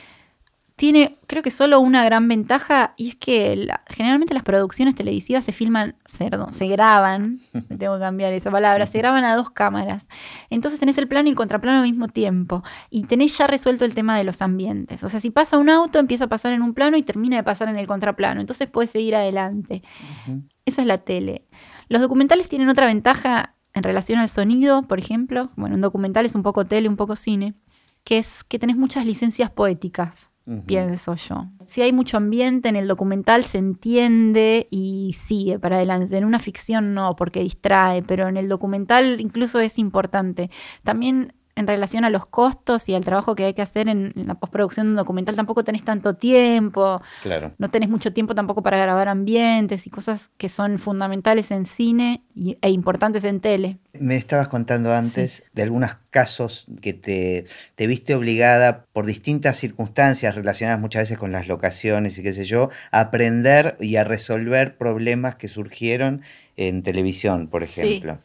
tiene, 0.77 1.19
creo 1.29 1.43
que 1.43 1.53
solo 1.53 1.79
una 1.79 2.05
gran 2.05 2.27
ventaja, 2.27 2.95
y 2.97 3.11
es 3.11 3.17
que 3.17 3.55
la- 3.55 3.83
generalmente 3.89 4.35
las 4.35 4.43
producciones 4.43 4.95
televisivas 4.97 5.45
se 5.45 5.53
filman, 5.53 5.97
perdón, 6.19 6.53
se 6.53 6.67
graban, 6.67 7.39
me 7.69 7.77
tengo 7.77 7.95
que 7.95 8.01
cambiar 8.01 8.33
esa 8.33 8.51
palabra, 8.51 8.87
se 8.87 8.99
graban 8.99 9.25
a 9.25 9.37
dos 9.37 9.51
cámaras. 9.51 10.09
Entonces 10.51 10.81
tenés 10.81 10.99
el 10.99 11.07
plano 11.07 11.29
y 11.29 11.31
el 11.31 11.37
contraplano 11.37 11.79
al 11.79 11.85
mismo 11.89 12.09
tiempo, 12.09 12.63
y 12.91 13.05
tenés 13.05 13.39
ya 13.39 13.47
resuelto 13.47 13.85
el 13.85 13.95
tema 13.95 14.19
de 14.19 14.25
los 14.25 14.43
ambientes. 14.43 15.05
O 15.05 15.09
sea, 15.09 15.21
si 15.21 15.31
pasa 15.31 15.59
un 15.59 15.71
auto, 15.71 15.99
empieza 16.01 16.25
a 16.25 16.29
pasar 16.29 16.53
en 16.53 16.63
un 16.63 16.75
plano 16.75 16.97
y 16.97 17.03
termina 17.03 17.37
de 17.37 17.45
pasar 17.45 17.69
en 17.69 17.79
el 17.79 17.87
contraplano. 17.87 18.41
Entonces 18.41 18.69
puedes 18.69 18.91
seguir 18.91 19.15
adelante. 19.15 19.83
Ujú. 20.27 20.43
Eso 20.67 20.81
es 20.81 20.87
la 20.87 20.99
tele. 20.99 21.47
Los 21.89 22.01
documentales 22.01 22.49
tienen 22.49 22.69
otra 22.69 22.87
ventaja 22.87 23.55
en 23.75 23.83
relación 23.83 24.19
al 24.19 24.29
sonido, 24.29 24.83
por 24.83 24.99
ejemplo. 24.99 25.51
Bueno, 25.57 25.77
un 25.77 25.81
documental 25.83 26.27
es 26.27 26.35
un 26.35 26.43
poco 26.43 26.65
tele, 26.65 26.89
un 26.89 26.97
poco 26.97 27.15
cine, 27.17 27.55
que 28.03 28.19
es 28.19 28.43
que 28.45 28.59
tenés 28.59 28.77
muchas 28.77 29.05
licencias 29.05 29.51
poéticas, 29.51 30.31
Pienso 30.67 31.15
yo. 31.15 31.47
Si 31.67 31.81
hay 31.81 31.93
mucho 31.93 32.17
ambiente 32.19 32.69
en 32.69 32.77
el 32.77 32.87
documental, 32.87 33.45
se 33.45 33.59
entiende 33.59 34.69
y 34.71 35.17
sigue 35.19 35.59
para 35.59 35.77
adelante. 35.77 36.17
En 36.19 36.25
una 36.25 36.39
ficción 36.39 36.93
no, 36.95 37.17
porque 37.17 37.41
distrae, 37.41 38.03
pero 38.03 38.29
en 38.29 38.37
el 38.37 38.49
documental 38.49 39.21
incluso 39.21 39.61
es 39.61 39.79
importante. 39.79 40.51
También 40.83 41.33
en 41.57 41.67
relación 41.69 42.05
a 42.05 42.11
los 42.11 42.27
costos 42.27 42.89
y 42.89 42.95
al 42.95 43.05
trabajo 43.05 43.37
que 43.37 43.45
hay 43.45 43.55
que 43.55 43.63
hacer 43.63 43.89
en, 43.89 44.13
en 44.17 44.27
la 44.27 44.35
postproducción 44.35 44.87
de 44.87 44.91
un 44.91 44.97
documental, 44.97 45.37
tampoco 45.37 45.63
tenés 45.63 45.85
tanto 45.85 46.15
tiempo 46.15 47.01
Claro. 47.23 47.53
no 47.59 47.71
tenés 47.71 47.89
mucho 47.89 48.13
tiempo 48.13 48.35
tampoco 48.35 48.61
para 48.63 48.77
grabar 48.77 49.07
ambientes 49.09 49.87
y 49.87 49.91
cosas 49.91 50.33
que 50.37 50.49
son 50.49 50.81
fundamentales 50.81 51.53
en 51.53 51.65
cine 51.67 52.25
y- 52.35 52.59
e 52.61 52.71
importantes 52.71 53.23
en 53.23 53.39
tele. 53.41 53.79
Me 54.01 54.17
estabas 54.17 54.49
contando 54.49 54.93
antes 54.93 55.45
de 55.53 55.63
algunos 55.63 55.97
casos 56.11 56.67
que 56.83 56.93
te, 56.95 57.45
te 57.77 57.87
viste 57.87 58.15
obligada 58.17 58.87
por 58.93 59.07
distintas 59.07 59.57
circunstancias 59.57 60.35
relacionadas 60.35 60.81
muchas 60.81 61.03
veces 61.03 61.19
con 61.19 61.31
las 61.31 61.47
locaciones 61.47 62.19
y 62.19 62.23
qué 62.25 62.33
sé 62.33 62.45
yo, 62.45 62.71
a 62.91 63.01
aprender 63.01 63.77
y 63.79 63.95
a 63.97 64.05
resolver 64.05 64.77
problemas 64.77 65.37
que 65.37 65.47
surgieron 65.47 66.23
en 66.57 66.83
televisión, 66.83 67.47
por 67.47 67.65
Sí. 67.65 67.71
ejemplo. 67.83 68.19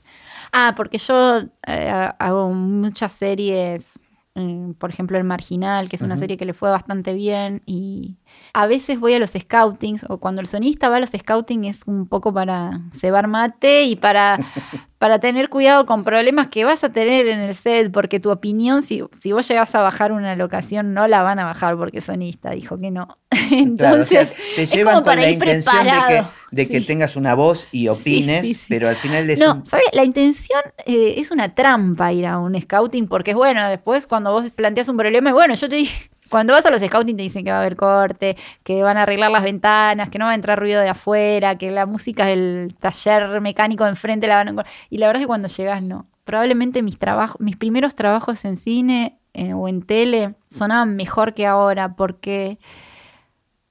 Ah, 0.51 0.73
porque 0.75 0.97
yo 0.97 1.39
eh, 1.41 1.89
ha- 1.89 2.15
hago 2.17 2.49
muchas 2.51 3.13
series, 3.13 3.99
mm, 4.33 4.71
por 4.71 4.89
ejemplo 4.89 5.17
El 5.19 5.23
Marginal, 5.23 5.87
que 5.87 5.97
es 5.97 6.01
una 6.01 6.17
serie 6.17 6.37
que 6.37 6.45
le 6.45 6.53
fue 6.55 6.71
bastante 6.71 7.13
bien 7.13 7.61
y 7.67 8.17
a 8.53 8.67
veces 8.67 8.99
voy 8.99 9.13
a 9.13 9.19
los 9.19 9.31
scoutings 9.31 10.05
o 10.09 10.17
cuando 10.17 10.41
el 10.41 10.47
sonista 10.47 10.89
va 10.89 10.97
a 10.97 10.99
los 10.99 11.11
scouting 11.11 11.65
es 11.65 11.81
un 11.85 12.07
poco 12.07 12.33
para 12.33 12.81
cebar 12.93 13.27
mate 13.27 13.83
y 13.83 13.95
para, 13.95 14.39
para 14.97 15.19
tener 15.19 15.49
cuidado 15.49 15.85
con 15.85 16.03
problemas 16.03 16.47
que 16.47 16.65
vas 16.65 16.83
a 16.83 16.89
tener 16.89 17.27
en 17.27 17.39
el 17.39 17.55
set, 17.55 17.91
porque 17.91 18.19
tu 18.19 18.31
opinión, 18.31 18.81
si, 18.83 19.03
si 19.19 19.31
vos 19.31 19.47
llegás 19.47 19.75
a 19.75 19.81
bajar 19.81 20.11
una 20.11 20.35
locación, 20.35 20.93
no 20.93 21.07
la 21.07 21.21
van 21.21 21.39
a 21.39 21.45
bajar 21.45 21.77
porque 21.77 22.01
sonista 22.01 22.51
dijo 22.51 22.79
que 22.79 22.91
no. 22.91 23.17
Claro, 23.77 24.01
o 24.01 24.05
sea, 24.05 24.21
Entonces, 24.21 24.43
te 24.55 24.65
llevan 24.65 24.95
con 24.95 25.03
para 25.05 25.21
la 25.21 25.29
intención 25.29 25.83
de 25.83 25.91
que, 26.07 26.23
de 26.51 26.67
que 26.67 26.81
tengas 26.81 27.15
una 27.15 27.33
voz 27.35 27.67
y 27.71 27.87
opines, 27.87 28.41
sí, 28.47 28.53
sí. 28.53 28.65
pero 28.69 28.87
al 28.89 28.95
final 28.95 29.27
es 29.29 29.39
No, 29.39 29.55
un- 29.55 29.65
¿sabes? 29.65 29.85
La 29.93 30.03
intención 30.03 30.61
eh, 30.85 31.15
es 31.17 31.31
una 31.31 31.55
trampa 31.55 32.11
ir 32.13 32.25
a 32.27 32.37
un 32.39 32.59
scouting 32.59 33.07
porque 33.07 33.31
es 33.31 33.37
bueno, 33.37 33.67
después 33.69 34.05
cuando 34.07 34.31
vos 34.31 34.51
planteas 34.51 34.87
un 34.89 34.97
problema, 34.97 35.33
bueno, 35.33 35.55
yo 35.55 35.67
te 35.69 35.75
dije, 35.77 36.09
Cuando 36.29 36.53
vas 36.53 36.65
a 36.65 36.69
los 36.69 36.81
scouting 36.81 37.17
te 37.17 37.23
dicen 37.23 37.43
que 37.43 37.51
va 37.51 37.57
a 37.57 37.61
haber 37.61 37.75
corte, 37.75 38.37
que 38.63 38.83
van 38.83 38.97
a 38.97 39.03
arreglar 39.03 39.31
las 39.31 39.43
ventanas, 39.43 40.09
que 40.09 40.19
no 40.19 40.25
va 40.25 40.31
a 40.31 40.35
entrar 40.35 40.59
ruido 40.59 40.81
de 40.81 40.89
afuera, 40.89 41.57
que 41.57 41.71
la 41.71 41.85
música 41.85 42.25
del 42.25 42.75
taller 42.79 43.41
mecánico 43.41 43.83
de 43.83 43.91
enfrente 43.91 44.27
la 44.27 44.35
van 44.35 44.59
a... 44.59 44.65
Y 44.89 44.97
la 44.97 45.07
verdad 45.07 45.21
es 45.21 45.25
que 45.25 45.27
cuando 45.27 45.47
llegas 45.47 45.81
no. 45.81 46.07
Probablemente 46.25 46.83
mis 46.83 46.99
trabajos, 46.99 47.39
mis 47.41 47.57
primeros 47.57 47.95
trabajos 47.95 48.45
en 48.45 48.57
cine 48.57 49.17
eh, 49.33 49.53
o 49.53 49.67
en 49.67 49.81
tele 49.81 50.35
sonaban 50.51 50.95
mejor 50.95 51.33
que 51.33 51.47
ahora 51.47 51.95
porque 51.95 52.59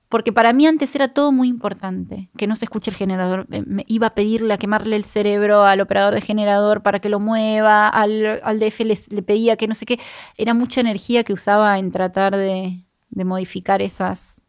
porque 0.09 0.33
para 0.33 0.53
mí 0.53 0.67
antes 0.67 0.95
era 0.95 1.09
todo 1.09 1.33
muy 1.33 1.49
importante, 1.49 2.31
que 2.37 2.47
no 2.47 2.57
se 2.57 2.65
escuche 2.65 2.91
el 2.91 2.97
generador. 2.97 3.47
Eh, 3.51 3.63
me 3.67 3.85
iba 3.89 4.09
a 4.09 4.15
pedirle 4.15 4.55
a 4.55 4.59
quemarle 4.59 4.97
el 4.97 5.05
cerebro 5.05 5.65
al 5.65 5.81
operador 5.81 6.15
de 6.15 6.21
generador 6.21 6.83
para 6.83 6.99
que 7.01 7.09
lo 7.09 7.21
mueva, 7.21 7.89
al, 7.89 8.41
al 8.43 8.59
DF 8.59 8.81
le 8.81 9.23
pedía 9.23 9.57
que 9.57 9.69
no 9.69 9.75
sé 9.75 9.85
qué. 9.85 10.01
Era 10.37 10.55
mucha 10.55 10.81
energía 10.81 11.25
que 11.25 11.33
usaba 11.35 11.79
en 11.79 11.93
tratar 11.93 12.37
de, 12.37 12.85
de 13.11 13.25
modificar 13.25 13.83
esas, 13.83 14.41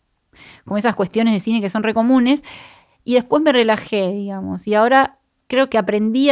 como 0.65 0.77
esas 0.77 0.95
cuestiones 0.95 1.33
de 1.33 1.39
cine 1.41 1.61
que 1.61 1.69
son 1.69 1.83
recomunes. 1.83 2.43
Y 3.03 3.15
después 3.15 3.41
me 3.43 3.51
relajé, 3.51 4.13
digamos. 4.13 4.65
Y 4.67 4.75
ahora 4.75 5.19
creo 5.47 5.69
que 5.69 5.77
aprendí 5.77 6.29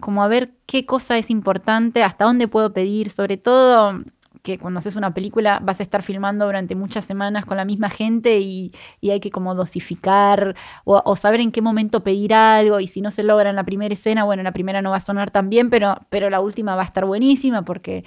como 0.00 0.22
a 0.22 0.28
ver 0.28 0.54
qué 0.66 0.84
cosa 0.84 1.16
es 1.16 1.30
importante, 1.30 2.02
hasta 2.02 2.24
dónde 2.24 2.48
puedo 2.48 2.72
pedir, 2.72 3.10
sobre 3.10 3.36
todo 3.36 4.02
que 4.46 4.58
cuando 4.58 4.78
haces 4.78 4.94
una 4.94 5.12
película 5.12 5.58
vas 5.60 5.80
a 5.80 5.82
estar 5.82 6.04
filmando 6.04 6.46
durante 6.46 6.76
muchas 6.76 7.04
semanas 7.04 7.44
con 7.44 7.56
la 7.56 7.64
misma 7.64 7.90
gente 7.90 8.38
y, 8.38 8.72
hay 9.02 9.18
que 9.18 9.30
como 9.30 9.54
dosificar 9.54 10.54
o, 10.84 11.16
saber 11.16 11.40
en 11.40 11.50
qué 11.50 11.62
momento 11.62 12.04
pedir 12.04 12.32
algo 12.32 12.78
y 12.78 12.86
si 12.86 13.00
no 13.00 13.10
se 13.10 13.24
logra 13.24 13.50
en 13.50 13.56
la 13.56 13.64
primera 13.64 13.92
escena, 13.92 14.22
bueno, 14.22 14.44
la 14.44 14.52
primera 14.52 14.82
no 14.82 14.90
va 14.90 14.98
a 14.98 15.00
sonar 15.00 15.32
tan 15.32 15.50
bien, 15.50 15.68
pero, 15.68 15.96
pero 16.10 16.30
la 16.30 16.40
última 16.40 16.76
va 16.76 16.82
a 16.82 16.84
estar 16.84 17.04
buenísima 17.04 17.64
porque 17.64 18.04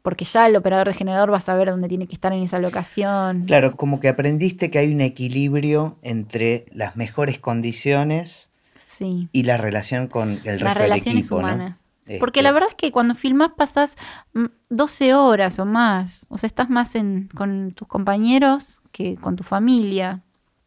porque 0.00 0.24
ya 0.24 0.46
el 0.46 0.56
operador 0.56 0.88
de 0.88 0.94
generador 0.94 1.32
va 1.32 1.36
a 1.36 1.40
saber 1.40 1.70
dónde 1.70 1.88
tiene 1.88 2.08
que 2.08 2.14
estar 2.14 2.32
en 2.32 2.42
esa 2.42 2.58
locación. 2.58 3.44
Claro, 3.46 3.76
como 3.76 4.00
que 4.00 4.08
aprendiste 4.08 4.68
que 4.68 4.78
hay 4.78 4.92
un 4.92 5.00
equilibrio 5.00 5.96
entre 6.02 6.66
las 6.72 6.96
mejores 6.96 7.38
condiciones 7.38 8.50
y 8.98 9.42
la 9.44 9.58
relación 9.58 10.08
con 10.08 10.40
el 10.44 10.58
resto 10.58 10.82
del 10.82 10.92
equipo. 10.92 11.36
Humanas. 11.36 11.81
Porque 12.18 12.42
la 12.42 12.48
este 12.48 12.54
verdad 12.54 12.68
es 12.70 12.74
que 12.74 12.92
cuando 12.92 13.14
filmas 13.14 13.50
pasas 13.56 13.96
12 14.68 15.14
horas 15.14 15.58
o 15.58 15.64
más. 15.64 16.26
O 16.28 16.38
sea, 16.38 16.46
estás 16.46 16.70
más 16.70 16.94
en, 16.94 17.28
con 17.34 17.72
tus 17.72 17.86
compañeros 17.88 18.82
que 18.90 19.16
con 19.16 19.36
tu 19.36 19.44
familia. 19.44 20.22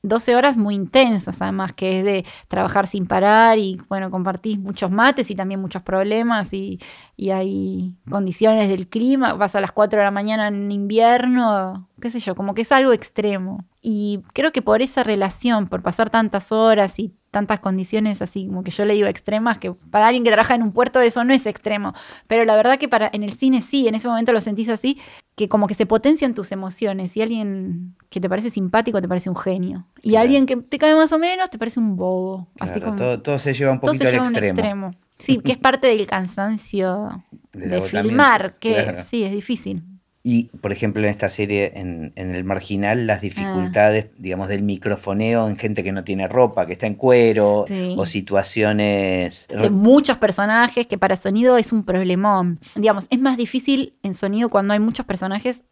12 0.05 0.35
horas 0.35 0.55
muy 0.55 0.75
intensas, 0.75 1.41
además, 1.41 1.73
que 1.73 1.99
es 1.99 2.05
de 2.05 2.25
trabajar 2.47 2.85
sin 2.85 3.07
parar 3.07 3.57
y, 3.57 3.81
bueno, 3.89 4.11
compartís 4.11 4.59
muchos 4.59 4.91
mates 4.91 5.31
y 5.31 5.35
también 5.35 5.59
muchos 5.59 5.81
problemas 5.81 6.53
y, 6.53 6.79
y 7.17 7.31
hay 7.31 7.95
condiciones 8.07 8.69
del 8.69 8.87
clima. 8.87 9.33
Vas 9.33 9.55
a 9.55 9.61
las 9.61 9.71
4 9.71 9.97
de 9.97 10.05
la 10.05 10.11
mañana 10.11 10.47
en 10.47 10.71
invierno, 10.71 11.89
qué 11.99 12.11
sé 12.11 12.19
yo, 12.19 12.35
como 12.35 12.53
que 12.53 12.61
es 12.61 12.71
algo 12.71 12.93
extremo. 12.93 13.65
Y 13.81 14.21
creo 14.33 14.51
que 14.51 14.61
por 14.61 14.83
esa 14.83 15.01
relación, 15.01 15.67
por 15.67 15.81
pasar 15.81 16.11
tantas 16.11 16.51
horas 16.51 16.99
y 16.99 17.15
tantas 17.35 17.59
condiciones 17.59 18.21
así 18.21 18.47
como 18.47 18.63
que 18.63 18.71
yo 18.71 18.85
le 18.85 18.93
digo 18.93 19.09
extremas, 19.09 19.57
que 19.57 19.73
para 19.73 20.07
alguien 20.07 20.23
que 20.23 20.31
trabaja 20.31 20.55
en 20.55 20.63
un 20.63 20.71
puerto 20.71 21.01
eso 21.01 21.21
no 21.25 21.33
es 21.33 21.45
extremo, 21.45 21.93
pero 22.27 22.45
la 22.45 22.55
verdad 22.55 22.79
que 22.79 22.87
para 22.87 23.09
en 23.11 23.23
el 23.23 23.33
cine 23.33 23.61
sí, 23.61 23.89
en 23.89 23.95
ese 23.95 24.07
momento 24.07 24.31
lo 24.31 24.39
sentís 24.39 24.69
así, 24.69 24.97
que 25.35 25.49
como 25.49 25.67
que 25.67 25.73
se 25.73 25.85
potencian 25.85 26.33
tus 26.33 26.53
emociones. 26.53 27.17
Y 27.17 27.21
alguien 27.21 27.93
que 28.09 28.21
te 28.21 28.29
parece 28.29 28.51
simpático 28.51 29.01
te 29.01 29.09
parece 29.09 29.29
un 29.29 29.35
genio. 29.35 29.85
Y 30.01 30.15
alguien 30.15 30.45
que 30.45 30.55
te 30.55 30.77
cae 30.77 30.95
más 30.95 31.11
o 31.11 31.19
menos 31.19 31.49
te 31.49 31.57
parece 31.57 31.77
un 31.77 31.97
bobo, 31.97 32.47
así 32.57 32.79
como 32.79 32.95
todo, 32.95 33.37
se 33.37 33.53
lleva 33.53 33.73
un 33.73 33.81
poquito 33.81 34.07
al 34.07 34.15
extremo. 34.15 34.91
Sí, 35.17 35.41
que 35.43 35.51
es 35.51 35.57
parte 35.57 35.87
del 35.87 36.07
cansancio 36.07 37.21
de, 37.51 37.81
filmar, 37.81 38.53
que 38.59 39.03
sí, 39.05 39.25
es 39.25 39.33
difícil. 39.33 39.83
Y, 40.27 40.45
por 40.59 40.71
ejemplo, 40.71 41.03
en 41.03 41.09
esta 41.09 41.29
serie, 41.29 41.73
en, 41.75 42.11
el 42.15 42.43
marginal, 42.43 43.05
las 43.05 43.21
dificultades, 43.21 44.07
ah. 44.09 44.15
digamos, 44.17 44.47
del 44.47 44.63
microfoneo 44.63 45.47
en 45.47 45.55
gente 45.55 45.83
que 45.83 45.91
no 45.91 46.03
tiene 46.03 46.27
ropa, 46.27 46.65
que 46.65 46.73
está 46.73 46.87
en 46.87 46.95
cuero, 46.95 47.65
o 47.95 48.05
situaciones... 48.07 49.47
De 49.49 49.69
muchos 49.69 50.17
personajes, 50.17 50.87
que 50.87 50.97
para 50.97 51.15
sonido 51.15 51.59
es 51.59 51.71
un 51.71 51.85
problemón. 51.85 52.59
Digamos, 52.73 53.05
es 53.11 53.19
más 53.19 53.37
difícil 53.37 53.99
en 54.01 54.15
sonido 54.15 54.49
cuando 54.49 54.73
hay 54.73 54.79
muchos 54.79 55.05
personajes 55.05 55.63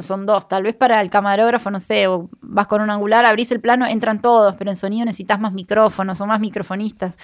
son 0.00 0.26
dos, 0.26 0.48
tal 0.48 0.62
vez 0.62 0.74
para 0.74 1.00
el 1.00 1.10
camarógrafo, 1.10 1.70
no 1.70 1.80
sé, 1.80 2.06
o 2.06 2.28
vas 2.40 2.66
con 2.66 2.82
un 2.82 2.90
angular, 2.90 3.24
abrís 3.24 3.50
el 3.50 3.60
plano, 3.60 3.86
entran 3.86 4.20
todos, 4.20 4.54
pero 4.54 4.70
en 4.70 4.76
sonido 4.76 5.04
necesitas 5.04 5.40
más 5.40 5.52
micrófonos 5.52 6.20
o 6.20 6.26
más 6.26 6.40
microfonistas. 6.40 7.16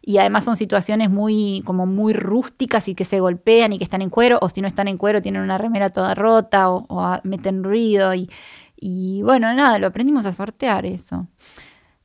Y 0.00 0.18
además 0.18 0.44
son 0.44 0.56
situaciones 0.56 1.10
muy, 1.10 1.62
como 1.66 1.86
muy 1.86 2.12
rústicas 2.12 2.86
y 2.88 2.94
que 2.94 3.04
se 3.04 3.20
golpean 3.20 3.72
y 3.72 3.78
que 3.78 3.84
están 3.84 4.02
en 4.02 4.10
cuero, 4.10 4.38
o 4.40 4.48
si 4.48 4.60
no 4.60 4.68
están 4.68 4.86
en 4.88 4.96
cuero 4.96 5.20
tienen 5.20 5.42
una 5.42 5.58
remera 5.58 5.90
toda 5.90 6.14
rota 6.14 6.70
o, 6.70 7.20
meten 7.24 7.64
ruido. 7.64 8.14
Y, 8.14 8.30
y, 8.76 9.22
bueno, 9.22 9.52
nada, 9.52 9.78
lo 9.78 9.88
aprendimos 9.88 10.24
a 10.26 10.32
sortear 10.32 10.86
eso. 10.86 11.26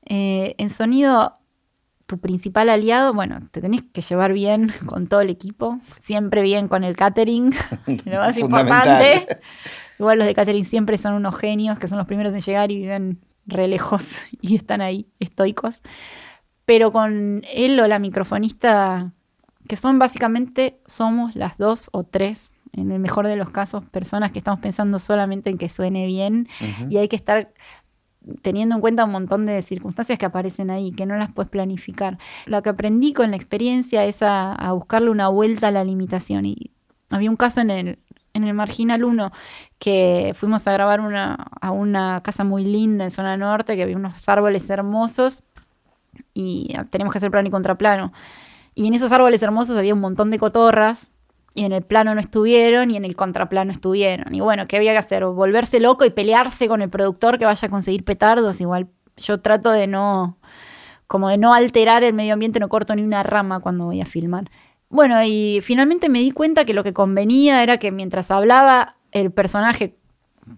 Eh, 0.06 0.56
en 0.58 0.70
sonido 0.70 1.38
tu 2.14 2.20
principal 2.20 2.70
aliado, 2.70 3.12
bueno, 3.12 3.40
te 3.50 3.60
tenés 3.60 3.82
que 3.92 4.02
llevar 4.02 4.34
bien 4.34 4.72
con 4.86 5.08
todo 5.08 5.22
el 5.22 5.32
equipo, 5.32 5.80
siempre 6.00 6.44
bien 6.44 6.68
con 6.68 6.84
el 6.84 6.96
catering, 6.96 7.52
lo 8.06 8.20
más 8.20 8.38
importante. 8.38 9.26
Igual 9.98 10.20
los 10.20 10.28
de 10.28 10.36
catering 10.36 10.66
siempre 10.66 11.00
son 11.00 11.14
unos 11.14 11.36
genios 11.36 11.80
que 11.80 11.88
son 11.88 11.98
los 11.98 12.06
primeros 12.06 12.32
en 12.34 12.42
llegar 12.42 12.72
y 12.72 12.78
viven 12.78 13.20
re 13.48 13.68
lejos 13.68 14.20
y 14.42 14.56
están 14.56 14.82
ahí 14.82 15.08
estoicos. 15.20 15.82
Pero 16.66 16.92
con 16.92 17.42
él 17.52 17.80
o 17.80 17.88
la 17.88 17.98
microfonista, 17.98 19.12
que 19.68 19.76
son 19.76 19.98
básicamente, 19.98 20.80
somos 20.86 21.36
las 21.36 21.58
dos 21.58 21.90
o 21.94 22.04
tres, 22.04 22.52
en 22.74 22.92
el 22.92 23.00
mejor 23.00 23.28
de 23.28 23.36
los 23.38 23.50
casos, 23.50 23.84
personas 23.86 24.32
que 24.32 24.40
estamos 24.40 24.60
pensando 24.60 25.00
solamente 25.00 25.50
en 25.50 25.58
que 25.58 25.68
suene 25.68 26.06
bien 26.06 26.48
y 26.90 26.98
hay 26.98 27.08
que 27.08 27.16
estar 27.16 27.52
teniendo 28.42 28.76
en 28.76 28.82
cuenta 28.82 29.06
un 29.06 29.12
montón 29.12 29.46
de 29.46 29.62
circunstancias 29.62 30.18
que 30.18 30.26
aparecen 30.26 30.70
ahí, 30.70 30.92
que 30.92 31.06
no 31.06 31.16
las 31.16 31.32
puedes 31.32 31.50
planificar. 31.50 32.18
Lo 32.46 32.62
que 32.62 32.70
aprendí 32.70 33.14
con 33.14 33.32
la 33.32 33.38
experiencia 33.38 34.06
es 34.06 34.22
a, 34.22 34.72
buscarle 34.74 35.10
una 35.10 35.28
vuelta 35.28 35.68
a 35.68 35.72
la 35.72 35.84
limitación. 35.84 36.46
Y 36.46 36.72
había 37.10 37.30
un 37.30 37.36
caso 37.36 37.62
en 37.62 37.70
el, 37.70 38.00
en 38.34 38.44
el 38.44 38.54
Marginal 38.54 39.04
1 39.04 39.32
que 39.80 40.34
fuimos 40.36 40.68
a 40.68 40.74
grabar 40.74 41.02
una, 41.02 41.36
a 41.62 41.72
una 41.72 42.22
casa 42.24 42.44
muy 42.44 42.64
linda 42.64 43.06
en 43.06 43.12
zona 43.12 43.38
norte, 43.38 43.76
que 43.76 43.84
había 43.84 43.98
unos 43.98 44.28
árboles 44.28 44.70
hermosos 44.70 45.44
y 46.34 46.76
teníamos 46.90 47.14
que 47.14 47.18
hacer 47.18 47.32
plano 47.32 47.48
y 47.48 47.52
contraplano. 47.52 48.14
Y 48.76 48.88
en 48.88 48.94
esos 48.94 49.12
árboles 49.12 49.42
hermosos 49.44 49.78
había 49.78 49.94
un 49.94 50.02
montón 50.02 50.32
de 50.32 50.40
cotorras 50.40 51.13
y 51.56 51.66
en 51.66 51.72
el 51.72 51.84
plano 51.84 52.16
no 52.16 52.22
estuvieron 52.22 52.90
y 52.92 52.98
en 52.98 53.06
el 53.06 53.16
contraplano 53.16 53.72
estuvieron. 53.72 54.34
Y 54.34 54.42
bueno, 54.42 54.68
¿qué 54.68 54.78
había 54.78 54.92
que 54.94 54.98
hacer? 54.98 55.26
volverse 55.26 55.80
loco 55.80 56.06
y 56.06 56.10
pelearse 56.10 56.68
con 56.68 56.82
el 56.82 56.90
productor 56.90 57.38
que 57.38 57.46
vaya 57.46 57.68
a 57.68 57.72
conseguir 57.72 58.04
petardos. 58.04 58.60
Igual 58.60 58.88
yo 59.18 59.40
trato 59.40 59.70
de 59.72 59.88
no, 59.88 60.38
como 61.08 61.30
de 61.30 61.38
no 61.38 61.54
alterar 61.54 62.04
el 62.04 62.14
medio 62.14 62.34
ambiente, 62.34 62.60
no 62.60 62.70
corto 62.70 62.96
ni 62.96 63.04
una 63.04 63.24
rama 63.24 63.60
cuando 63.60 63.86
voy 63.86 64.02
a 64.02 64.06
filmar. 64.06 64.50
Bueno, 64.90 65.22
y 65.24 65.60
finalmente 65.64 66.10
me 66.10 66.20
di 66.20 66.32
cuenta 66.32 66.66
que 66.66 66.74
lo 66.74 66.84
que 66.84 66.94
convenía 66.94 67.64
era 67.64 67.78
que 67.78 67.92
mientras 67.92 68.32
hablaba 68.32 68.98
el 69.12 69.32
personaje 69.32 69.96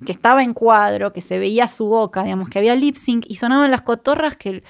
que 0.06 0.12
estaba 0.12 0.44
en 0.44 0.54
cuadro, 0.54 1.14
que 1.14 1.22
se 1.22 1.40
veía 1.40 1.68
su 1.68 1.88
boca, 1.88 2.24
digamos, 2.24 2.50
que 2.50 2.60
había 2.60 2.76
lip 2.76 2.96
sync 2.96 3.26
y 3.28 3.36
sonaban 3.36 3.72
las 3.72 3.82
cotorras, 3.82 4.36
que 4.36 4.50
el, 4.50 4.64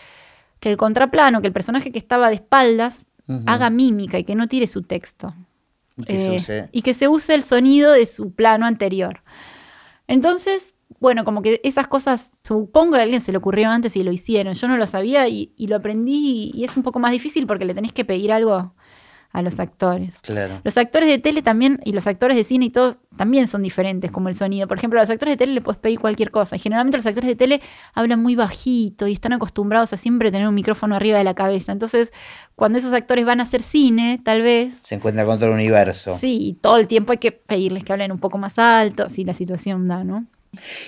que 0.59 0.71
el 0.71 0.77
contraplano, 0.77 1.41
que 1.41 1.47
el 1.47 1.53
personaje 1.53 1.91
que 1.91 1.99
estaba 1.99 2.29
de 2.29 2.35
espaldas 2.35 3.05
haga 3.47 3.71
mímica 3.71 4.19
y 4.19 4.23
que 4.23 4.35
no 4.35 4.47
tire 4.47 4.67
su 4.67 4.83
texto. 4.83 5.33
Eh, 5.97 6.67
y 6.71 6.81
que, 6.81 6.93
se 6.93 7.07
use. 7.07 7.33
el 7.33 7.43
sonido 7.43 7.91
de 7.93 8.05
su 8.05 8.33
plano 8.33 8.65
anterior. 8.65 9.21
Entonces, 10.07 10.75
bueno, 10.99 11.23
como 11.23 11.41
que 11.41 11.61
esas 11.63 11.87
cosas, 11.87 12.33
supongo 12.43 12.93
que 12.93 12.99
a 12.99 13.03
alguien 13.03 13.21
se 13.21 13.31
le 13.31 13.37
ocurrió 13.37 13.69
antes 13.69 13.95
y 13.95 14.03
lo 14.03 14.11
hicieron. 14.11 14.53
Yo 14.53 14.67
no 14.67 14.77
lo 14.77 14.87
sabía 14.87 15.27
y, 15.27 15.53
lo 15.57 15.77
aprendí 15.77 16.51
y, 16.53 16.63
es 16.63 16.75
un 16.75 16.83
poco 16.83 16.99
más 16.99 17.11
difícil 17.11 17.47
porque 17.47 17.65
le 17.65 17.73
tenés 17.73 17.93
que 17.93 18.05
pedir 18.05 18.31
algo 18.31 18.73
a 19.35 19.41
los 19.41 19.59
actores. 19.59 20.21
Los 20.63 20.77
actores 20.77 21.09
de 21.09 21.17
tele 21.17 21.41
también 21.41 21.81
y 21.83 21.91
los 21.91 22.07
actores 22.07 22.37
de 22.37 22.45
cine 22.45 22.65
y 22.65 22.69
todo 22.69 23.01
también 23.17 23.49
son 23.49 23.63
diferentes 23.63 24.09
como 24.09 24.29
el 24.29 24.35
sonido. 24.37 24.65
Por 24.65 24.77
ejemplo, 24.77 24.97
a 24.97 25.03
los 25.03 25.09
actores 25.09 25.33
de 25.33 25.37
tele 25.37 25.53
le 25.53 25.61
puedes 25.61 25.77
pedir 25.77 25.99
cualquier 25.99 26.31
cosa. 26.31 26.55
Y 26.55 26.59
generalmente 26.59 26.97
los 26.97 27.05
actores 27.05 27.27
de 27.27 27.35
tele 27.35 27.61
hablan 27.93 28.21
muy 28.21 28.35
bajito 28.35 29.07
y 29.07 29.13
están 29.13 29.33
acostumbrados 29.33 29.91
a 29.91 29.97
siempre 29.97 30.31
tener 30.31 30.47
un 30.47 30.55
micrófono 30.55 30.95
arriba 30.95 31.17
de 31.17 31.25
la 31.25 31.33
cabeza. 31.33 31.73
Entonces, 31.73 32.13
cuando 32.55 32.79
esos 32.79 32.93
actores 32.93 33.25
van 33.25 33.41
a 33.41 33.43
hacer 33.43 33.61
cine, 33.61 34.21
tal 34.23 34.41
vez... 34.41 34.75
Se 34.81 34.95
encuentran 34.95 35.27
con 35.27 35.37
todo 35.37 35.49
el 35.49 35.55
universo. 35.55 36.17
Sí, 36.17 36.39
y 36.41 36.53
todo 36.53 36.77
el 36.77 36.87
tiempo 36.87 37.11
hay 37.11 37.17
que 37.17 37.33
pedirles 37.33 37.83
que 37.83 37.91
hablen 37.91 38.13
un 38.13 38.19
poco 38.19 38.37
más 38.37 38.57
alto, 38.57 39.09
si 39.09 39.25
la 39.25 39.33
situación 39.33 39.89
da, 39.89 40.05
¿no? 40.05 40.27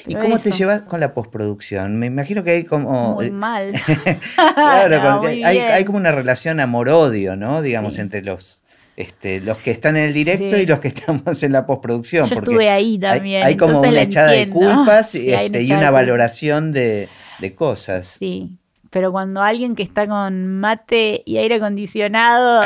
¿Y 0.05 0.15
cómo 0.15 0.39
te 0.39 0.51
llevas 0.51 0.81
con 0.83 0.99
la 0.99 1.13
postproducción? 1.13 1.97
Me 1.97 2.07
imagino 2.07 2.43
que 2.43 2.51
hay 2.51 2.63
como... 2.63 3.15
Muy 3.15 3.31
mal. 3.31 3.73
claro, 4.55 5.21
hay, 5.23 5.85
como 5.85 5.97
una 5.97 6.11
relación 6.11 6.59
amor-odio, 6.59 7.35
¿no? 7.35 7.61
Digamos, 7.61 7.99
entre 7.99 8.21
los, 8.21 8.61
este, 8.95 9.39
los 9.39 9.57
que 9.59 9.71
están 9.71 9.97
en 9.97 10.05
el 10.05 10.13
directo 10.13 10.57
y 10.57 10.65
los 10.65 10.79
que 10.79 10.87
estamos 10.89 11.41
en 11.43 11.51
la 11.51 11.65
postproducción. 11.65 12.27
Yo 12.27 12.35
estuve 12.35 12.69
ahí 12.69 12.97
también. 12.97 13.45
Hay, 13.45 13.55
como 13.55 13.79
una 13.81 14.01
echada 14.01 14.31
de 14.31 14.49
culpas 14.49 15.15
este, 15.15 15.61
y 15.61 15.71
una 15.71 15.91
valoración 15.91 16.71
de, 16.71 17.09
de 17.39 17.55
cosas. 17.55 18.17
Sí, 18.19 18.57
pero 18.89 19.11
cuando 19.11 19.41
alguien 19.41 19.75
que 19.75 19.83
está 19.83 20.07
con 20.07 20.47
mate 20.59 21.23
y 21.25 21.37
aire 21.37 21.55
acondicionado 21.55 22.63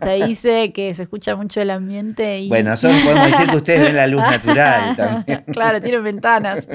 te 0.00 0.26
dice 0.26 0.72
que 0.72 0.94
se 0.94 1.04
escucha 1.04 1.36
mucho 1.36 1.60
el 1.60 1.70
ambiente. 1.70 2.40
Y... 2.40 2.48
Bueno, 2.48 2.70
nosotros 2.70 3.00
podemos 3.02 3.30
decir 3.30 3.48
que 3.48 3.56
ustedes 3.56 3.82
ven 3.82 3.96
la 3.96 4.06
luz 4.06 4.22
natural 4.30 4.96
también. 4.96 5.44
claro, 5.52 5.80
tienen 5.80 6.04
ventanas. 6.04 6.68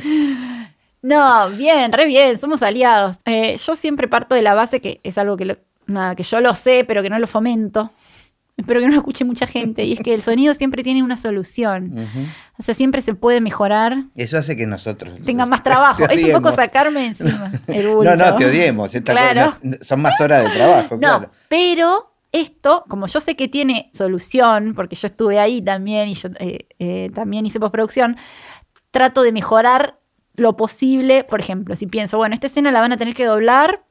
No, 1.01 1.49
bien, 1.51 1.91
re 1.91 2.05
bien, 2.05 2.37
somos 2.39 2.63
aliados. 2.63 3.17
Eh, 3.25 3.57
yo 3.57 3.75
siempre 3.75 4.07
parto 4.07 4.35
de 4.35 4.41
la 4.41 4.53
base 4.53 4.79
que 4.79 5.01
es 5.03 5.17
algo 5.17 5.35
que, 5.35 5.57
nada, 5.85 6.15
que 6.15 6.23
yo 6.23 6.39
lo 6.39 6.53
sé, 6.53 6.85
pero 6.87 7.03
que 7.03 7.09
no 7.09 7.19
lo 7.19 7.27
fomento. 7.27 7.91
Espero 8.55 8.79
que 8.79 8.85
no 8.85 8.93
lo 8.93 8.99
escuche 8.99 9.25
mucha 9.25 9.47
gente. 9.47 9.83
Y 9.83 9.93
es 9.93 9.99
que 9.99 10.13
el 10.13 10.21
sonido 10.21 10.53
siempre 10.53 10.83
tiene 10.83 11.01
una 11.01 11.17
solución. 11.17 12.07
O 12.57 12.63
sea, 12.63 12.75
siempre 12.75 13.01
se 13.01 13.15
puede 13.15 13.41
mejorar. 13.41 14.03
Eso 14.15 14.37
hace 14.37 14.55
que 14.55 14.67
nosotros 14.67 15.11
tengan 15.25 15.49
más 15.49 15.63
trabajo. 15.63 16.07
Es 16.07 16.23
un 16.23 16.31
poco 16.31 16.51
sacarme 16.51 17.07
encima 17.07 17.51
el 17.67 17.93
No, 17.93 18.15
no, 18.15 18.35
te 18.35 18.45
odiemos. 18.45 18.93
Claro. 19.03 19.55
son 19.81 20.01
más 20.01 20.21
horas 20.21 20.43
de 20.43 20.51
trabajo, 20.51 20.97
no, 21.01 21.29
Pero 21.49 22.12
esto, 22.34 22.84
como 22.89 23.07
yo 23.07 23.21
sé 23.21 23.36
que 23.36 23.47
tiene 23.47 23.89
solución, 23.93 24.73
porque 24.75 24.95
yo 24.95 25.07
estuve 25.07 25.39
ahí 25.39 25.61
también 25.61 26.09
y 26.09 26.15
yo 26.15 26.29
eh, 26.39 26.67
eh, 26.79 27.11
también 27.13 27.45
hice 27.45 27.59
postproducción, 27.59 28.17
trato 28.91 29.21
de 29.21 29.31
mejorar 29.31 29.99
lo 30.36 30.57
posible. 30.57 31.23
Por 31.23 31.39
ejemplo, 31.39 31.75
si 31.75 31.86
pienso, 31.88 32.17
bueno, 32.17 32.34
esta 32.34 32.47
escena 32.47 32.71
la 32.71 32.81
van 32.81 32.91
a 32.91 32.97
tener 32.97 33.13
que 33.13 33.25
doblar 33.25 33.84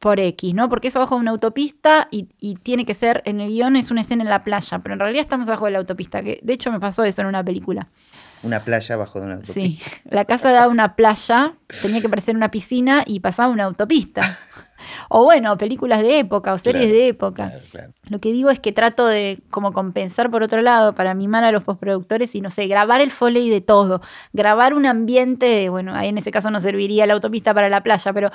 por 0.00 0.18
X, 0.18 0.54
¿no? 0.54 0.70
Porque 0.70 0.88
es 0.88 0.96
abajo 0.96 1.16
de 1.16 1.20
una 1.20 1.30
autopista 1.30 2.08
y, 2.10 2.24
tiene 2.62 2.86
que 2.86 2.94
ser, 2.94 3.22
en 3.26 3.38
el 3.38 3.50
guion 3.50 3.76
es 3.76 3.90
una 3.90 4.00
escena 4.00 4.22
en 4.22 4.30
la 4.30 4.44
playa, 4.44 4.78
pero 4.78 4.94
en 4.94 5.00
realidad 5.00 5.20
estamos 5.20 5.46
abajo 5.48 5.66
de 5.66 5.72
la 5.72 5.78
autopista, 5.78 6.22
que 6.22 6.40
de 6.42 6.52
hecho 6.54 6.72
me 6.72 6.80
pasó 6.80 7.04
eso 7.04 7.20
en 7.20 7.28
una 7.28 7.44
película. 7.44 7.86
Una 8.42 8.64
playa 8.64 8.94
abajo 8.94 9.20
de 9.20 9.26
una 9.26 9.34
autopista. 9.34 9.60
Sí, 9.60 9.78
la 10.10 10.24
casa 10.24 10.52
daba 10.52 10.68
una 10.68 10.96
playa, 10.96 11.52
tenía 11.82 12.00
que 12.00 12.08
parecer 12.08 12.34
una 12.34 12.50
piscina 12.50 13.04
y 13.06 13.20
pasaba 13.20 13.50
una 13.50 13.64
autopista. 13.64 14.38
O 15.08 15.24
bueno, 15.24 15.56
películas 15.58 16.02
de 16.02 16.20
época 16.20 16.52
o 16.52 16.58
series 16.58 16.90
de 16.90 17.08
época. 17.08 17.52
Lo 18.08 18.20
que 18.20 18.32
digo 18.32 18.50
es 18.50 18.58
que 18.58 18.72
trato 18.72 19.06
de 19.06 19.40
como 19.50 19.72
compensar 19.72 20.30
por 20.30 20.42
otro 20.42 20.62
lado 20.62 20.94
para 20.94 21.14
mimar 21.14 21.44
a 21.44 21.52
los 21.52 21.64
postproductores 21.64 22.34
y 22.34 22.40
no 22.40 22.50
sé, 22.50 22.66
grabar 22.66 23.00
el 23.00 23.10
foley 23.10 23.48
de 23.50 23.60
todo, 23.60 24.00
grabar 24.32 24.74
un 24.74 24.86
ambiente, 24.86 25.68
bueno, 25.68 25.94
ahí 25.94 26.08
en 26.08 26.18
ese 26.18 26.30
caso 26.30 26.50
no 26.50 26.60
serviría 26.60 27.06
la 27.06 27.14
autopista 27.14 27.54
para 27.54 27.68
la 27.68 27.82
playa, 27.82 28.12
pero 28.12 28.30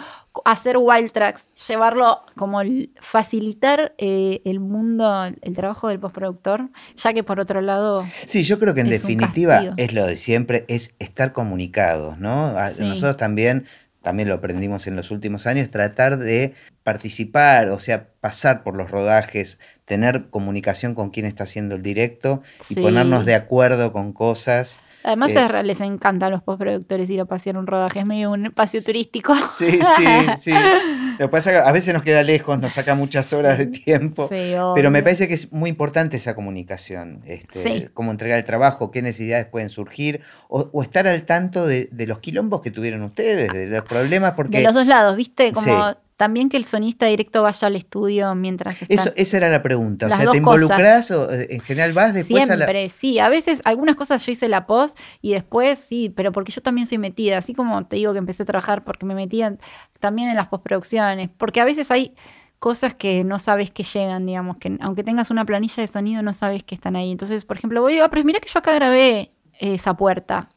hacer 0.45 0.77
wild 0.77 1.11
tracks, 1.11 1.47
llevarlo 1.67 2.21
como 2.35 2.61
facilitar 2.99 3.93
eh, 3.97 4.41
el 4.45 4.59
mundo, 4.59 5.25
el 5.41 5.55
trabajo 5.55 5.87
del 5.87 5.99
postproductor, 5.99 6.69
ya 6.97 7.13
que 7.13 7.23
por 7.23 7.39
otro 7.39 7.61
lado... 7.61 8.05
Sí, 8.27 8.43
yo 8.43 8.59
creo 8.59 8.73
que 8.73 8.81
en 8.81 8.89
definitiva 8.89 9.73
es 9.77 9.93
lo 9.93 10.05
de 10.05 10.15
siempre, 10.15 10.65
es 10.67 10.93
estar 10.99 11.33
comunicados, 11.33 12.17
¿no? 12.17 12.53
Nosotros 12.79 13.17
también 13.17 13.65
también 14.05 14.29
lo 14.29 14.35
aprendimos 14.35 14.85
en 14.85 14.95
los 14.95 15.09
últimos 15.09 15.47
años, 15.47 15.71
tratar 15.71 16.19
de 16.19 16.53
participar, 16.83 17.69
o 17.69 17.79
sea, 17.79 18.09
pasar 18.21 18.61
por 18.61 18.75
los 18.75 18.91
rodajes, 18.91 19.57
tener 19.85 20.29
comunicación 20.29 20.93
con 20.93 21.09
quien 21.09 21.25
está 21.25 21.45
haciendo 21.45 21.73
el 21.73 21.81
directo 21.81 22.39
y 22.69 22.75
ponernos 22.75 23.25
de 23.25 23.33
acuerdo 23.33 23.91
con 23.91 24.13
cosas. 24.13 24.79
Además 25.05 25.29
eh, 25.29 25.63
les 25.63 25.81
encanta 25.81 26.25
a 26.25 26.29
los 26.31 26.41
postproductores 26.41 27.07
ir 27.11 27.21
a 27.21 27.25
pasear 27.25 27.57
un 27.57 27.67
rodaje, 27.67 27.99
es 27.99 28.07
medio 28.07 28.31
un 28.31 28.47
espacio 28.47 28.83
turístico. 28.83 29.35
Sí, 29.35 29.79
sí, 29.95 30.05
sí. 30.35 30.51
Lo 31.19 31.27
que 31.27 31.29
pasa 31.29 31.51
es 31.51 31.61
que 31.61 31.69
a 31.69 31.71
veces 31.71 31.93
nos 31.93 32.01
queda 32.01 32.23
lejos, 32.23 32.59
nos 32.59 32.73
saca 32.73 32.95
muchas 32.95 33.31
horas 33.31 33.59
de 33.59 33.67
tiempo, 33.67 34.27
pero 34.29 34.91
me 34.91 35.03
parece 35.03 35.27
que 35.27 35.35
es 35.35 35.53
muy 35.53 35.69
importante 35.69 36.17
esa 36.17 36.33
comunicación, 36.33 37.21
este, 37.25 37.89
cómo 37.93 38.11
entregar 38.11 38.39
el 38.39 38.45
trabajo, 38.45 38.89
qué 38.89 39.03
necesidades 39.03 39.45
pueden 39.45 39.69
surgir, 39.69 40.21
o, 40.49 40.81
estar 40.81 41.07
al 41.07 41.23
tanto 41.23 41.67
de, 41.67 41.87
de, 41.91 42.07
los 42.07 42.19
quilombos 42.19 42.61
que 42.61 42.71
tuvieron 42.71 43.03
ustedes, 43.03 43.53
de 43.53 43.67
los 43.67 43.85
problemas, 43.85 44.33
porque... 44.33 44.57
De 44.57 44.63
los 44.63 44.73
dos 44.73 44.87
lados, 44.87 45.15
¿viste? 45.15 45.53
Como 45.53 45.95
también 46.17 46.47
que 46.47 46.55
el 46.55 46.63
sonista 46.63 47.07
directo 47.07 47.43
vaya 47.43 47.67
al 47.67 47.75
estudio 47.75 48.33
mientras 48.35 48.81
está. 48.81 48.93
Eso, 48.93 49.11
esa 49.15 49.37
era 49.37 49.49
la 49.49 49.61
pregunta. 49.61 50.07
o 50.07 50.09
sea, 50.09 50.31
¿te 50.31 50.37
involucras 50.37 51.11
o 51.11 51.31
eh, 51.31 51.47
en 51.49 51.59
general 51.59 51.91
vas 51.91 52.13
después 52.13 52.49
a 52.49 52.55
la. 52.55 52.89
sí. 52.89 53.19
A 53.19 53.27
veces, 53.27 53.61
algunas 53.65 53.95
cosas 53.95 54.25
yo 54.25 54.31
hice 54.31 54.47
la 54.47 54.65
post 54.65 54.97
y 55.21 55.33
después 55.33 55.77
sí, 55.79 56.13
pero 56.15 56.31
porque 56.31 56.51
yo 56.51 56.61
también 56.61 56.87
soy 56.87 56.99
metida. 56.99 57.37
Así 57.37 57.53
como 57.53 57.85
te 57.85 57.97
digo 57.97 58.13
que 58.13 58.19
empecé 58.19 58.43
a 58.43 58.45
trabajar 58.45 58.85
porque 58.85 59.05
me 59.05 59.13
metía 59.13 59.57
también 59.99 60.29
en 60.29 60.35
las 60.35 60.47
postproducciones. 60.47 61.29
Porque 61.35 61.59
a 61.59 61.65
veces 61.65 61.91
hay 61.91 62.15
cosas 62.59 62.93
que 62.93 63.25
no 63.25 63.37
sabes 63.37 63.69
que 63.71 63.83
llegan, 63.83 64.25
digamos, 64.25 64.57
que 64.57 64.77
aunque 64.79 65.03
tengas 65.03 65.31
una 65.31 65.43
planilla 65.43 65.81
de 65.81 65.87
sonido, 65.87 66.21
no 66.21 66.33
sabes 66.33 66.63
que 66.63 66.75
están 66.75 66.95
ahí. 66.95 67.11
Entonces, 67.11 67.43
por 67.43 67.57
ejemplo, 67.57 67.81
voy, 67.81 67.99
a 67.99 68.05
ah, 68.05 68.09
pero 68.09 68.23
mira 68.23 68.39
que 68.39 68.47
yo 68.47 68.59
acá 68.59 68.73
grabé 68.73 69.31
esa 69.59 69.95
puerta. 69.95 70.49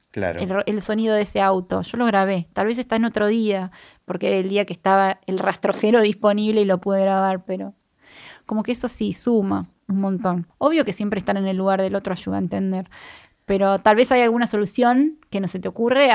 El, 0.66 0.82
sonido 0.82 1.14
de 1.14 1.22
ese 1.22 1.40
auto. 1.40 1.82
Yo 1.82 1.96
lo 1.96 2.06
grabé. 2.06 2.48
Tal 2.52 2.66
vez 2.66 2.78
está 2.78 2.96
en 2.96 3.04
otro 3.04 3.26
día, 3.26 3.70
porque 4.08 4.26
era 4.26 4.36
el 4.38 4.48
día 4.48 4.64
que 4.64 4.72
estaba 4.72 5.20
el 5.26 5.38
rastrojero 5.38 6.00
disponible 6.00 6.62
y 6.62 6.64
lo 6.64 6.78
pude 6.78 7.02
grabar, 7.02 7.44
pero 7.44 7.74
como 8.46 8.64
que 8.64 8.72
eso 8.72 8.88
sí 8.88 9.12
suma 9.12 9.68
un 9.88 10.00
montón. 10.00 10.46
Obvio 10.58 10.84
que 10.84 10.92
siempre 10.92 11.18
estar 11.20 11.36
en 11.36 11.46
el 11.46 11.56
lugar 11.56 11.80
del 11.80 11.94
otro 11.94 12.12
ayuda 12.12 12.36
a 12.36 12.40
entender, 12.40 12.90
pero 13.44 13.78
tal 13.78 13.96
vez 13.96 14.10
hay 14.10 14.22
alguna 14.22 14.46
solución 14.46 15.18
que 15.30 15.40
no 15.40 15.48
se 15.48 15.60
te 15.60 15.68
ocurre 15.68 16.10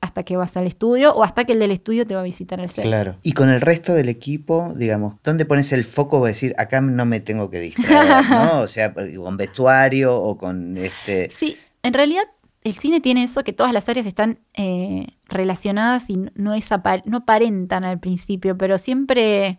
hasta 0.00 0.22
que 0.22 0.36
vas 0.36 0.56
al 0.56 0.66
estudio 0.66 1.12
o 1.12 1.24
hasta 1.24 1.44
que 1.44 1.52
el 1.52 1.58
del 1.58 1.70
estudio 1.70 2.06
te 2.06 2.14
va 2.14 2.20
a 2.20 2.24
visitar 2.24 2.60
el 2.60 2.70
set. 2.70 2.84
Claro. 2.84 3.16
Y 3.22 3.32
con 3.32 3.50
el 3.50 3.60
resto 3.60 3.94
del 3.94 4.08
equipo, 4.08 4.72
digamos, 4.76 5.16
¿dónde 5.24 5.44
pones 5.44 5.72
el 5.72 5.84
foco? 5.84 6.24
a 6.24 6.28
decir, 6.28 6.54
acá 6.56 6.80
no 6.80 7.04
me 7.04 7.20
tengo 7.20 7.50
que 7.50 7.60
distraer, 7.60 8.24
¿no? 8.30 8.60
O 8.60 8.66
sea, 8.66 8.94
con 8.94 9.36
vestuario 9.36 10.16
o 10.16 10.38
con 10.38 10.76
este. 10.78 11.30
Sí, 11.30 11.56
en 11.82 11.94
realidad 11.94 12.24
el 12.64 12.74
cine 12.74 13.00
tiene 13.00 13.24
eso 13.24 13.44
que 13.44 13.52
todas 13.52 13.72
las 13.72 13.88
áreas 13.88 14.06
están 14.06 14.40
eh, 14.54 15.06
relacionadas 15.26 16.10
y 16.10 16.16
no, 16.34 16.54
es 16.54 16.68
no 17.04 17.18
aparentan 17.18 17.84
al 17.84 17.98
principio, 17.98 18.56
pero 18.58 18.78
siempre, 18.78 19.58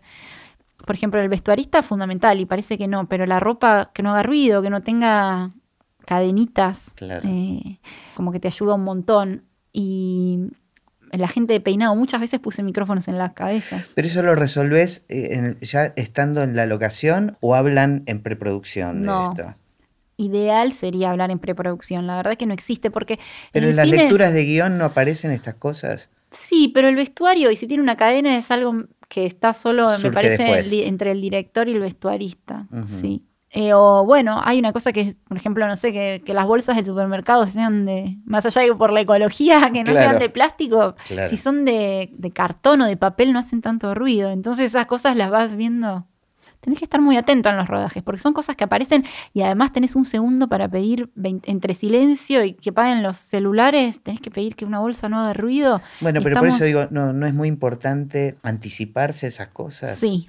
por 0.86 0.94
ejemplo, 0.94 1.20
el 1.20 1.28
vestuarista 1.28 1.80
es 1.80 1.86
fundamental 1.86 2.38
y 2.40 2.46
parece 2.46 2.78
que 2.78 2.88
no, 2.88 3.08
pero 3.08 3.26
la 3.26 3.40
ropa 3.40 3.90
que 3.94 4.02
no 4.02 4.10
haga 4.10 4.22
ruido, 4.22 4.62
que 4.62 4.70
no 4.70 4.82
tenga 4.82 5.52
cadenitas, 6.04 6.80
eh, 7.00 7.78
como 8.14 8.32
que 8.32 8.40
te 8.40 8.48
ayuda 8.48 8.74
un 8.74 8.84
montón. 8.84 9.44
Y 9.72 10.50
la 11.12 11.28
gente 11.28 11.52
de 11.52 11.60
peinado, 11.60 11.94
muchas 11.96 12.20
veces 12.20 12.40
puse 12.40 12.62
micrófonos 12.62 13.08
en 13.08 13.18
las 13.18 13.32
cabezas. 13.32 13.92
¿Pero 13.94 14.08
eso 14.08 14.22
lo 14.22 14.34
resolvés 14.34 15.04
eh, 15.08 15.56
ya 15.60 15.86
estando 15.96 16.42
en 16.42 16.56
la 16.56 16.66
locación 16.66 17.36
o 17.40 17.54
hablan 17.54 18.02
en 18.06 18.22
preproducción 18.22 19.02
de 19.02 19.08
esto? 19.08 19.54
Ideal 20.20 20.72
sería 20.72 21.10
hablar 21.10 21.30
en 21.30 21.38
preproducción. 21.38 22.06
La 22.06 22.16
verdad 22.16 22.36
que 22.36 22.46
no 22.46 22.54
existe 22.54 22.90
porque... 22.90 23.18
Pero 23.52 23.68
en, 23.68 23.76
las 23.76 23.88
lecturas 23.88 24.32
de 24.32 24.44
guion 24.44 24.78
no 24.78 24.84
aparecen 24.84 25.30
estas 25.30 25.54
cosas. 25.54 26.10
Sí, 26.32 26.70
pero 26.72 26.88
el 26.88 26.96
vestuario, 26.96 27.50
y 27.50 27.56
si 27.56 27.66
tiene 27.66 27.82
una 27.82 27.96
cadena, 27.96 28.36
es 28.36 28.50
algo 28.50 28.84
que 29.08 29.26
está 29.26 29.52
solo, 29.52 29.88
me 30.02 30.12
parece, 30.12 30.86
entre 30.86 31.10
el 31.10 31.20
director 31.20 31.68
y 31.68 31.72
el 31.72 31.80
vestuarista. 31.80 32.68
Sí. 32.86 33.24
Eh, 33.52 33.74
o 33.74 34.04
bueno, 34.04 34.40
hay 34.44 34.60
una 34.60 34.72
cosa 34.72 34.92
que, 34.92 35.16
por 35.26 35.36
ejemplo, 35.36 35.66
no 35.66 35.76
sé, 35.76 35.92
que, 35.92 36.22
las 36.32 36.46
bolsas 36.46 36.76
del 36.76 36.84
supermercado 36.84 37.48
sean 37.48 37.84
de, 37.84 38.16
más 38.24 38.46
allá 38.46 38.62
de 38.62 38.72
por 38.76 38.92
la 38.92 39.00
ecología, 39.00 39.70
que 39.72 39.82
no 39.82 39.92
sean 39.92 40.20
de 40.20 40.28
plástico, 40.28 40.94
si 41.28 41.36
son 41.36 41.64
de, 41.64 42.10
de, 42.12 42.30
cartón 42.30 42.82
o 42.82 42.86
de 42.86 42.96
papel 42.96 43.32
no 43.32 43.40
hacen 43.40 43.60
tanto 43.60 43.92
ruido. 43.94 44.30
Entonces 44.30 44.66
esas 44.66 44.86
cosas 44.86 45.16
las 45.16 45.30
vas 45.30 45.56
viendo 45.56 46.06
tenés 46.60 46.78
que 46.78 46.84
estar 46.84 47.00
muy 47.00 47.16
atento 47.16 47.48
en 47.48 47.56
los 47.56 47.68
rodajes, 47.68 48.02
porque 48.02 48.20
son 48.20 48.32
cosas 48.32 48.56
que 48.56 48.64
aparecen 48.64 49.04
y 49.32 49.42
además 49.42 49.72
tenés 49.72 49.96
un 49.96 50.04
segundo 50.04 50.48
para 50.48 50.68
pedir 50.68 51.10
entre 51.16 51.74
silencio 51.74 52.44
y 52.44 52.54
que 52.54 52.72
paguen 52.72 53.02
los 53.02 53.16
celulares, 53.16 54.00
tenés 54.00 54.20
que 54.20 54.30
pedir 54.30 54.56
que 54.56 54.64
una 54.64 54.80
bolsa 54.80 55.08
no 55.08 55.18
haga 55.18 55.32
ruido. 55.32 55.80
Bueno, 56.00 56.20
pero 56.22 56.38
por 56.38 56.48
eso 56.48 56.64
digo, 56.64 56.86
no, 56.90 57.12
no 57.12 57.26
es 57.26 57.34
muy 57.34 57.48
importante 57.48 58.36
anticiparse 58.42 59.26
esas 59.26 59.48
cosas. 59.48 59.98
Sí, 59.98 60.28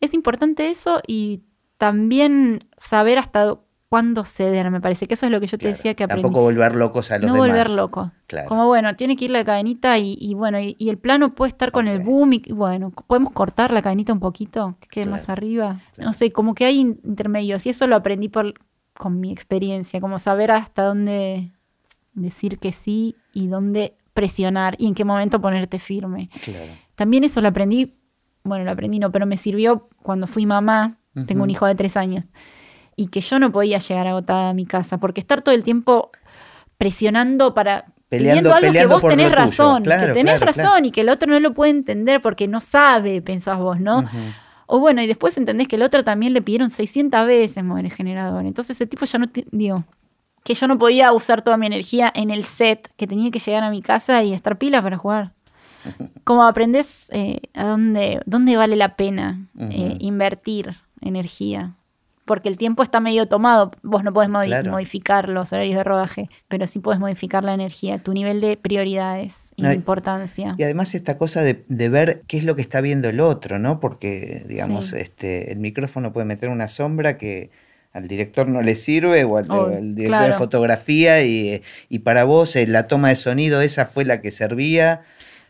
es 0.00 0.14
importante 0.14 0.70
eso 0.70 1.00
y 1.06 1.42
también 1.76 2.68
saber 2.76 3.18
hasta 3.18 3.58
cuándo 3.90 4.24
ceder, 4.24 4.70
me 4.70 4.80
parece 4.80 5.08
que 5.08 5.14
eso 5.14 5.26
es 5.26 5.32
lo 5.32 5.40
que 5.40 5.48
yo 5.48 5.58
te 5.58 5.66
decía 5.66 5.94
que 5.94 6.04
aprendí. 6.04 6.22
Tampoco 6.22 6.44
volver 6.44 6.76
locos 6.76 7.10
a 7.10 7.18
los 7.18 7.26
no 7.26 7.34
demás. 7.34 7.48
No 7.48 7.52
volver 7.52 7.70
locos. 7.70 8.10
Como 8.46 8.66
bueno, 8.66 8.94
tiene 8.94 9.16
que 9.16 9.24
ir 9.24 9.32
la 9.32 9.44
cadenita 9.44 9.98
y, 9.98 10.32
bueno, 10.34 10.58
y, 10.60 10.76
el 10.88 10.96
plano 10.96 11.34
puede 11.34 11.48
estar 11.48 11.72
con 11.72 11.88
el 11.88 11.98
boom 11.98 12.34
y 12.34 12.52
bueno, 12.52 12.92
podemos 12.92 13.32
cortar 13.32 13.72
la 13.72 13.82
cadenita 13.82 14.12
un 14.12 14.20
poquito, 14.20 14.76
que 14.78 14.88
quede 14.88 15.06
más 15.06 15.28
arriba. 15.28 15.80
No 15.98 16.12
sé, 16.12 16.30
como 16.30 16.54
que 16.54 16.66
hay 16.66 16.78
intermedios 16.78 17.66
y 17.66 17.70
eso 17.70 17.88
lo 17.88 17.96
aprendí 17.96 18.28
por, 18.28 18.54
con 18.94 19.18
mi 19.18 19.32
experiencia, 19.32 20.00
como 20.00 20.20
saber 20.20 20.52
hasta 20.52 20.84
dónde 20.84 21.50
decir 22.14 22.60
que 22.60 22.72
sí 22.72 23.16
y 23.34 23.48
dónde 23.48 23.96
presionar 24.14 24.76
y 24.78 24.86
en 24.86 24.94
qué 24.94 25.04
momento 25.04 25.40
ponerte 25.40 25.80
firme. 25.80 26.30
También 26.94 27.24
eso 27.24 27.40
lo 27.40 27.48
aprendí, 27.48 27.98
bueno, 28.44 28.64
lo 28.64 28.70
aprendí 28.70 29.00
no, 29.00 29.10
pero 29.10 29.26
me 29.26 29.36
sirvió 29.36 29.88
cuando 30.00 30.28
fui 30.28 30.46
mamá, 30.46 30.98
tengo 31.26 31.42
un 31.42 31.50
hijo 31.50 31.66
de 31.66 31.74
tres 31.74 31.96
años 31.96 32.26
y 32.96 33.06
que 33.08 33.20
yo 33.20 33.38
no 33.38 33.52
podía 33.52 33.78
llegar 33.78 34.06
agotada 34.06 34.50
a 34.50 34.54
mi 34.54 34.66
casa, 34.66 34.98
porque 34.98 35.20
estar 35.20 35.42
todo 35.42 35.54
el 35.54 35.64
tiempo 35.64 36.10
presionando 36.78 37.54
para 37.54 37.86
peleando, 38.08 38.52
algo 38.52 38.72
que 38.72 38.86
vos 38.86 39.02
tenés 39.02 39.32
razón, 39.32 39.82
que 39.84 40.12
tenés 40.12 40.40
razón 40.40 40.84
y 40.84 40.90
que 40.90 41.02
el 41.02 41.08
otro 41.08 41.30
no 41.30 41.38
lo 41.40 41.54
puede 41.54 41.70
entender 41.70 42.20
porque 42.20 42.48
no 42.48 42.60
sabe, 42.60 43.22
pensás 43.22 43.58
vos, 43.58 43.80
¿no? 43.80 44.04
O 44.66 44.78
bueno, 44.78 45.02
y 45.02 45.06
después 45.06 45.36
entendés 45.36 45.66
que 45.66 45.76
el 45.76 45.82
otro 45.82 46.04
también 46.04 46.32
le 46.32 46.42
pidieron 46.42 46.70
600 46.70 47.26
veces 47.26 47.64
mover 47.64 47.86
el 47.86 47.92
generador. 47.92 48.46
Entonces 48.46 48.76
ese 48.76 48.86
tipo 48.86 49.04
ya 49.04 49.18
no, 49.18 49.26
digo, 49.50 49.84
que 50.44 50.54
yo 50.54 50.68
no 50.68 50.78
podía 50.78 51.12
usar 51.12 51.42
toda 51.42 51.56
mi 51.56 51.66
energía 51.66 52.12
en 52.14 52.30
el 52.30 52.44
set, 52.44 52.88
que 52.96 53.06
tenía 53.06 53.30
que 53.30 53.40
llegar 53.40 53.64
a 53.64 53.70
mi 53.70 53.82
casa 53.82 54.22
y 54.22 54.32
estar 54.32 54.58
pila 54.58 54.80
para 54.80 54.96
jugar. 54.96 55.32
Como 56.24 56.44
aprendés 56.44 57.08
eh, 57.10 57.40
a 57.54 57.64
dónde, 57.64 58.20
dónde 58.26 58.56
vale 58.56 58.76
la 58.76 58.96
pena 58.96 59.48
eh, 59.58 59.96
invertir 59.98 60.76
energía 61.00 61.74
porque 62.30 62.48
el 62.48 62.56
tiempo 62.56 62.84
está 62.84 63.00
medio 63.00 63.26
tomado. 63.26 63.72
Vos 63.82 64.04
no 64.04 64.12
podés 64.12 64.30
modi- 64.30 64.46
Claro. 64.46 64.70
modificar 64.70 65.28
los 65.28 65.52
horarios 65.52 65.74
de 65.74 65.82
rodaje, 65.82 66.28
pero 66.46 66.64
sí 66.68 66.78
podés 66.78 67.00
modificar 67.00 67.42
la 67.42 67.54
energía, 67.54 67.98
tu 67.98 68.12
nivel 68.12 68.40
de 68.40 68.56
prioridades 68.56 69.52
y 69.56 69.62
No, 69.62 69.72
importancia. 69.72 70.54
Y 70.56 70.62
además 70.62 70.94
esta 70.94 71.18
cosa 71.18 71.42
de, 71.42 71.64
de 71.66 71.88
ver 71.88 72.22
qué 72.28 72.38
es 72.38 72.44
lo 72.44 72.54
que 72.54 72.62
está 72.62 72.80
viendo 72.80 73.08
el 73.08 73.18
otro, 73.18 73.58
¿no? 73.58 73.80
Porque, 73.80 74.44
digamos, 74.46 74.86
Sí. 74.90 74.96
este, 74.98 75.50
el 75.50 75.58
micrófono 75.58 76.12
puede 76.12 76.24
meter 76.24 76.50
una 76.50 76.68
sombra 76.68 77.18
que 77.18 77.50
al 77.92 78.06
director 78.06 78.46
no 78.46 78.62
le 78.62 78.76
sirve 78.76 79.24
o 79.24 79.36
al, 79.36 79.50
Oh, 79.50 79.68
director 79.68 80.26
de 80.28 80.32
fotografía 80.34 81.24
y, 81.24 81.60
y 81.88 81.98
para 81.98 82.22
vos 82.22 82.54
eh, 82.54 82.68
la 82.68 82.86
toma 82.86 83.08
de 83.08 83.16
sonido 83.16 83.60
esa 83.60 83.86
fue 83.86 84.04
la 84.04 84.20
que 84.20 84.30
servía. 84.30 85.00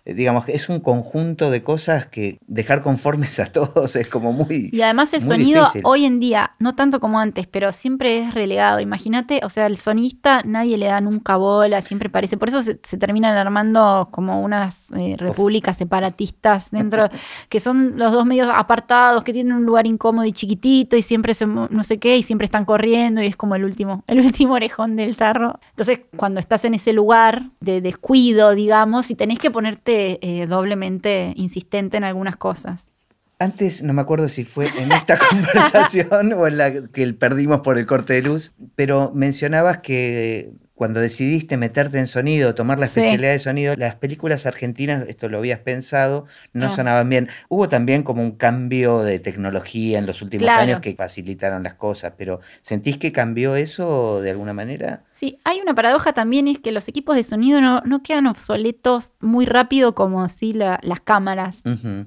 Eh, 0.05 0.15
Digamos, 0.15 0.45
que 0.45 0.53
es 0.53 0.69
un 0.69 0.81
conjunto 0.81 1.51
de 1.51 1.63
cosas 1.63 2.09
que 2.09 2.39
dejar 2.47 2.83
conformes 2.83 3.39
a 3.41 3.47
todos 3.47 3.97
es 3.97 4.09
como 4.09 4.33
muy... 4.33 4.71
Y 4.73 4.83
además 4.83 5.13
el 5.15 5.23
sonido 5.23 5.63
difícil. 5.63 5.83
hoy 5.85 6.05
en 6.05 6.21
día, 6.21 6.53
no 6.59 6.75
tanto 6.75 7.01
como 7.01 7.19
antes, 7.19 7.47
pero 7.47 7.73
siempre 7.73 8.19
es 8.19 8.35
relegado. 8.35 8.81
Imagínate, 8.81 9.41
o 9.45 9.51
sea, 9.51 9.67
el 9.67 9.77
sonista 9.77 10.43
nadie 10.45 10.77
le 10.79 10.87
da 10.87 11.01
nunca 11.01 11.37
bola, 11.37 11.81
siempre 11.83 12.11
parece. 12.11 12.37
Por 12.37 12.49
eso 12.49 12.63
se, 12.63 12.81
se 12.83 12.99
terminan 12.99 13.37
armando 13.37 14.09
como 14.11 14.43
unas 14.43 14.91
eh, 14.93 15.17
repúblicas 15.19 15.77
separatistas 15.77 16.71
dentro, 16.71 17.09
que 17.49 17.61
son 17.61 17.99
los 17.99 18.13
dos 18.13 18.27
medios 18.27 18.49
apartados, 18.53 19.25
que 19.25 19.33
tienen 19.33 19.55
un 19.55 19.65
lugar 19.65 19.87
incómodo 19.87 20.27
y 20.27 20.33
chiquitito 20.33 20.97
y 20.97 21.03
siempre 21.03 21.35
se, 21.35 21.47
no 21.47 21.83
sé 21.85 21.99
qué, 21.99 22.17
y 22.17 22.23
siempre 22.23 22.45
están 22.45 22.65
corriendo 22.65 23.23
y 23.23 23.27
es 23.27 23.37
como 23.37 23.55
el 23.55 23.65
último, 23.65 24.05
el 24.07 24.21
último 24.21 24.55
orejón 24.55 24.97
del 24.97 25.17
tarro. 25.17 25.59
Entonces, 25.71 26.01
cuando 26.17 26.41
estás 26.41 26.65
en 26.65 26.75
ese 26.75 26.93
lugar 26.93 27.51
de 27.61 27.81
descuido, 27.81 28.55
digamos, 28.55 29.11
y 29.11 29.15
tenés 29.15 29.39
que 29.39 29.51
ponerte 29.51 29.90
eh, 29.93 30.47
doblemente 30.47 31.33
insistente 31.37 31.97
en 31.97 32.05
algunas 32.05 32.37
cosas. 32.37 32.91
Antes, 33.39 33.83
no 33.83 33.95
me 33.95 34.03
acuerdo 34.03 34.29
si 34.29 34.45
fue 34.45 34.69
en 34.79 34.93
esta 34.93 35.19
conversación 35.31 36.35
o 36.35 36.47
en 36.47 36.59
la 36.59 36.73
que 36.73 37.13
perdimos 37.15 37.61
por 37.61 37.79
el 37.79 37.87
corte 37.87 38.13
de 38.13 38.23
luz, 38.23 38.53
pero 38.77 39.13
mencionabas 39.15 39.79
que 39.79 40.53
cuando 40.81 40.99
decidiste 41.01 41.59
meterte 41.59 41.99
en 41.99 42.07
sonido, 42.07 42.55
tomar 42.55 42.79
la 42.79 42.87
Sí. 42.87 43.01
especialidad 43.01 43.33
de 43.33 43.39
sonido, 43.39 43.75
las 43.77 43.97
películas 43.97 44.47
argentinas, 44.47 45.07
esto 45.11 45.29
lo 45.29 45.37
habías 45.37 45.59
pensado, 45.59 46.25
no 46.55 46.69
Ah. 46.69 46.71
sonaban 46.71 47.07
bien. 47.11 47.29
Hubo 47.51 47.69
también 47.69 48.03
como 48.03 48.23
un 48.23 48.31
cambio 48.31 49.01
de 49.03 49.19
tecnología 49.19 49.99
en 49.99 50.07
los 50.07 50.23
últimos 50.23 50.45
Claro. 50.45 50.63
años 50.63 50.81
que 50.81 50.97
facilitaron 50.97 51.65
las 51.65 51.75
cosas, 51.75 52.15
pero 52.17 52.41
¿sentís 52.63 52.97
que 52.97 53.13
cambió 53.13 53.57
eso 53.57 54.23
de 54.23 54.31
alguna 54.31 54.55
manera? 54.55 55.03
Sí, 55.15 55.39
hay 55.45 55.61
una 55.61 55.75
paradoja 55.75 56.15
también, 56.15 56.49
es 56.49 56.61
que 56.61 56.73
los 56.73 56.89
equipos 56.89 57.15
de 57.15 57.25
sonido 57.25 57.61
no, 57.61 57.83
no 57.85 58.03
quedan 58.03 58.27
obsoletos 58.27 59.13
muy 59.21 59.45
rápido 59.45 59.95
como 59.95 60.23
así 60.25 60.55
la- 60.55 60.81
las 60.83 61.03
cámaras. 61.03 61.63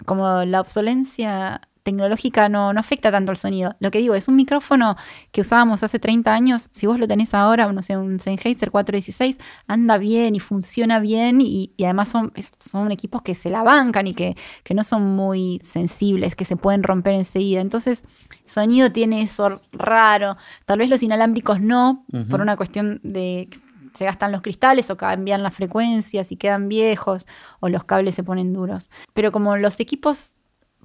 Como 0.05 0.45
la 0.45 0.59
obsolencia 0.61 1.61
tecnológica 1.83 2.49
no, 2.49 2.73
no 2.73 2.79
afecta 2.79 3.11
tanto 3.11 3.31
al 3.31 3.37
sonido. 3.37 3.75
Lo 3.79 3.91
que 3.91 3.99
digo, 3.99 4.15
es 4.15 4.27
un 4.27 4.35
micrófono 4.35 4.95
que 5.31 5.41
usábamos 5.41 5.83
hace 5.83 5.99
30 5.99 6.33
años, 6.33 6.69
si 6.71 6.87
vos 6.87 6.97
lo 6.97 7.07
tenés 7.07 7.33
ahora, 7.33 7.71
no 7.71 7.81
sé, 7.81 7.97
un 7.97 8.19
Sennheiser 8.19 8.71
416, 8.71 9.37
anda 9.67 9.97
bien 9.97 10.35
y 10.35 10.39
funciona 10.39 10.99
bien 10.99 11.41
y, 11.41 11.73
y 11.77 11.83
además 11.83 12.09
son, 12.09 12.33
son 12.59 12.91
equipos 12.91 13.21
que 13.21 13.35
se 13.35 13.49
la 13.49 13.63
bancan 13.63 14.07
y 14.07 14.13
que, 14.13 14.35
que 14.63 14.73
no 14.73 14.83
son 14.83 15.15
muy 15.15 15.59
sensibles, 15.63 16.35
que 16.35 16.45
se 16.45 16.55
pueden 16.55 16.83
romper 16.83 17.15
enseguida. 17.15 17.61
Entonces, 17.61 18.03
sonido 18.45 18.91
tiene 18.91 19.21
eso 19.21 19.61
raro. 19.71 20.37
Tal 20.65 20.79
vez 20.79 20.89
los 20.89 21.03
inalámbricos 21.03 21.59
no, 21.59 22.05
por 22.29 22.41
una 22.41 22.57
cuestión 22.57 22.99
de 23.03 23.49
que 23.51 23.59
se 23.97 24.05
gastan 24.05 24.31
los 24.31 24.41
cristales 24.41 24.89
o 24.89 24.97
cambian 24.97 25.43
las 25.43 25.53
frecuencias 25.53 26.31
y 26.31 26.37
quedan 26.37 26.67
viejos 26.67 27.27
o 27.59 27.69
los 27.69 27.83
cables 27.83 28.15
se 28.15 28.23
ponen 28.23 28.53
duros. 28.53 28.89
Pero 29.13 29.31
como 29.31 29.55
los 29.57 29.79
equipos 29.79 30.33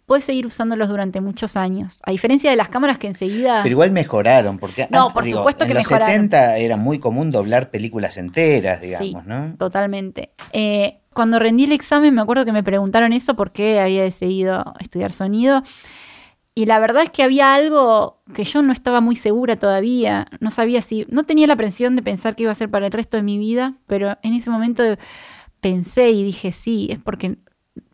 puedes 0.08 0.24
seguir 0.24 0.46
usándolos 0.46 0.88
durante 0.88 1.20
muchos 1.20 1.54
años. 1.56 2.00
A 2.02 2.10
diferencia 2.10 2.50
de 2.50 2.56
las 2.56 2.70
cámaras 2.70 2.98
que 2.98 3.06
enseguida... 3.06 3.60
Pero 3.62 3.74
igual 3.74 3.92
mejoraron, 3.92 4.58
porque 4.58 4.88
No, 4.90 5.02
antes, 5.02 5.14
por 5.14 5.24
digo, 5.24 5.38
supuesto 5.38 5.64
que 5.66 5.72
en 5.72 5.76
los 5.76 5.84
mejoraron. 5.84 6.08
70 6.14 6.56
era 6.56 6.76
muy 6.76 6.98
común 6.98 7.30
doblar 7.30 7.70
películas 7.70 8.16
enteras, 8.16 8.80
digamos, 8.80 9.22
Sí. 9.22 9.28
¿no? 9.28 9.54
Totalmente. 9.58 10.30
Eh, 10.52 10.98
cuando 11.12 11.38
rendí 11.38 11.64
el 11.64 11.72
examen 11.72 12.14
me 12.14 12.22
acuerdo 12.22 12.44
que 12.46 12.52
me 12.52 12.62
preguntaron 12.62 13.12
eso 13.12 13.36
por 13.36 13.52
qué 13.52 13.80
había 13.80 14.02
decidido 14.02 14.72
estudiar 14.80 15.12
sonido. 15.12 15.62
Y 16.54 16.64
la 16.66 16.80
verdad 16.80 17.02
es 17.04 17.10
que 17.10 17.22
había 17.22 17.54
algo 17.54 18.20
que 18.34 18.44
yo 18.44 18.62
no 18.62 18.72
estaba 18.72 19.00
muy 19.00 19.14
segura 19.14 19.56
todavía. 19.56 20.26
No 20.40 20.50
sabía 20.50 20.80
si... 20.82 21.06
No 21.10 21.24
tenía 21.24 21.46
la 21.46 21.54
presión 21.54 21.94
de 21.96 22.02
pensar 22.02 22.34
que 22.34 22.44
iba 22.44 22.52
a 22.52 22.54
ser 22.56 22.70
para 22.70 22.86
el 22.86 22.92
resto 22.92 23.16
de 23.16 23.22
mi 23.22 23.36
vida, 23.38 23.74
pero 23.86 24.16
en 24.22 24.32
ese 24.34 24.48
momento 24.50 24.82
pensé 25.60 26.10
y 26.10 26.24
dije, 26.24 26.50
sí, 26.52 26.88
es 26.90 26.98
porque 26.98 27.36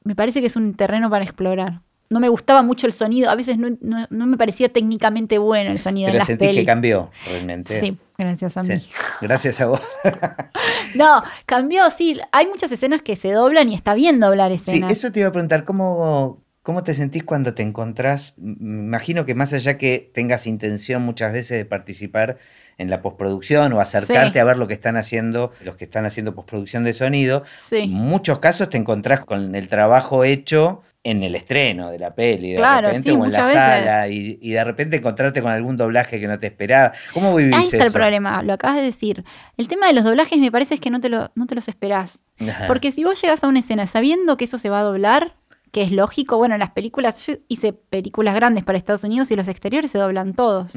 me 0.05 0.15
parece 0.15 0.41
que 0.41 0.47
es 0.47 0.57
un 0.57 0.75
terreno 0.75 1.11
para 1.11 1.25
explorar. 1.25 1.81
No 2.11 2.21
me 2.21 2.29
gustaba 2.29 2.63
mucho 2.63 2.87
el 2.87 2.93
sonido, 2.93 3.31
a 3.31 3.35
veces 3.35 3.57
no, 3.59 3.69
no- 3.81 4.07
no 4.11 4.27
me 4.27 4.37
parecía 4.37 4.69
técnicamente 4.73 5.39
bueno 5.39 5.71
el 5.71 5.79
sonido 5.79 6.09
Pero 6.09 6.19
las 6.19 6.27
sentís 6.27 6.49
que 6.49 6.55
pelis. 6.55 6.67
cambió 6.67 7.11
realmente. 7.27 7.81
Sí, 7.81 7.97
gracias 8.19 8.57
a 8.57 8.63
mí. 8.63 8.79
Sí, 8.79 8.91
Gracias 9.21 9.61
a 9.61 9.67
vos. 9.67 9.81
No, 10.97 11.23
cambió, 11.47 11.91
sí. 11.91 12.21
Hay 12.31 12.47
muchas 12.47 12.71
escenas 12.71 13.03
que 13.03 13.17
se 13.17 13.33
doblan 13.33 13.69
y 13.69 13.75
está 13.75 13.95
bien 13.95 14.21
doblar 14.21 14.51
Sí, 14.53 14.57
escenas. 14.57 14.93
eso 14.93 15.11
te 15.11 15.21
iba 15.21 15.29
a 15.29 15.33
preguntar, 15.33 15.65
¿cómo, 15.65 16.39
¿cómo 16.65 16.83
te 16.83 16.93
sentís 16.95 17.23
cuando 17.23 17.55
te 17.55 17.63
encontrás? 17.63 18.35
Me 18.39 18.81
imagino 18.87 19.25
que 19.25 19.37
más 19.37 19.53
allá 19.53 19.79
que 19.79 20.11
tengas 20.13 20.49
intención 20.49 21.03
muchas 21.03 21.33
veces 21.33 21.59
de 21.59 21.65
participar 21.65 22.37
en 22.79 22.91
la 22.91 23.03
postproducción 23.03 23.73
o 23.75 23.81
acercarte 23.81 24.33
Sí. 24.33 24.39
a 24.41 24.45
ver 24.45 24.59
lo 24.59 24.67
que 24.67 24.75
están 24.75 24.97
haciendo 24.97 25.53
los 25.65 25.77
que 25.77 25.85
están 25.85 26.07
haciendo 26.07 26.35
postproducción 26.35 26.83
de 26.83 26.93
sonido, 26.93 27.45
Sí. 27.69 27.77
en 27.77 27.91
muchos 27.93 28.41
casos 28.41 28.69
te 28.69 28.79
encontrás 28.79 29.25
con 29.25 29.55
el 29.55 29.69
trabajo 29.69 30.25
hecho 30.25 30.83
en 31.05 31.23
el 31.23 31.35
estreno 31.35 31.91
de 31.91 31.99
la 31.99 32.15
peli, 32.15 32.53
de 32.53 32.57
Claro, 32.57 32.89
repente, 32.89 33.11
sí, 33.11 33.17
o 33.17 33.25
en 33.27 33.31
la 33.33 33.45
sala, 33.45 34.09
y, 34.09 34.39
y 34.41 34.53
de 34.53 34.65
repente 34.65 34.97
encontrarte 34.97 35.43
con 35.43 35.53
algún 35.53 35.77
doblaje 35.77 36.19
que 36.19 36.27
no 36.27 36.39
te 36.39 36.47
esperaba. 36.47 36.93
¿Cómo 37.13 37.35
vivís 37.37 37.55
Ahí 37.55 37.65
está 37.65 37.77
eso? 37.77 37.87
el 37.89 37.93
problema, 37.93 38.43
lo 38.43 38.55
acabas 38.55 38.77
de 38.77 38.83
decir. 38.83 39.23
El 39.59 39.69
tema 39.69 39.87
de 39.87 39.93
los 39.93 40.03
doblajes 40.05 40.39
me 40.39 40.51
parece 40.51 40.75
es 40.77 40.81
que 40.81 40.89
no 40.89 41.03
te, 41.03 41.11
lo, 41.11 41.31
no 41.35 41.47
te 41.47 41.55
los 41.55 41.69
esperás. 41.69 42.21
Ajá. 42.41 42.67
Porque 42.69 42.91
si 42.91 43.05
vos 43.05 43.21
llegas 43.21 43.45
a 43.45 43.49
una 43.49 43.59
escena 43.61 43.87
sabiendo 43.87 44.39
que 44.39 44.47
eso 44.47 44.57
se 44.57 44.71
va 44.71 44.81
a 44.81 44.83
doblar, 44.83 45.35
que 45.75 45.83
es 45.83 45.91
lógico, 45.91 46.37
bueno, 46.39 46.55
en 46.55 46.61
las 46.61 46.71
películas, 46.71 47.27
yo 47.27 47.35
hice 47.49 47.73
películas 47.73 48.37
grandes 48.37 48.63
para 48.63 48.79
Estados 48.79 49.03
Unidos 49.03 49.33
y 49.33 49.37
los 49.37 49.49
exteriores 49.49 49.91
se 49.91 49.99
doblan 49.99 50.33
todos. 50.33 50.71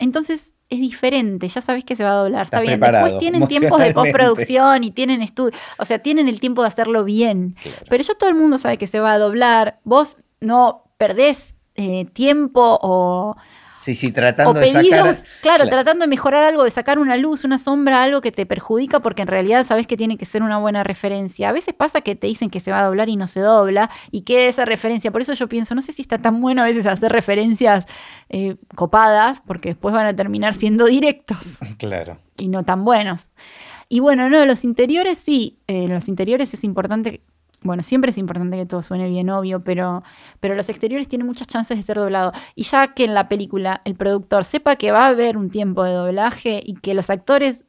Entonces 0.00 0.54
es 0.68 0.80
diferente, 0.80 1.48
ya 1.48 1.60
sabés 1.60 1.84
que 1.84 1.94
se 1.94 2.02
va 2.02 2.10
a 2.10 2.14
doblar. 2.14 2.46
Está 2.46 2.58
bien, 2.58 2.80
después 2.80 3.18
tienen 3.18 3.46
tiempos 3.46 3.78
de 3.78 3.94
postproducción 3.94 4.82
y 4.82 4.90
tienen 4.90 5.22
estudio, 5.22 5.56
o 5.78 5.84
sea, 5.84 6.00
tienen 6.00 6.26
el 6.26 6.40
tiempo 6.40 6.62
de 6.62 6.68
hacerlo 6.68 7.04
bien. 7.04 7.54
Claro. 7.62 7.86
Pero 7.88 8.02
ya 8.02 8.14
todo 8.14 8.28
el 8.28 8.34
mundo 8.34 8.58
sabe 8.58 8.76
que 8.76 8.88
se 8.88 8.98
va 8.98 9.12
a 9.12 9.18
doblar. 9.18 9.78
Vos 9.84 10.16
no 10.40 10.82
perdés 10.98 11.54
eh, 11.76 12.06
tiempo 12.06 12.80
o, 12.82 13.36
Sí, 13.76 13.94
sí, 13.94 14.08
o 14.08 14.12
tratando 14.12 14.54
de 14.58 14.66
pedidos, 14.72 15.08
sacar. 15.08 15.24
claro, 15.42 15.68
tratando 15.68 16.04
de 16.04 16.08
mejorar 16.08 16.44
algo, 16.44 16.64
de 16.64 16.70
sacar 16.70 16.98
una 16.98 17.16
luz, 17.16 17.44
una 17.44 17.58
sombra, 17.58 18.02
algo 18.02 18.20
que 18.20 18.32
te 18.32 18.46
perjudica, 18.46 19.00
porque 19.00 19.22
en 19.22 19.28
realidad 19.28 19.66
sabes 19.66 19.86
que 19.86 19.96
tiene 19.96 20.16
que 20.16 20.26
ser 20.26 20.42
una 20.42 20.58
buena 20.58 20.82
referencia. 20.84 21.50
A 21.50 21.52
veces 21.52 21.74
pasa 21.74 22.00
que 22.00 22.14
te 22.16 22.26
dicen 22.26 22.50
que 22.50 22.60
se 22.60 22.70
va 22.70 22.80
a 22.80 22.84
doblar 22.84 23.08
y 23.08 23.16
no 23.16 23.28
se 23.28 23.40
dobla, 23.40 23.90
y 24.10 24.22
queda 24.22 24.48
esa 24.48 24.64
referencia. 24.64 25.10
Por 25.10 25.20
eso 25.20 25.34
yo 25.34 25.48
pienso, 25.48 25.74
no 25.74 25.82
sé 25.82 25.92
si 25.92 26.02
está 26.02 26.18
tan 26.18 26.40
bueno 26.40 26.62
a 26.62 26.64
veces 26.64 26.86
hacer 26.86 27.12
referencias 27.12 27.86
eh, 28.28 28.56
copadas, 28.74 29.42
porque 29.46 29.70
después 29.70 29.94
van 29.94 30.06
a 30.06 30.16
terminar 30.16 30.54
siendo 30.54 30.86
directos 30.86 31.38
Claro. 31.78 32.18
y 32.36 32.48
no 32.48 32.64
tan 32.64 32.84
buenos. 32.84 33.30
Y 33.88 34.00
bueno, 34.00 34.28
no, 34.28 34.44
los 34.46 34.64
interiores 34.64 35.18
sí, 35.18 35.58
eh, 35.68 35.86
los 35.86 36.08
interiores 36.08 36.52
es 36.54 36.64
importante, 36.64 37.22
bueno, 37.66 37.82
siempre 37.82 38.10
es 38.10 38.18
importante 38.18 38.56
que 38.56 38.66
todo 38.66 38.82
suene 38.82 39.08
bien, 39.08 39.28
obvio, 39.30 39.62
pero, 39.62 40.02
pero 40.40 40.54
los 40.54 40.68
exteriores 40.68 41.08
tienen 41.08 41.26
muchas 41.26 41.46
chances 41.46 41.76
de 41.76 41.82
ser 41.82 41.96
doblado. 41.96 42.32
Y 42.54 42.64
ya 42.64 42.94
que 42.94 43.04
en 43.04 43.14
la 43.14 43.28
película 43.28 43.82
el 43.84 43.94
productor 43.94 44.44
sepa 44.44 44.76
que 44.76 44.92
va 44.92 45.06
a 45.06 45.08
haber 45.08 45.36
un 45.36 45.50
tiempo 45.50 45.84
de 45.84 45.92
doblaje 45.92 46.62
y 46.64 46.74
que 46.74 46.94
los 46.94 47.10
actores 47.10 47.64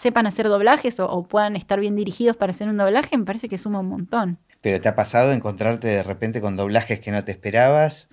sepan 0.00 0.26
hacer 0.26 0.48
doblajes 0.48 0.98
o, 1.00 1.08
o 1.08 1.28
puedan 1.28 1.54
estar 1.54 1.78
bien 1.80 1.94
dirigidos 1.94 2.36
para 2.36 2.52
hacer 2.52 2.68
un 2.68 2.78
doblaje, 2.78 3.16
me 3.18 3.24
parece 3.24 3.48
que 3.48 3.58
suma 3.58 3.80
un 3.80 3.88
montón. 3.88 4.38
Pero 4.60 4.80
¿te 4.80 4.88
ha 4.88 4.94
pasado 4.94 5.32
encontrarte 5.32 5.88
de 5.88 6.02
repente 6.02 6.40
con 6.40 6.56
doblajes 6.56 7.00
que 7.00 7.10
no 7.10 7.24
te 7.24 7.32
esperabas? 7.32 8.08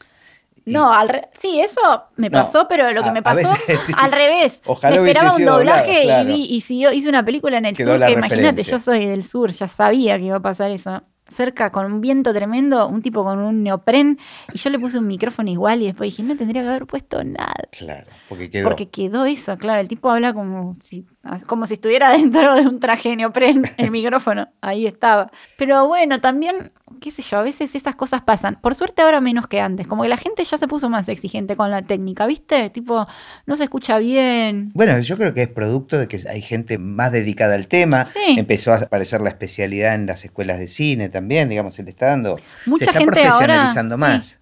No, 0.73 0.91
al 0.93 1.09
re- 1.09 1.29
sí, 1.39 1.59
eso 1.59 1.81
me 2.17 2.29
No, 2.29 2.43
pasó, 2.43 2.67
pero 2.67 2.91
lo 2.91 3.01
que 3.03 3.09
a- 3.09 3.13
me 3.13 3.21
pasó 3.23 3.37
veces 3.37 3.79
sí. 3.85 3.93
al 3.97 4.11
revés. 4.11 4.61
Ojalá 4.65 5.01
me 5.01 5.07
esperaba 5.09 5.35
un 5.35 5.45
doblado, 5.45 5.57
doblaje 5.79 6.03
claro. 6.03 6.29
y, 6.29 6.33
vi, 6.33 6.43
y 6.55 6.61
si 6.61 6.79
yo 6.79 6.91
hice 6.91 7.09
una 7.09 7.23
película 7.23 7.57
en 7.57 7.65
el 7.65 7.75
Quedó 7.75 7.93
sur, 7.97 8.05
que 8.05 8.11
imagínate, 8.13 8.63
yo 8.63 8.79
soy 8.79 9.05
del 9.05 9.23
sur, 9.23 9.51
ya 9.51 9.67
sabía 9.67 10.17
que 10.17 10.25
iba 10.25 10.37
a 10.37 10.41
pasar 10.41 10.71
eso. 10.71 11.01
Cerca, 11.29 11.73
con 11.73 11.85
un 11.91 11.99
viento 11.99 12.33
tremendo, 12.33 12.87
un 12.87 13.01
tipo 13.01 13.21
con 13.25 13.39
un 13.39 13.61
neopren, 13.61 14.17
y 14.53 14.57
yo 14.59 14.69
le 14.69 14.79
puse 14.79 14.97
un 14.97 15.07
micrófono 15.07 15.49
igual 15.49 15.81
y 15.81 15.87
después 15.87 16.09
dije, 16.09 16.23
no 16.23 16.37
tendría 16.37 16.61
que 16.61 16.69
haber 16.69 16.85
puesto 16.85 17.21
nada. 17.21 17.53
Claro, 17.71 18.07
porque 18.29 18.49
quedó. 18.49 18.67
Porque 18.67 18.89
quedó 18.89 19.25
eso, 19.25 19.57
claro. 19.57 19.79
El 19.81 19.87
tipo 19.87 20.09
habla 20.09 20.33
como 20.33 20.77
si, 20.83 21.05
como 21.45 21.65
si 21.67 21.75
estuviera 21.75 22.11
dentro 22.17 22.55
de 22.55 22.67
un 22.67 22.79
traje 22.79 23.15
neopren, 23.15 23.63
el 23.77 23.91
micrófono, 23.91 24.49
ahí 24.61 24.85
estaba. 24.87 25.31
Pero 25.57 25.87
bueno, 25.87 26.19
también, 26.21 26.71
qué 27.01 27.11
sé 27.11 27.21
yo, 27.21 27.37
a 27.39 27.43
veces 27.43 27.75
esas 27.75 27.95
cosas 27.95 28.21
pasan. 28.21 28.57
Por 28.61 28.75
suerte 28.75 29.01
ahora 29.01 29.21
menos 29.21 29.47
que 29.47 29.61
antes. 29.61 29.87
Como 29.87 30.03
que 30.03 30.09
la 30.09 30.17
gente 30.17 30.43
ya 30.43 30.57
se 30.57 30.67
puso 30.67 30.89
más 30.89 31.07
exigente 31.09 31.55
con 31.55 31.71
la 31.71 31.81
técnica, 31.81 32.25
¿viste? 32.25 32.69
Tipo, 32.69 33.07
no 33.45 33.57
se 33.57 33.63
escucha 33.63 33.97
bien. 33.99 34.71
Bueno, 34.73 34.99
yo 34.99 35.17
creo 35.17 35.33
que 35.33 35.43
es 35.43 35.47
producto 35.49 35.97
de 35.97 36.07
que 36.07 36.19
hay 36.29 36.41
gente 36.41 36.77
más 36.77 37.11
dedicada 37.11 37.55
al 37.55 37.67
tema. 37.67 38.05
Sí. 38.05 38.35
Empezó 38.37 38.73
a 38.73 38.77
aparecer 38.77 39.21
la 39.21 39.29
especialidad 39.29 39.95
en 39.95 40.05
las 40.05 40.25
escuelas 40.25 40.59
de 40.59 40.67
cine 40.67 41.09
también, 41.09 41.49
digamos, 41.49 41.75
se 41.75 41.83
le 41.83 41.89
está 41.89 42.07
dando. 42.07 42.37
Mucha 42.65 42.85
se 42.85 42.91
está 42.91 42.99
gente 42.99 43.19
ahora- 43.21 43.31
profesionalizando 43.31 43.95
sí. 43.95 44.35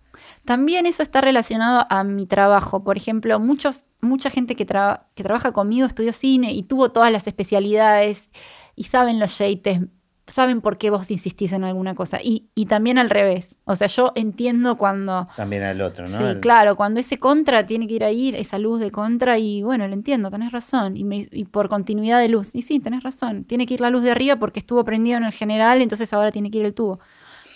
También 0.46 0.86
eso 0.86 1.04
está 1.04 1.22
relacionado 1.22 1.86
a 1.89 2.04
mi 2.04 2.26
trabajo. 2.26 2.84
Por 2.84 2.98
ejemplo, 2.98 3.39
muchos, 3.39 3.86
mucha 4.02 4.30
gente 4.30 4.56
que, 4.56 4.66
que 4.66 5.24
trabaja 5.24 5.52
conmigo 5.52 5.88
estudió 5.88 6.14
cine 6.14 6.54
y 6.54 6.64
tuvo 6.64 6.91
todas 6.91 7.12
las 7.12 7.28
especialidades 7.28 8.30
y 8.76 8.84
saben 8.84 9.20
los 9.20 9.38
yates, 9.38 9.82
saben 10.28 10.62
por 10.62 10.78
qué 10.78 10.89
vos 10.89 11.10
insistís 11.12 11.54
en 11.54 11.64
alguna 11.64 11.96
cosa. 11.96 12.20
Y, 12.22 12.50
también 12.68 12.98
al 12.98 13.10
revés. 13.10 13.58
O 13.66 13.76
sea, 13.76 13.88
yo 13.88 14.12
entiendo 14.16 14.78
cuando... 14.78 15.28
También 15.36 15.64
al 15.64 15.82
otro, 15.82 16.08
¿no? 16.08 16.18
Sí, 16.18 16.39
claro, 16.39 16.76
cuando 16.76 17.00
ese 17.00 17.20
contra 17.20 17.66
tiene 17.66 17.88
que 17.88 17.96
ir 17.96 18.04
ahí, 18.04 18.34
esa 18.36 18.58
luz 18.58 18.80
de 18.80 18.91
contra, 18.91 19.38
y 19.38 19.64
bueno, 19.64 19.88
lo 19.88 19.93
entiendo, 19.93 20.32
tenés 20.32 20.52
razón. 20.52 20.98
Y, 20.98 21.06
y 21.32 21.46
por 21.46 21.70
continuidad 21.70 22.20
de 22.20 22.30
luz. 22.30 22.54
Y 22.54 22.64
sí, 22.64 22.80
tenés 22.80 23.04
razón. 23.04 23.46
Tiene 23.46 23.66
que 23.66 23.76
ir 23.76 23.82
la 23.82 23.89
luz 23.89 24.04
de 24.04 24.12
arriba 24.12 24.38
porque 24.38 24.60
estuvo 24.60 24.84
prendido 24.84 25.18
en 25.18 25.24
el 25.24 25.34
general, 25.34 25.82
entonces 25.82 26.12
ahora 26.14 26.32
tiene 26.32 26.52
que 26.52 26.60
ir 26.60 26.66
el 26.66 26.74
tubo. 26.74 27.00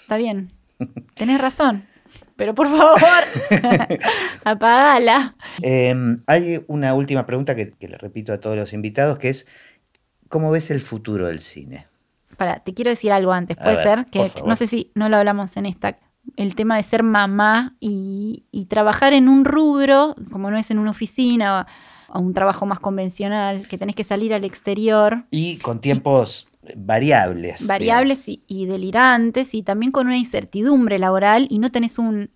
Está 0.02 0.18
bien. 0.18 0.52
Tenés 1.16 1.42
razón. 1.42 1.86
Pero 2.40 2.56
por 2.56 2.70
favor, 2.70 2.98
apagala. 4.46 5.36
Em, 5.62 6.24
hay 6.26 6.64
una 6.68 6.94
última 6.94 7.26
pregunta 7.26 7.54
que, 7.54 7.74
le 7.82 7.98
repito 7.98 8.32
a 8.32 8.40
todos 8.40 8.56
los 8.56 8.72
invitados, 8.72 9.18
que 9.18 9.28
es, 9.28 9.46
¿cómo 10.30 10.50
ves 10.50 10.72
el 10.72 10.80
futuro 10.80 11.28
del 11.28 11.42
cine? 11.42 11.88
Para, 12.38 12.62
te 12.62 12.74
quiero 12.74 12.92
decir 12.92 13.12
algo 13.12 13.34
antes. 13.34 13.58
Puede 13.58 13.84
ser 13.84 14.06
que, 14.06 14.32
no 14.46 14.56
sé 14.56 14.68
si 14.68 14.90
no 14.96 15.10
lo 15.10 15.18
hablamos 15.18 15.58
en 15.58 15.66
esta, 15.66 16.00
el 16.38 16.56
tema 16.56 16.78
de 16.78 16.84
ser 16.84 17.04
mamá 17.04 17.76
y, 17.82 18.46
trabajar 18.70 19.12
en 19.12 19.28
un 19.28 19.44
rubro, 19.44 20.16
como 20.32 20.50
no 20.50 20.58
es 20.58 20.72
en 20.72 20.80
una 20.80 20.92
oficina 20.92 21.68
o, 22.14 22.20
un 22.22 22.34
trabajo 22.34 22.66
más 22.66 22.80
convencional, 22.80 23.68
que 23.68 23.78
tenés 23.78 23.96
que 23.96 24.06
salir 24.06 24.34
al 24.34 24.46
exterior. 24.46 25.26
Y 25.30 25.58
con 25.58 25.82
tiempos 25.82 26.49
variables. 26.76 27.67
Variables 27.67 28.24
y, 28.26 28.65
delirantes 28.65 29.53
y 29.53 29.63
también 29.63 29.91
con 29.91 30.07
una 30.07 30.17
incertidumbre 30.17 30.99
laboral 30.99 31.47
y 31.49 31.59
no 31.59 31.72
tenés 31.72 31.99
un, 31.99 32.32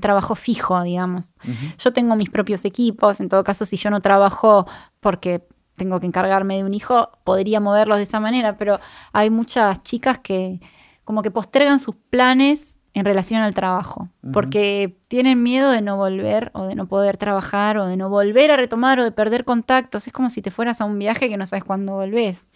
trabajo 0.00 0.34
fijo, 0.34 0.82
digamos. 0.82 1.34
Yo 1.78 1.92
tengo 1.92 2.16
mis 2.16 2.30
propios 2.30 2.64
equipos, 2.64 3.20
en 3.20 3.28
todo 3.28 3.44
caso, 3.44 3.64
si 3.66 3.76
yo 3.76 3.90
no 3.90 4.00
trabajo 4.00 4.66
porque 5.00 5.46
tengo 5.76 6.00
que 6.00 6.06
encargarme 6.06 6.56
de 6.56 6.64
un 6.64 6.72
hijo, 6.74 7.10
podría 7.24 7.60
moverlos 7.60 7.98
de 7.98 8.04
esa 8.04 8.20
manera, 8.20 8.56
pero 8.56 8.78
hay 9.12 9.30
muchas 9.30 9.82
chicas 9.82 10.18
que 10.18 10.60
como 11.04 11.22
que 11.22 11.30
postergan 11.30 11.80
sus 11.80 11.96
planes 11.96 12.78
en 12.94 13.04
relación 13.04 13.42
al 13.42 13.54
trabajo, 13.54 14.08
porque 14.32 14.96
tienen 15.08 15.42
miedo 15.42 15.70
de 15.72 15.82
no 15.82 15.96
volver 15.96 16.52
o 16.54 16.66
de 16.66 16.76
no 16.76 16.86
poder 16.86 17.16
trabajar 17.16 17.76
o 17.76 17.86
de 17.86 17.96
no 17.96 18.08
volver 18.08 18.52
a 18.52 18.56
retomar 18.56 19.00
o 19.00 19.04
de 19.04 19.10
perder 19.10 19.44
contactos. 19.44 20.06
Es 20.06 20.12
como 20.12 20.30
si 20.30 20.42
te 20.42 20.52
fueras 20.52 20.80
a 20.80 20.84
un 20.84 20.96
viaje 21.00 21.28
que 21.28 21.36
no 21.36 21.44
sabes 21.44 21.64
cuándo 21.64 21.94
volvés. 21.94 22.46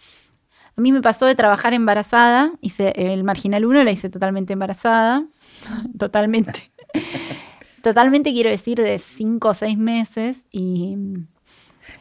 A 0.79 0.81
mí 0.81 0.93
me 0.93 1.01
pasó 1.01 1.25
de 1.25 1.35
trabajar 1.35 1.73
embarazada, 1.73 2.53
hice 2.61 2.93
el 2.95 3.25
Marginal 3.25 3.65
1, 3.65 3.83
la 3.83 3.91
hice 3.91 4.09
totalmente 4.09 4.53
embarazada, 4.53 5.27
totalmente. 5.99 6.71
totalmente 7.83 8.31
quiero 8.31 8.49
decir 8.49 8.81
de 8.81 8.97
cinco 8.97 9.49
o 9.49 9.53
seis 9.53 9.77
meses 9.77 10.45
y... 10.53 10.95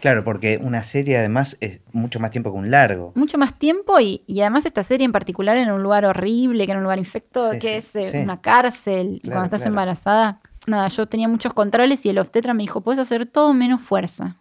Claro, 0.00 0.22
porque 0.22 0.60
una 0.62 0.82
serie 0.82 1.18
además 1.18 1.56
es 1.60 1.82
mucho 1.90 2.20
más 2.20 2.30
tiempo 2.30 2.52
que 2.52 2.58
un 2.58 2.70
largo. 2.70 3.12
Mucho 3.16 3.36
más 3.36 3.58
tiempo 3.58 3.98
y, 3.98 4.22
además 4.42 4.64
esta 4.64 4.84
serie 4.84 5.04
en 5.04 5.10
particular 5.10 5.56
en 5.56 5.72
un 5.72 5.82
lugar 5.82 6.04
horrible, 6.04 6.64
que 6.64 6.70
era 6.70 6.78
un 6.78 6.84
lugar 6.84 7.00
infecto, 7.00 7.50
que 7.60 7.78
es 7.78 7.96
eh, 7.96 8.22
una 8.22 8.40
cárcel, 8.40 9.20
cuando 9.24 9.46
estás 9.46 9.66
embarazada. 9.66 10.40
Nada, 10.68 10.86
yo 10.86 11.06
tenía 11.06 11.26
muchos 11.26 11.52
controles 11.52 12.06
y 12.06 12.10
el 12.10 12.18
obstetra 12.18 12.54
me 12.54 12.62
dijo, 12.62 12.80
puedes 12.82 13.00
hacer 13.00 13.26
todo 13.26 13.54
menos 13.54 13.82
fuerza. 13.82 14.36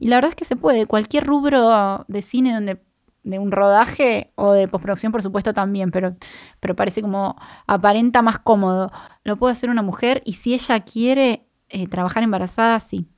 Y 0.00 0.06
la 0.08 0.16
verdad 0.16 0.30
es 0.30 0.36
que 0.36 0.44
se 0.44 0.56
puede. 0.56 0.86
Cualquier 0.86 1.26
rubro 1.26 2.04
de 2.06 2.22
cine 2.22 2.54
donde 2.54 2.78
de 3.26 3.38
un 3.40 3.50
rodaje 3.50 4.32
o 4.36 4.52
de 4.52 4.68
postproducción, 4.68 5.12
por 5.12 5.22
supuesto, 5.22 5.52
también, 5.52 5.90
pero, 5.90 6.16
pero 6.60 6.76
parece 6.76 7.02
como 7.02 7.36
aparenta 7.66 8.22
más 8.22 8.38
cómodo. 8.38 8.92
Lo 9.24 9.36
puede 9.36 9.52
hacer 9.52 9.68
una 9.68 9.82
mujer 9.82 10.22
y 10.24 10.34
si 10.34 10.54
ella 10.54 10.80
quiere 10.80 11.46
eh, 11.68 11.88
trabajar 11.88 12.22
embarazada, 12.22 12.78
sí. 12.80 13.08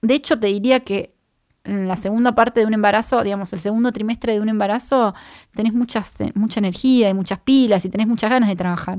De 0.00 0.14
hecho, 0.14 0.40
te 0.40 0.46
diría 0.46 0.80
que 0.80 1.14
en 1.64 1.88
la 1.88 1.96
segunda 1.96 2.34
parte 2.34 2.60
de 2.60 2.66
un 2.66 2.72
embarazo, 2.72 3.22
digamos, 3.22 3.52
el 3.52 3.60
segundo 3.60 3.92
trimestre 3.92 4.32
de 4.32 4.40
un 4.40 4.48
embarazo, 4.48 5.14
tenés 5.54 5.74
muchas, 5.74 6.18
eh, 6.22 6.32
mucha 6.34 6.58
energía 6.58 7.10
y 7.10 7.14
muchas 7.14 7.40
pilas 7.40 7.84
y 7.84 7.90
tenés 7.90 8.06
muchas 8.06 8.30
ganas 8.30 8.48
de 8.48 8.56
trabajar. 8.56 8.98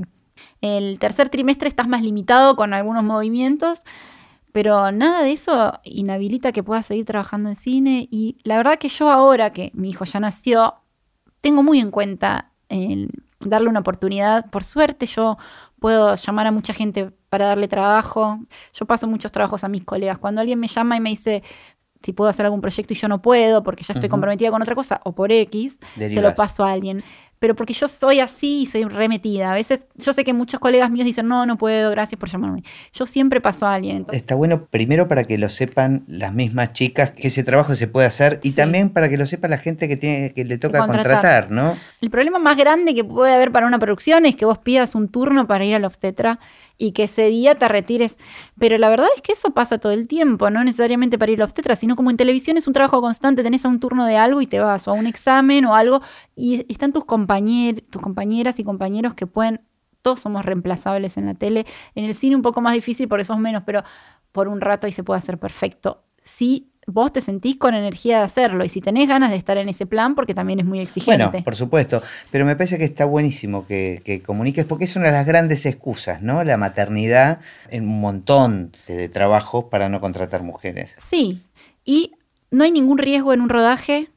El 0.60 1.00
tercer 1.00 1.28
trimestre 1.28 1.68
estás 1.68 1.88
más 1.88 2.02
limitado 2.02 2.54
con 2.54 2.72
algunos 2.72 3.02
movimientos 3.02 3.82
pero 4.52 4.92
nada 4.92 5.22
de 5.22 5.32
eso 5.32 5.80
inhabilita 5.82 6.52
que 6.52 6.62
pueda 6.62 6.82
seguir 6.82 7.06
trabajando 7.06 7.48
en 7.48 7.56
cine. 7.56 8.08
Y 8.10 8.36
la 8.44 8.58
verdad 8.58 8.78
que 8.78 8.88
yo 8.88 9.10
ahora 9.10 9.52
que 9.52 9.70
mi 9.74 9.90
hijo 9.90 10.04
ya 10.04 10.20
nació, 10.20 10.74
tengo 11.40 11.62
muy 11.62 11.80
en 11.80 11.90
cuenta 11.90 12.50
darle 13.40 13.68
una 13.68 13.80
oportunidad. 13.80 14.50
Por 14.50 14.64
suerte 14.64 15.06
yo 15.06 15.38
puedo 15.80 16.14
llamar 16.14 16.46
a 16.46 16.52
mucha 16.52 16.74
gente 16.74 17.10
para 17.28 17.46
darle 17.46 17.66
trabajo. 17.66 18.40
Yo 18.74 18.86
paso 18.86 19.06
muchos 19.06 19.32
trabajos 19.32 19.64
a 19.64 19.68
mis 19.68 19.84
colegas. 19.84 20.18
Cuando 20.18 20.40
alguien 20.42 20.60
me 20.60 20.68
llama 20.68 20.96
y 20.96 21.00
me 21.00 21.10
dice 21.10 21.42
si 22.02 22.12
puedo 22.12 22.28
hacer 22.28 22.44
algún 22.46 22.60
proyecto 22.60 22.92
y 22.92 22.96
yo 22.96 23.08
no 23.08 23.22
puedo 23.22 23.62
porque 23.62 23.84
ya 23.84 23.94
estoy 23.94 24.08
comprometida 24.08 24.50
con 24.50 24.60
otra 24.60 24.74
cosa 24.74 25.00
o 25.04 25.14
por 25.14 25.30
X, 25.30 25.78
se 25.96 26.20
lo 26.20 26.34
paso 26.34 26.64
a 26.64 26.72
alguien 26.72 27.02
pero 27.42 27.56
porque 27.56 27.74
yo 27.74 27.88
soy 27.88 28.20
así 28.20 28.62
y 28.62 28.66
soy 28.66 28.84
remetida. 28.84 29.50
A 29.50 29.54
veces 29.54 29.88
yo 29.96 30.12
sé 30.12 30.22
que 30.22 30.32
muchos 30.32 30.60
colegas 30.60 30.92
míos 30.92 31.04
dicen, 31.04 31.26
no, 31.26 31.44
no 31.44 31.58
puedo, 31.58 31.90
gracias 31.90 32.16
por 32.16 32.28
llamarme. 32.28 32.62
Yo 32.92 33.04
siempre 33.04 33.40
paso 33.40 33.66
a 33.66 33.74
alguien. 33.74 34.06
Está 34.12 34.36
bueno 34.36 34.66
primero 34.66 35.08
para 35.08 35.24
que 35.24 35.36
lo 35.38 35.48
sepan 35.48 36.04
las 36.06 36.32
mismas 36.32 36.72
chicas 36.72 37.10
que 37.10 37.26
ese 37.26 37.42
trabajo 37.42 37.74
se 37.74 37.88
puede 37.88 38.06
hacer 38.06 38.38
y 38.44 38.52
también 38.52 38.90
para 38.90 39.08
que 39.08 39.16
lo 39.16 39.26
sepa 39.26 39.48
la 39.48 39.58
gente 39.58 39.88
que, 39.88 39.96
tiene, 39.96 40.32
que 40.32 40.44
le 40.44 40.56
toca 40.56 40.86
contratar. 40.86 41.50
¿no? 41.50 41.76
El 42.00 42.10
problema 42.10 42.38
más 42.38 42.56
grande 42.56 42.94
que 42.94 43.02
puede 43.02 43.34
haber 43.34 43.50
para 43.50 43.66
una 43.66 43.80
producción 43.80 44.24
es 44.24 44.36
que 44.36 44.44
vos 44.44 44.58
pidas 44.58 44.94
un 44.94 45.08
turno 45.08 45.48
para 45.48 45.64
ir 45.64 45.74
al 45.74 45.84
obstetra 45.84 46.38
y 46.78 46.92
que 46.92 47.04
ese 47.04 47.26
día 47.26 47.56
te 47.56 47.66
retires. 47.66 48.18
Pero 48.56 48.78
la 48.78 48.88
verdad 48.88 49.08
es 49.16 49.22
que 49.22 49.32
eso 49.32 49.50
pasa 49.50 49.78
todo 49.78 49.90
el 49.90 50.06
tiempo, 50.06 50.48
no 50.50 50.62
necesariamente 50.62 51.18
para 51.18 51.32
ir 51.32 51.40
al 51.40 51.46
obstetra, 51.46 51.74
sino 51.74 51.96
como 51.96 52.10
en 52.10 52.16
televisión 52.16 52.56
es 52.56 52.68
un 52.68 52.72
trabajo 52.72 53.00
constante, 53.00 53.42
tenés 53.42 53.64
a 53.64 53.68
un 53.68 53.80
turno 53.80 54.06
de 54.06 54.16
algo 54.16 54.40
y 54.40 54.46
te 54.46 54.60
vas, 54.60 54.86
o 54.86 54.92
a 54.92 54.94
un 54.94 55.08
examen 55.08 55.64
o 55.64 55.74
algo, 55.74 56.02
y 56.36 56.64
están 56.72 56.92
tus, 56.92 57.04
compañeros, 57.04 57.31
tus 57.90 58.02
compañeras 58.02 58.58
y 58.58 58.64
compañeros 58.64 59.14
que 59.14 59.26
pueden, 59.26 59.60
todos 60.02 60.20
somos 60.20 60.44
reemplazables 60.44 61.16
en 61.16 61.26
la 61.26 61.34
tele, 61.34 61.66
en 61.94 62.04
el 62.04 62.14
cine 62.14 62.36
un 62.36 62.42
poco 62.42 62.60
más 62.60 62.74
difícil 62.74 63.08
porque 63.08 63.24
sos 63.24 63.38
menos, 63.38 63.62
pero 63.64 63.82
por 64.32 64.48
un 64.48 64.60
rato 64.60 64.86
ahí 64.86 64.92
se 64.92 65.04
puede 65.04 65.18
hacer 65.18 65.38
perfecto. 65.38 66.04
Sí 66.22 66.72
vos 66.86 67.12
te 67.12 67.20
sentís 67.20 67.56
con 67.56 67.74
energía 67.74 68.18
de 68.18 68.24
hacerlo 68.24 68.64
y 68.64 68.68
si 68.68 68.80
tenés 68.80 69.08
ganas 69.08 69.30
de 69.30 69.36
estar 69.36 69.56
en 69.56 69.68
ese 69.68 69.86
plan, 69.86 70.14
porque 70.14 70.34
también 70.34 70.60
es 70.60 70.66
muy 70.66 70.80
exigente. 70.80 71.24
Bueno, 71.24 71.44
por 71.44 71.54
supuesto, 71.54 72.02
pero 72.30 72.44
me 72.44 72.56
parece 72.56 72.78
que 72.78 72.84
está 72.84 73.04
buenísimo 73.04 73.66
que, 73.66 74.22
comuniques 74.24 74.64
porque 74.64 74.84
es 74.84 74.96
una 74.96 75.06
de 75.06 75.12
las 75.12 75.26
grandes 75.26 75.64
excusas, 75.66 76.22
¿no? 76.22 76.42
La 76.44 76.56
maternidad 76.56 77.40
en 77.70 77.88
un 77.88 78.00
montón 78.00 78.72
de, 78.86 78.96
de 78.96 79.08
trabajos 79.08 79.66
para 79.70 79.88
no 79.88 80.00
contratar 80.00 80.42
mujeres. 80.42 80.96
Sí, 81.00 81.42
y 81.84 82.12
no 82.50 82.64
hay 82.64 82.72
ningún 82.72 82.98
riesgo 82.98 83.32
en 83.32 83.40
un 83.40 83.48
rodaje 83.48 84.11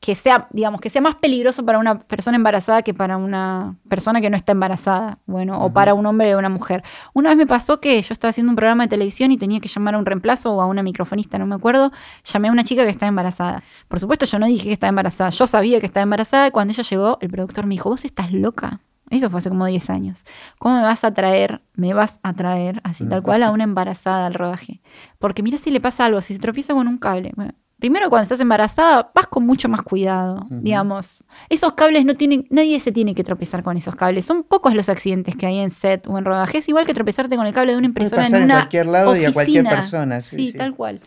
que 0.00 0.14
sea, 0.14 0.48
digamos, 0.50 0.80
que 0.80 0.90
sea 0.90 1.02
más 1.02 1.16
peligroso 1.16 1.64
para 1.64 1.78
una 1.78 1.98
persona 2.00 2.36
embarazada 2.36 2.82
que 2.82 2.94
para 2.94 3.16
una 3.16 3.76
persona 3.88 4.20
que 4.20 4.30
no 4.30 4.36
está 4.36 4.52
embarazada, 4.52 5.18
bueno, 5.26 5.60
o 5.62 5.72
para 5.72 5.94
un 5.94 6.06
hombre 6.06 6.34
o 6.34 6.38
una 6.38 6.48
mujer. 6.48 6.82
Una 7.14 7.30
vez 7.30 7.38
me 7.38 7.46
pasó 7.46 7.80
que 7.80 8.00
yo 8.00 8.12
estaba 8.12 8.30
haciendo 8.30 8.50
un 8.50 8.56
programa 8.56 8.84
de 8.84 8.88
televisión 8.88 9.32
y 9.32 9.38
tenía 9.38 9.60
que 9.60 9.68
llamar 9.68 9.94
a 9.94 9.98
un 9.98 10.06
reemplazo 10.06 10.54
o 10.54 10.60
a 10.60 10.66
una 10.66 10.82
microfonista, 10.82 11.38
no 11.38 11.46
me 11.46 11.56
acuerdo, 11.56 11.90
llamé 12.24 12.48
a 12.48 12.52
una 12.52 12.64
chica 12.64 12.84
que 12.84 12.90
estaba 12.90 13.08
embarazada. 13.08 13.62
Por 13.88 13.98
supuesto, 13.98 14.26
yo 14.26 14.38
no 14.38 14.46
dije 14.46 14.64
que 14.64 14.72
estaba 14.72 14.88
embarazada, 14.88 15.30
yo 15.30 15.46
sabía 15.46 15.80
que 15.80 15.86
estaba 15.86 16.02
embarazada 16.02 16.48
y 16.48 16.50
cuando 16.50 16.72
ella 16.72 16.82
llegó, 16.84 17.18
el 17.20 17.30
productor 17.30 17.66
me 17.66 17.74
dijo, 17.74 17.90
vos 17.90 18.04
estás 18.04 18.32
loca. 18.32 18.80
Eso 19.10 19.30
fue 19.30 19.38
hace 19.38 19.48
como 19.48 19.66
10 19.66 19.88
años. 19.90 20.22
¿Cómo 20.58 20.76
me 20.76 20.82
vas 20.82 21.02
a 21.02 21.14
traer, 21.14 21.62
me 21.74 21.94
vas 21.94 22.20
a 22.22 22.34
traer, 22.34 22.80
así 22.84 23.06
tal 23.06 23.22
cual, 23.22 23.42
a 23.42 23.50
una 23.50 23.64
embarazada 23.64 24.26
al 24.26 24.34
rodaje? 24.34 24.82
Porque 25.18 25.42
mira 25.42 25.56
si 25.56 25.70
le 25.70 25.80
pasa 25.80 26.04
algo, 26.04 26.20
si 26.20 26.34
se 26.34 26.40
tropieza 26.40 26.74
con 26.74 26.86
un 26.88 26.98
cable. 26.98 27.32
Primero, 27.78 28.10
cuando 28.10 28.24
estás 28.24 28.40
embarazada, 28.40 29.12
vas 29.14 29.28
con 29.28 29.46
mucho 29.46 29.68
más 29.68 29.82
cuidado, 29.82 30.44
digamos. 30.50 31.22
Esos 31.48 31.74
cables 31.74 32.04
no 32.04 32.14
tienen, 32.14 32.44
nadie 32.50 32.80
se 32.80 32.90
tiene 32.90 33.14
que 33.14 33.22
tropezar 33.22 33.62
con 33.62 33.76
esos 33.76 33.94
cables. 33.94 34.26
Son 34.26 34.42
pocos 34.42 34.74
los 34.74 34.88
accidentes 34.88 35.36
que 35.36 35.46
hay 35.46 35.60
en 35.60 35.70
set 35.70 36.04
o 36.08 36.18
en 36.18 36.24
rodaje. 36.24 36.58
Es 36.58 36.68
igual 36.68 36.86
que 36.86 36.94
tropezarte 36.94 37.36
con 37.36 37.46
el 37.46 37.54
cable 37.54 37.72
de 37.72 37.78
una 37.78 37.86
impresora 37.86 38.26
en 38.26 38.42
una 38.42 38.54
cualquier 38.54 38.86
lado 38.86 39.16
y 39.16 39.24
a 39.24 39.32
cualquier 39.32 39.64
persona. 39.64 40.20
Sí, 40.22 40.48
sí, 40.48 40.58
tal 40.58 40.74
cual. 40.74 41.00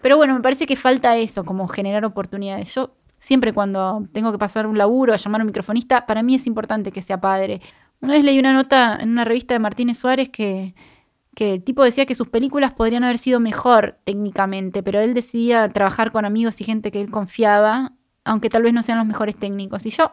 Pero 0.00 0.16
bueno, 0.16 0.34
me 0.34 0.40
parece 0.40 0.64
que 0.64 0.76
falta 0.76 1.16
eso, 1.18 1.44
como 1.44 1.68
generar 1.68 2.02
oportunidades. 2.06 2.74
Yo 2.74 2.94
siempre 3.18 3.52
cuando 3.52 4.06
tengo 4.12 4.32
que 4.32 4.38
pasar 4.38 4.66
un 4.66 4.78
laburo, 4.78 5.12
a 5.12 5.16
llamar 5.16 5.42
a 5.42 5.44
un 5.44 5.48
microfonista, 5.48 6.06
para 6.06 6.22
mí 6.22 6.34
es 6.34 6.46
importante 6.46 6.92
que 6.92 7.02
sea 7.02 7.20
padre. 7.20 7.60
Una 8.00 8.14
vez 8.14 8.24
leí 8.24 8.38
una 8.38 8.54
nota 8.54 8.98
en 9.00 9.10
una 9.10 9.24
revista 9.24 9.52
de 9.52 9.60
Martínez 9.60 9.98
Suárez 9.98 10.30
que 10.30 10.74
que 11.36 11.52
el 11.52 11.62
tipo 11.62 11.84
decía 11.84 12.06
que 12.06 12.14
sus 12.14 12.28
películas 12.28 12.72
podrían 12.72 13.04
haber 13.04 13.18
sido 13.18 13.40
mejor 13.40 13.98
técnicamente, 14.04 14.82
pero 14.82 15.00
él 15.00 15.12
decidía 15.12 15.68
trabajar 15.68 16.10
con 16.10 16.24
amigos 16.24 16.58
y 16.62 16.64
gente 16.64 16.90
que 16.90 16.98
él 16.98 17.10
confiaba, 17.10 17.92
aunque 18.24 18.48
tal 18.48 18.62
vez 18.62 18.72
no 18.72 18.82
sean 18.82 18.96
los 18.96 19.06
mejores 19.06 19.36
técnicos. 19.36 19.84
Y 19.84 19.90
yo 19.90 20.12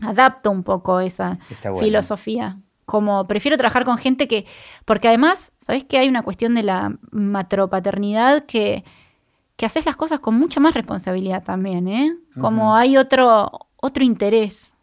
adapto 0.00 0.52
un 0.52 0.62
poco 0.62 1.00
esa 1.00 1.40
filosofía. 1.80 2.60
Como 2.84 3.26
prefiero 3.26 3.56
trabajar 3.56 3.84
con 3.84 3.98
gente 3.98 4.28
que. 4.28 4.46
Porque 4.84 5.08
además, 5.08 5.50
¿sabes 5.66 5.82
que 5.82 5.98
hay 5.98 6.08
una 6.08 6.22
cuestión 6.22 6.54
de 6.54 6.62
la 6.62 6.96
matropaternidad 7.10 8.44
que, 8.44 8.84
que 9.56 9.66
haces 9.66 9.84
las 9.84 9.96
cosas 9.96 10.20
con 10.20 10.36
mucha 10.36 10.60
más 10.60 10.74
responsabilidad 10.74 11.42
también, 11.42 11.88
¿eh? 11.88 12.16
Como 12.40 12.76
hay 12.76 12.96
otro, 12.96 13.50
otro 13.74 14.04
interés 14.04 14.73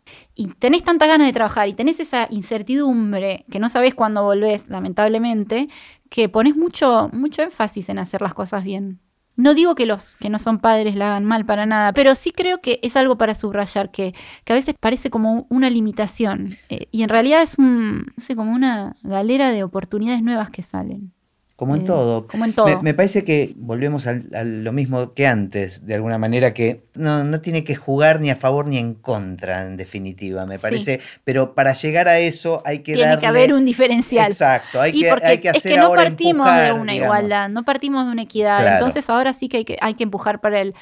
y 0.41 0.47
tenés 0.47 0.83
tantas 0.83 1.07
ganas 1.07 1.27
de 1.27 1.33
trabajar 1.33 1.69
y 1.69 1.73
tenés 1.73 1.99
esa 1.99 2.25
incertidumbre 2.31 3.45
que 3.51 3.59
no 3.59 3.69
sabés 3.69 3.93
cuándo 3.93 4.23
volvés, 4.23 4.67
lamentablemente, 4.69 5.69
que 6.09 6.29
pones 6.29 6.55
mucho, 6.55 7.11
mucho 7.13 7.43
énfasis 7.43 7.89
en 7.89 7.99
hacer 7.99 8.23
las 8.23 8.33
cosas 8.33 8.63
bien. 8.63 8.99
No 9.35 9.53
digo 9.53 9.75
que 9.75 9.85
los 9.85 10.17
que 10.17 10.31
no 10.31 10.39
son 10.39 10.57
padres 10.57 10.95
la 10.95 11.09
hagan 11.09 11.25
mal 11.25 11.45
para 11.45 11.67
nada, 11.67 11.93
pero 11.93 12.15
sí 12.15 12.31
creo 12.31 12.59
que 12.59 12.79
es 12.81 12.95
algo 12.95 13.19
para 13.19 13.35
subrayar, 13.35 13.91
que, 13.91 14.15
que 14.43 14.53
a 14.53 14.55
veces 14.55 14.73
parece 14.79 15.11
como 15.11 15.45
una 15.49 15.69
limitación 15.69 16.57
eh, 16.69 16.87
y 16.91 17.03
en 17.03 17.09
realidad 17.09 17.43
es 17.43 17.59
un, 17.59 18.11
como 18.35 18.51
una 18.51 18.95
galera 19.03 19.51
de 19.51 19.63
oportunidades 19.63 20.23
nuevas 20.23 20.49
que 20.49 20.63
salen. 20.63 21.13
Como 21.61 21.75
en 21.75 21.83
Eh, 21.83 21.85
todo. 21.85 22.25
como 22.25 22.45
en 22.45 22.53
todo. 22.53 22.65
Me, 22.65 22.81
me 22.81 22.93
parece 22.95 23.23
que 23.23 23.53
volvemos 23.55 24.07
al- 24.07 24.25
a, 24.33 24.43
lo 24.43 24.71
mismo 24.71 25.13
que 25.13 25.27
antes, 25.27 25.85
de 25.85 25.93
alguna 25.93 26.17
manera, 26.17 26.55
que 26.55 26.87
no, 26.95 27.23
no 27.23 27.39
tiene 27.39 27.63
que 27.63 27.75
jugar 27.75 28.19
ni 28.19 28.31
a 28.31 28.35
favor 28.35 28.65
ni 28.67 28.79
en 28.79 28.95
contra, 28.95 29.61
en 29.67 29.77
definitiva, 29.77 30.47
me 30.47 30.55
Sí. 30.57 30.61
parece. 30.63 30.99
Pero 31.23 31.53
para 31.53 31.73
llegar 31.73 32.07
a 32.07 32.17
eso 32.17 32.63
hay 32.65 32.79
que 32.79 32.93
Tiene 32.95 33.09
darle... 33.09 33.21
que 33.21 33.27
haber 33.27 33.53
un 33.53 33.63
diferencial. 33.63 34.31
Exacto, 34.31 34.81
hay 34.81 34.89
y 34.97 35.01
que, 35.03 35.09
porque 35.09 35.27
hay 35.27 35.37
que 35.37 35.49
es 35.49 35.57
hacer 35.57 35.73
que 35.73 35.77
no 35.77 35.85
ahora 35.85 36.01
partimos 36.05 36.47
empujar, 36.47 36.65
de 36.73 36.79
una 36.81 36.93
digamos. 36.93 37.15
igualdad, 37.15 37.49
no 37.49 37.63
partimos 37.63 38.05
de 38.07 38.11
una 38.11 38.23
equidad. 38.23 38.57
Claro. 38.59 38.77
Entonces 38.77 39.07
ahora 39.07 39.33
sí 39.33 39.47
que 39.47 39.57
hay 39.57 39.65
que, 39.65 39.77
hay 39.81 39.93
que 39.93 40.03
empujar 40.03 40.41
para 40.41 40.61
el, 40.61 40.73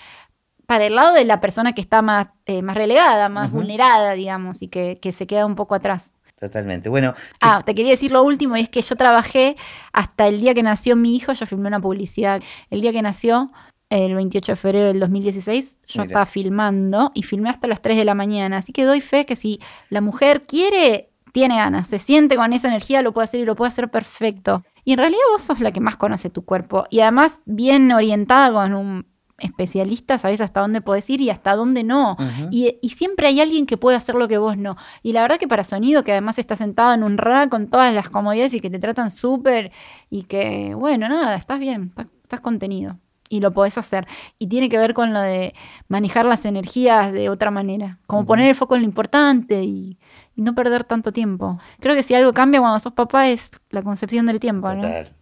para 0.65 0.86
el 0.86 0.95
lado 0.95 1.13
de 1.13 1.25
la 1.25 1.41
persona 1.41 1.73
que 1.73 1.82
está 1.82 2.01
más, 2.01 2.27
eh, 2.45 2.61
más 2.61 2.77
relegada, 2.77 3.27
más 3.27 3.51
vulnerada, 3.51 4.13
digamos, 4.13 4.61
y 4.61 4.69
que, 4.69 4.97
que 5.01 5.11
se 5.11 5.27
queda 5.27 5.45
un 5.45 5.55
poco 5.55 5.75
atrás. 5.75 6.13
Totalmente. 6.40 6.90
Bueno, 6.90 7.14
Ah, 7.42 7.62
te 7.66 7.76
quería 7.76 7.92
decir 7.92 8.12
lo 8.12 8.24
último, 8.24 8.56
y 8.58 8.62
es 8.62 8.70
que 8.70 8.82
yo 8.82 8.96
trabajé 8.96 9.58
hasta 9.92 10.28
el 10.28 10.40
día 10.42 10.54
que 10.54 10.64
nació 10.64 10.96
mi 10.96 11.16
hijo, 11.16 11.34
yo 11.34 11.46
filmé 11.46 11.68
una 11.68 11.80
publicidad. 11.82 12.42
El 12.70 12.82
día 12.82 12.92
que 12.92 13.02
nació, 13.02 13.52
el 13.90 14.16
28 14.16 14.52
de 14.54 14.56
febrero 14.56 14.88
del 14.88 15.00
2016, 15.00 15.78
yo 15.88 16.02
Mira. 16.02 16.04
estaba 16.06 16.26
filmando 16.26 17.12
y 17.14 17.24
filmé 17.24 17.50
hasta 17.50 17.68
las 17.68 17.82
3 17.82 17.98
de 17.98 18.06
la 18.06 18.16
mañana. 18.16 18.58
Así 18.58 18.72
que 18.72 18.86
doy 18.86 19.02
fe 19.02 19.26
que 19.26 19.36
si 19.36 19.60
la 19.90 20.00
mujer 20.02 20.44
quiere, 20.46 21.10
tiene 21.34 21.58
ganas, 21.58 21.88
se 21.88 22.00
siente 22.00 22.36
con 22.36 22.54
esa 22.54 22.68
energía, 22.70 23.02
lo 23.02 23.14
puede 23.14 23.26
hacer 23.26 23.42
y 23.42 23.46
lo 23.46 23.56
puede 23.56 23.70
hacer 23.70 23.90
perfecto. 23.90 24.64
Y 24.86 24.94
en 24.94 25.00
realidad 25.00 25.22
vos 25.32 25.42
sos 25.42 25.60
la 25.60 25.72
que 25.72 25.80
más 25.82 25.98
conoce 25.98 26.30
tu 26.30 26.46
cuerpo. 26.46 26.86
Y 26.90 27.02
además, 27.02 27.42
bien 27.46 27.92
orientada 27.92 28.52
con 28.52 28.74
un 28.74 29.06
especialista, 29.42 30.18
sabes 30.18 30.42
hasta 30.42 30.62
dónde 30.62 30.82
podés 30.82 31.10
ir 31.10 31.22
y 31.22 31.30
hasta 31.30 31.56
dónde 31.56 31.84
no. 31.84 32.18
Y, 32.52 32.78
y 32.82 32.90
siempre 32.90 33.28
hay 33.28 33.42
alguien 33.42 33.66
que 33.66 33.78
puede 33.78 33.98
hacer 33.98 34.16
lo 34.16 34.28
que 34.28 34.38
vos 34.38 34.58
no. 34.58 34.78
Y 35.04 35.14
la 35.14 35.22
verdad 35.22 35.38
que 35.38 35.48
para 35.48 35.64
sonido, 35.64 36.04
que 36.04 36.12
además 36.12 36.40
está 36.40 36.56
sentado 36.56 36.94
en 36.94 37.04
un 37.04 37.18
rack 37.18 37.50
con 37.50 37.68
todas 37.68 37.94
las 37.94 38.10
comodidades 38.10 38.54
y 38.54 38.60
que 38.60 38.70
te 38.70 38.80
tratan 38.80 39.12
súper 39.12 39.72
y 40.10 40.24
que, 40.24 40.74
bueno, 40.76 41.10
nada, 41.10 41.36
estás 41.36 41.60
bien, 41.60 41.88
estás, 41.90 42.08
estás 42.24 42.40
contenido. 42.40 42.98
Y 43.32 43.42
lo 43.42 43.54
podés 43.54 43.78
hacer. 43.78 44.08
Y 44.40 44.48
tiene 44.48 44.70
que 44.70 44.80
ver 44.80 44.96
con 44.96 45.14
lo 45.14 45.22
de 45.22 45.54
manejar 45.88 46.26
las 46.26 46.46
energías 46.46 47.12
de 47.12 47.30
otra 47.30 47.52
manera. 47.52 48.00
Como 48.08 48.26
poner 48.26 48.50
el 48.50 48.56
foco 48.56 48.76
en 48.76 48.82
lo 48.82 48.86
importante 48.86 49.64
y, 49.64 50.00
y 50.36 50.42
no 50.42 50.56
perder 50.56 50.84
tanto 50.84 51.12
tiempo. 51.12 51.60
Creo 51.80 51.96
que 51.96 52.02
si 52.02 52.16
algo 52.16 52.34
cambia 52.34 52.60
cuando 52.60 52.80
sos 52.80 52.94
papá 52.94 53.30
es 53.30 53.52
la 53.70 53.84
concepción 53.84 54.26
del 54.26 54.40
tiempo, 54.40 54.74
¿no? 54.74 54.82
total. 54.82 55.14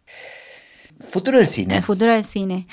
Futuro 0.99 1.37
del 1.37 1.47
cine. 1.47 1.77
El 1.77 1.83
futuro 1.83 2.11
del 2.13 2.23
cine. 2.23 2.67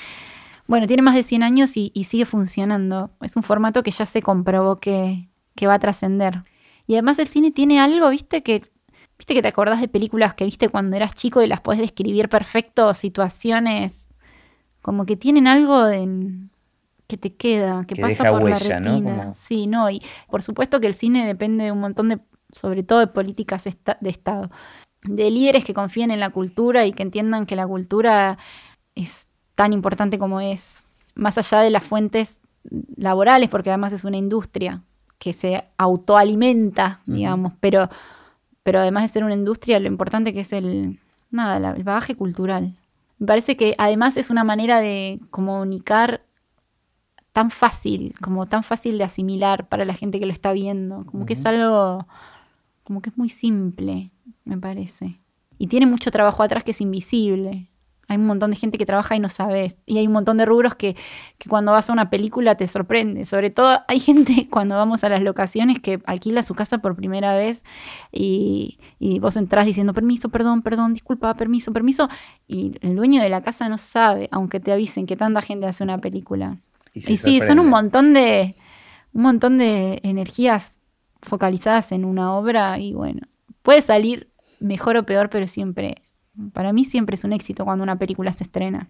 Bueno, 0.67 0.87
tiene 0.87 1.01
más 1.03 1.13
de 1.15 1.23
100 1.23 1.43
años 1.43 1.77
y, 1.77 1.91
y 1.93 2.05
sigue 2.05 2.25
funcionando. 2.25 3.11
Es 3.21 3.35
un 3.35 3.43
formato 3.43 3.83
que 3.83 3.91
ya 3.91 4.05
se 4.05 4.21
comprobó 4.21 4.79
que, 4.79 5.29
que 5.55 5.67
va 5.67 5.75
a 5.75 5.79
trascender. 5.79 6.43
Y 6.87 6.93
además 6.93 7.19
el 7.19 7.27
cine 7.27 7.51
tiene 7.51 7.79
algo, 7.79 8.09
viste, 8.09 8.41
que 8.43 8.63
viste 9.17 9.33
que 9.33 9.41
te 9.41 9.47
acordás 9.47 9.79
de 9.81 9.87
películas 9.87 10.33
que 10.33 10.45
viste 10.45 10.69
cuando 10.69 10.95
eras 10.95 11.13
chico 11.15 11.41
y 11.41 11.47
las 11.47 11.61
podés 11.61 11.79
describir 11.81 12.29
perfecto, 12.29 12.93
situaciones 12.93 14.09
como 14.81 15.05
que 15.05 15.15
tienen 15.15 15.47
algo 15.47 15.83
de 15.83 16.07
que 17.07 17.17
te 17.17 17.33
queda, 17.35 17.85
que, 17.87 17.95
Que 17.95 18.01
pasa 18.01 18.23
deja 18.23 18.31
por 18.31 18.43
huella, 18.43 18.69
la 18.69 18.79
¿no? 18.79 18.91
retina. 18.91 19.17
Como- 19.23 19.35
Sí, 19.35 19.67
no, 19.67 19.89
y 19.89 20.01
por 20.29 20.41
supuesto 20.43 20.79
que 20.79 20.87
el 20.87 20.93
cine 20.95 21.25
depende 21.25 21.65
de 21.65 21.71
un 21.71 21.79
montón 21.79 22.09
de, 22.09 22.19
sobre 22.51 22.83
todo 22.83 22.99
de 22.99 23.07
políticas 23.07 23.67
esta- 23.67 23.97
de 24.01 24.09
Estado, 24.09 24.49
de 25.03 25.29
líderes 25.31 25.63
que 25.63 25.73
confíen 25.75 26.11
en 26.11 26.19
la 26.19 26.31
cultura 26.31 26.85
y 26.85 26.91
que 26.93 27.03
entiendan 27.03 27.45
que 27.45 27.55
la 27.55 27.67
cultura 27.67 28.37
es 28.95 29.27
tan 29.55 29.73
importante 29.73 30.19
como 30.19 30.41
es, 30.41 30.85
más 31.15 31.37
allá 31.37 31.61
de 31.61 31.69
las 31.69 31.83
fuentes 31.83 32.39
laborales, 32.97 33.49
porque 33.49 33.69
además 33.69 33.93
es 33.93 34.03
una 34.03 34.17
industria 34.17 34.83
que 35.17 35.33
se 35.33 35.63
autoalimenta, 35.77 37.01
digamos, 37.05 37.53
pero, 37.59 37.89
pero 38.63 38.79
además 38.79 39.03
de 39.03 39.09
ser 39.09 39.23
una 39.23 39.33
industria, 39.33 39.79
lo 39.79 39.87
importante 39.87 40.33
que 40.33 40.41
es 40.41 40.53
el, 40.53 40.99
nada, 41.31 41.75
el 41.75 41.83
bagaje 41.83 42.15
cultural. 42.15 42.77
Me 43.17 43.27
parece 43.27 43.55
que 43.55 43.75
además 43.77 44.17
es 44.17 44.29
una 44.29 44.43
manera 44.43 44.81
de 44.81 45.21
comunicar 45.29 46.21
tan 47.31 47.51
fácil, 47.51 48.13
como 48.21 48.45
tan 48.45 48.63
fácil 48.63 48.97
de 48.97 49.03
asimilar 49.03 49.67
para 49.67 49.85
la 49.85 49.93
gente 49.93 50.19
que 50.19 50.25
lo 50.25 50.31
está 50.31 50.53
viendo, 50.53 51.05
como 51.05 51.25
que 51.25 51.33
es 51.33 51.45
algo, 51.45 52.07
como 52.83 53.01
que 53.01 53.09
es 53.09 53.17
muy 53.17 53.29
simple, 53.29 54.11
me 54.43 54.57
parece. 54.57 55.19
Y 55.57 55.67
tiene 55.67 55.85
mucho 55.85 56.11
trabajo 56.11 56.43
atrás 56.43 56.63
que 56.63 56.71
es 56.71 56.81
invisible. 56.81 57.69
Hay 58.07 58.17
un 58.17 58.25
montón 58.25 58.51
de 58.51 58.55
gente 58.55 58.77
que 58.77 58.85
trabaja 58.85 59.15
y 59.15 59.19
no 59.19 59.29
sabes. 59.29 59.77
Y 59.85 59.97
hay 59.97 60.07
un 60.07 60.13
montón 60.13 60.37
de 60.37 60.45
rubros 60.45 60.75
que, 60.75 60.95
que 61.37 61.49
cuando 61.49 61.71
vas 61.71 61.89
a 61.89 61.93
una 61.93 62.09
película 62.09 62.55
te 62.55 62.67
sorprende. 62.67 63.25
Sobre 63.25 63.49
todo 63.49 63.79
hay 63.87 63.99
gente 63.99 64.47
cuando 64.49 64.75
vamos 64.75 65.03
a 65.03 65.09
las 65.09 65.21
locaciones 65.21 65.79
que 65.79 66.01
alquila 66.05 66.43
su 66.43 66.53
casa 66.53 66.79
por 66.79 66.95
primera 66.95 67.35
vez 67.35 67.63
y, 68.11 68.79
y 68.99 69.19
vos 69.19 69.37
entrás 69.37 69.65
diciendo 69.65 69.93
permiso, 69.93 70.29
perdón, 70.29 70.61
perdón, 70.61 70.93
disculpa, 70.93 71.33
permiso, 71.35 71.73
permiso. 71.73 72.09
Y 72.47 72.73
el 72.81 72.95
dueño 72.95 73.21
de 73.21 73.29
la 73.29 73.41
casa 73.41 73.69
no 73.69 73.77
sabe, 73.77 74.29
aunque 74.31 74.59
te 74.59 74.71
avisen 74.71 75.05
que 75.05 75.15
tanta 75.15 75.41
gente 75.41 75.65
hace 75.65 75.83
una 75.83 75.97
película. 75.97 76.57
se 76.93 77.13
Y 77.13 77.17
sí, 77.17 77.41
son 77.41 77.59
un 77.59 77.69
montón 77.69 78.13
de 78.13 78.55
un 79.13 79.21
montón 79.21 79.57
de 79.57 80.01
energías 80.03 80.79
focalizadas 81.21 81.91
en 81.91 82.05
una 82.05 82.35
obra 82.35 82.77
y 82.79 82.93
bueno, 82.93 83.21
puede 83.61 83.81
salir 83.81 84.29
mejor 84.59 84.97
o 84.97 85.05
peor, 85.05 85.29
pero 85.29 85.47
siempre 85.47 85.95
para 86.53 86.73
mí 86.73 86.85
siempre 86.85 87.15
es 87.15 87.23
un 87.23 87.33
éxito 87.33 87.65
cuando 87.65 87.83
una 87.83 87.97
película 87.97 88.31
se 88.33 88.43
estrena. 88.43 88.89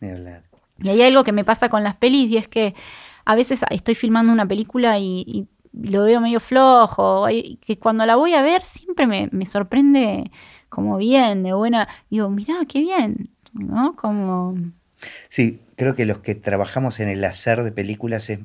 Y 0.00 0.88
hay 0.88 1.02
algo 1.02 1.24
que 1.24 1.32
me 1.32 1.44
pasa 1.44 1.68
con 1.68 1.82
las 1.82 1.96
pelis 1.96 2.30
y 2.30 2.36
es 2.36 2.48
que 2.48 2.74
a 3.24 3.34
veces 3.34 3.60
estoy 3.70 3.94
filmando 3.94 4.32
una 4.32 4.46
película 4.46 4.98
y, 4.98 5.24
y 5.26 5.46
lo 5.76 6.04
veo 6.04 6.20
medio 6.20 6.40
flojo, 6.40 7.28
y 7.30 7.56
que 7.56 7.78
cuando 7.78 8.06
la 8.06 8.16
voy 8.16 8.34
a 8.34 8.42
ver 8.42 8.64
siempre 8.64 9.06
me, 9.06 9.28
me 9.32 9.46
sorprende 9.46 10.30
como 10.68 10.96
bien, 10.96 11.42
de 11.42 11.52
buena, 11.52 11.88
digo, 12.10 12.28
mirá, 12.28 12.54
qué 12.68 12.80
bien, 12.80 13.30
¿no? 13.52 13.94
Como... 13.96 14.56
Sí, 15.28 15.60
creo 15.76 15.94
que 15.94 16.06
los 16.06 16.18
que 16.20 16.34
trabajamos 16.34 17.00
en 17.00 17.08
el 17.08 17.24
hacer 17.24 17.62
de 17.62 17.72
películas 17.72 18.30
es, 18.30 18.40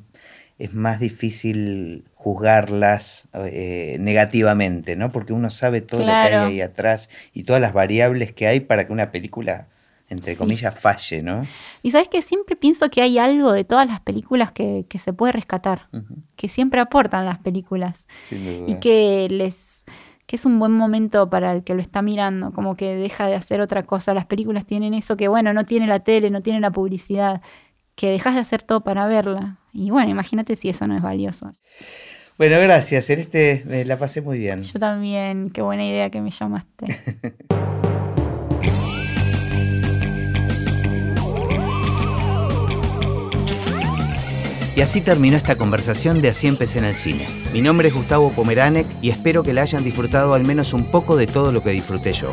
es 0.58 0.74
más 0.74 1.00
difícil 1.00 2.04
juzgarlas 2.22 3.28
eh, 3.34 3.96
negativamente, 3.98 4.94
¿no? 4.96 5.10
Porque 5.10 5.32
uno 5.32 5.50
sabe 5.50 5.80
todo 5.80 6.00
lo 6.00 6.06
que 6.06 6.12
hay 6.12 6.34
ahí 6.34 6.60
atrás 6.60 7.10
y 7.32 7.42
todas 7.42 7.60
las 7.60 7.72
variables 7.72 8.32
que 8.32 8.46
hay 8.46 8.60
para 8.60 8.86
que 8.86 8.92
una 8.92 9.10
película, 9.10 9.66
entre 10.08 10.32
Sí. 10.32 10.38
comillas, 10.38 10.78
falle, 10.78 11.22
¿no? 11.22 11.46
Y 11.82 11.90
sabes 11.90 12.08
que 12.08 12.22
siempre 12.22 12.54
pienso 12.54 12.90
que 12.90 13.02
hay 13.02 13.18
algo 13.18 13.50
de 13.52 13.64
todas 13.64 13.88
las 13.88 14.00
películas 14.00 14.52
que, 14.52 14.86
que 14.88 14.98
se 15.00 15.12
puede 15.12 15.32
rescatar, 15.32 15.88
que 16.36 16.48
siempre 16.48 16.80
aportan 16.80 17.24
las 17.26 17.38
películas 17.38 18.06
sin 18.22 18.44
duda. 18.44 18.66
y 18.68 18.74
que 18.80 19.26
les 19.30 19.84
que 20.26 20.36
es 20.36 20.46
un 20.46 20.58
buen 20.58 20.72
momento 20.72 21.28
para 21.28 21.52
el 21.52 21.62
que 21.64 21.74
lo 21.74 21.80
está 21.82 22.00
mirando, 22.00 22.52
como 22.52 22.74
que 22.76 22.94
deja 22.94 23.26
de 23.26 23.34
hacer 23.34 23.60
otra 23.60 23.82
cosa. 23.82 24.14
Las 24.14 24.24
películas 24.24 24.64
tienen 24.64 24.94
eso 24.94 25.16
que, 25.16 25.28
bueno, 25.28 25.52
no 25.52 25.66
tiene 25.66 25.86
la 25.86 26.00
tele, 26.00 26.30
no 26.30 26.40
tiene 26.40 26.60
la 26.60 26.70
publicidad, 26.70 27.42
que 27.96 28.08
dejas 28.10 28.34
de 28.34 28.40
hacer 28.40 28.62
todo 28.62 28.80
para 28.82 29.06
verla. 29.06 29.58
Y 29.74 29.90
bueno, 29.90 30.10
imagínate 30.10 30.56
si 30.56 30.70
eso 30.70 30.86
no 30.86 30.96
es 30.96 31.02
valioso. 31.02 31.52
Bueno, 32.42 32.58
gracias, 32.58 33.06
Celeste, 33.06 33.62
me 33.66 33.84
la 33.84 33.96
pasé 33.96 34.20
muy 34.20 34.36
bien. 34.36 34.64
Yo 34.64 34.80
también, 34.80 35.50
qué 35.50 35.62
buena 35.62 35.86
idea 35.86 36.10
que 36.10 36.20
me 36.20 36.32
llamaste. 36.32 36.86
Y 44.74 44.80
así 44.80 45.02
terminó 45.02 45.36
esta 45.36 45.56
conversación 45.56 46.22
de 46.22 46.30
Así 46.30 46.46
empecé 46.46 46.78
en 46.78 46.86
el 46.86 46.96
cine. 46.96 47.28
Mi 47.52 47.60
nombre 47.60 47.88
es 47.88 47.94
Gustavo 47.94 48.32
Pomeranek 48.32 48.86
y 49.02 49.10
espero 49.10 49.42
que 49.42 49.52
la 49.52 49.62
hayan 49.62 49.84
disfrutado 49.84 50.32
al 50.32 50.44
menos 50.44 50.72
un 50.72 50.90
poco 50.90 51.14
de 51.16 51.26
todo 51.26 51.52
lo 51.52 51.62
que 51.62 51.70
disfruté 51.70 52.14
yo. 52.14 52.32